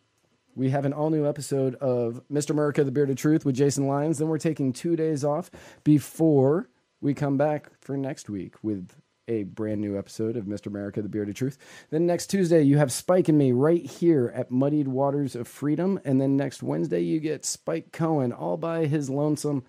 we 0.56 0.70
have 0.72 0.86
an 0.86 0.94
all 0.94 1.10
new 1.10 1.28
episode 1.28 1.76
of 1.76 2.22
Mr. 2.32 2.50
America, 2.50 2.84
the 2.84 2.92
Bearded 2.92 3.18
Truth 3.18 3.46
with 3.46 3.56
Jason 3.56 3.88
Lyons. 3.88 4.18
Then 4.18 4.28
we're 4.28 4.40
taking 4.40 4.74
two 4.74 4.96
days 4.96 5.24
off 5.24 5.52
before 5.84 6.70
we 7.00 7.14
come 7.14 7.38
back 7.38 7.70
for 7.80 7.96
next 7.96 8.30
week 8.30 8.56
with 8.64 8.92
a 9.28 9.44
brand 9.44 9.82
new 9.82 9.98
episode 9.98 10.38
of 10.38 10.46
Mr. 10.46 10.68
America, 10.68 11.02
the 11.02 11.10
Bearded 11.10 11.36
Truth. 11.36 11.58
Then 11.90 12.06
next 12.06 12.28
Tuesday, 12.28 12.64
you 12.64 12.78
have 12.78 12.92
Spike 12.92 13.30
and 13.30 13.38
me 13.38 13.52
right 13.52 13.86
here 13.86 14.32
at 14.34 14.50
Muddied 14.50 14.88
Waters 14.88 15.36
of 15.36 15.48
Freedom. 15.48 16.00
And 16.06 16.20
then 16.20 16.38
next 16.38 16.64
Wednesday, 16.64 17.02
you 17.02 17.20
get 17.20 17.46
Spike 17.46 17.92
Cohen 17.92 18.32
all 18.32 18.58
by 18.58 18.86
his 18.86 19.10
lonesome, 19.10 19.64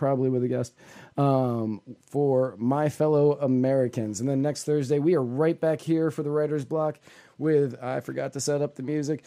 probably 0.00 0.30
with 0.30 0.42
a 0.42 0.48
guest 0.48 0.74
um, 1.18 1.82
for 2.08 2.56
my 2.56 2.88
fellow 2.88 3.38
Americans. 3.38 4.18
And 4.18 4.28
then 4.28 4.40
next 4.40 4.64
Thursday, 4.64 4.98
we 4.98 5.14
are 5.14 5.22
right 5.22 5.60
back 5.60 5.82
here 5.82 6.10
for 6.10 6.22
the 6.22 6.30
writer's 6.30 6.64
block 6.64 6.98
with, 7.36 7.76
I 7.82 8.00
forgot 8.00 8.32
to 8.32 8.40
set 8.40 8.62
up 8.62 8.76
the 8.76 8.82
music, 8.82 9.22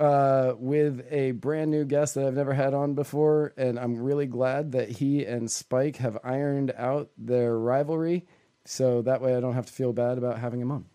uh, 0.00 0.54
with 0.58 1.06
a 1.12 1.30
brand 1.30 1.70
new 1.70 1.84
guest 1.84 2.16
that 2.16 2.26
I've 2.26 2.34
never 2.34 2.52
had 2.52 2.74
on 2.74 2.94
before. 2.94 3.54
And 3.56 3.78
I'm 3.78 3.98
really 3.98 4.26
glad 4.26 4.72
that 4.72 4.88
he 4.88 5.24
and 5.24 5.48
Spike 5.48 5.98
have 5.98 6.18
ironed 6.24 6.72
out 6.76 7.10
their 7.16 7.56
rivalry. 7.56 8.26
So 8.64 9.02
that 9.02 9.22
way 9.22 9.36
I 9.36 9.40
don't 9.40 9.54
have 9.54 9.66
to 9.66 9.72
feel 9.72 9.92
bad 9.92 10.18
about 10.18 10.40
having 10.40 10.60
him 10.60 10.72
on. 10.72 10.86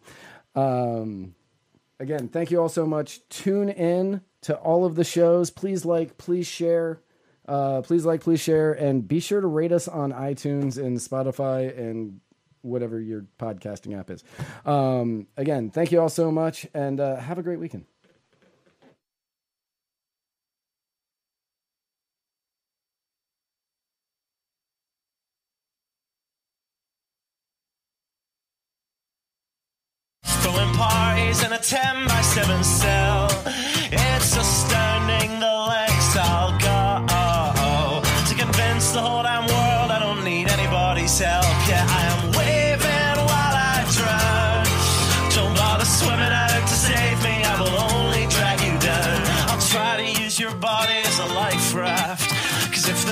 Um, 0.55 1.35
again, 2.01 2.27
thank 2.27 2.51
you 2.51 2.61
all 2.61 2.67
so 2.67 2.85
much. 2.85 3.25
Tune 3.29 3.69
in 3.69 4.19
to 4.41 4.55
all 4.57 4.83
of 4.83 4.95
the 4.95 5.05
shows. 5.05 5.51
Please 5.51 5.85
like, 5.85 6.17
please 6.17 6.47
share. 6.47 7.01
Uh, 7.51 7.81
please 7.81 8.05
like, 8.05 8.21
please 8.21 8.39
share, 8.39 8.71
and 8.71 9.05
be 9.05 9.19
sure 9.19 9.41
to 9.41 9.47
rate 9.47 9.73
us 9.73 9.89
on 9.89 10.13
iTunes 10.13 10.77
and 10.77 10.97
Spotify 10.97 11.77
and 11.77 12.21
whatever 12.61 12.97
your 12.97 13.25
podcasting 13.39 13.99
app 13.99 14.09
is. 14.09 14.23
Um, 14.65 15.27
again, 15.35 15.69
thank 15.69 15.91
you 15.91 15.99
all 15.99 16.07
so 16.07 16.31
much, 16.31 16.65
and 16.73 17.01
uh, 17.01 17.17
have 17.17 17.39
a 17.39 17.43
great 17.43 17.59
weekend. 17.59 17.85
Parties 30.73 31.43
a 31.43 31.57
10 31.57 32.07
by 32.07 32.21
7 32.21 32.63
cell. 32.63 33.00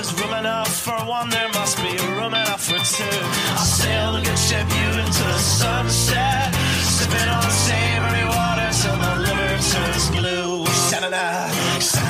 There's 0.09 0.21
room 0.21 0.33
enough 0.37 0.81
for 0.81 0.93
one, 1.05 1.29
there 1.29 1.49
must 1.49 1.77
be 1.77 1.97
room 2.15 2.33
enough 2.33 2.63
for 2.63 2.77
two. 2.77 3.03
I'll 3.51 3.65
sail 3.65 4.13
the 4.13 4.21
good 4.21 4.37
ship 4.37 4.67
you 4.69 4.99
into 4.99 5.23
the 5.23 5.39
sunset. 5.39 6.53
Sipping 6.81 7.29
on 7.29 7.49
savory 7.51 8.25
water 8.25 8.69
till 8.81 8.97
my 8.97 9.17
liver 9.17 9.57
turns 9.71 10.09
blue. 10.09 10.65
Sha-na-na. 10.89 12.08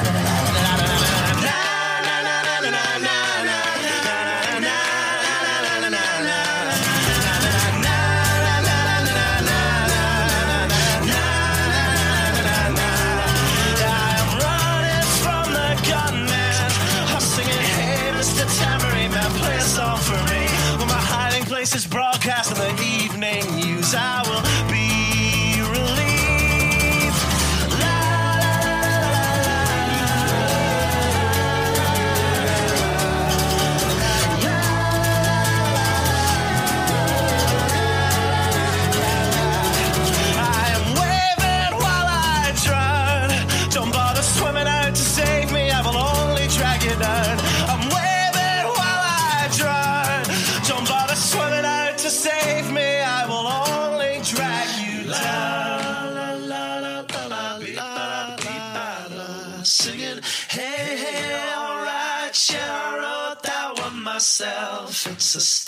Place 21.70 21.86
is 21.86 21.88
broadcast 21.88 22.52
in 22.52 22.58
the 22.58 22.89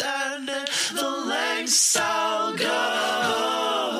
Astounding 0.02 0.66
the 0.95 1.10
lengths 1.28 1.95
I'll 1.95 2.58
go 2.58 3.93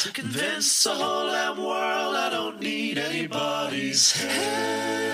to 0.00 0.10
convince 0.10 0.82
the 0.82 0.90
whole 0.90 1.30
damn 1.30 1.56
world 1.58 2.16
I 2.16 2.28
don't 2.32 2.60
need 2.60 2.98
anybody's 2.98 4.10
help. 4.10 5.05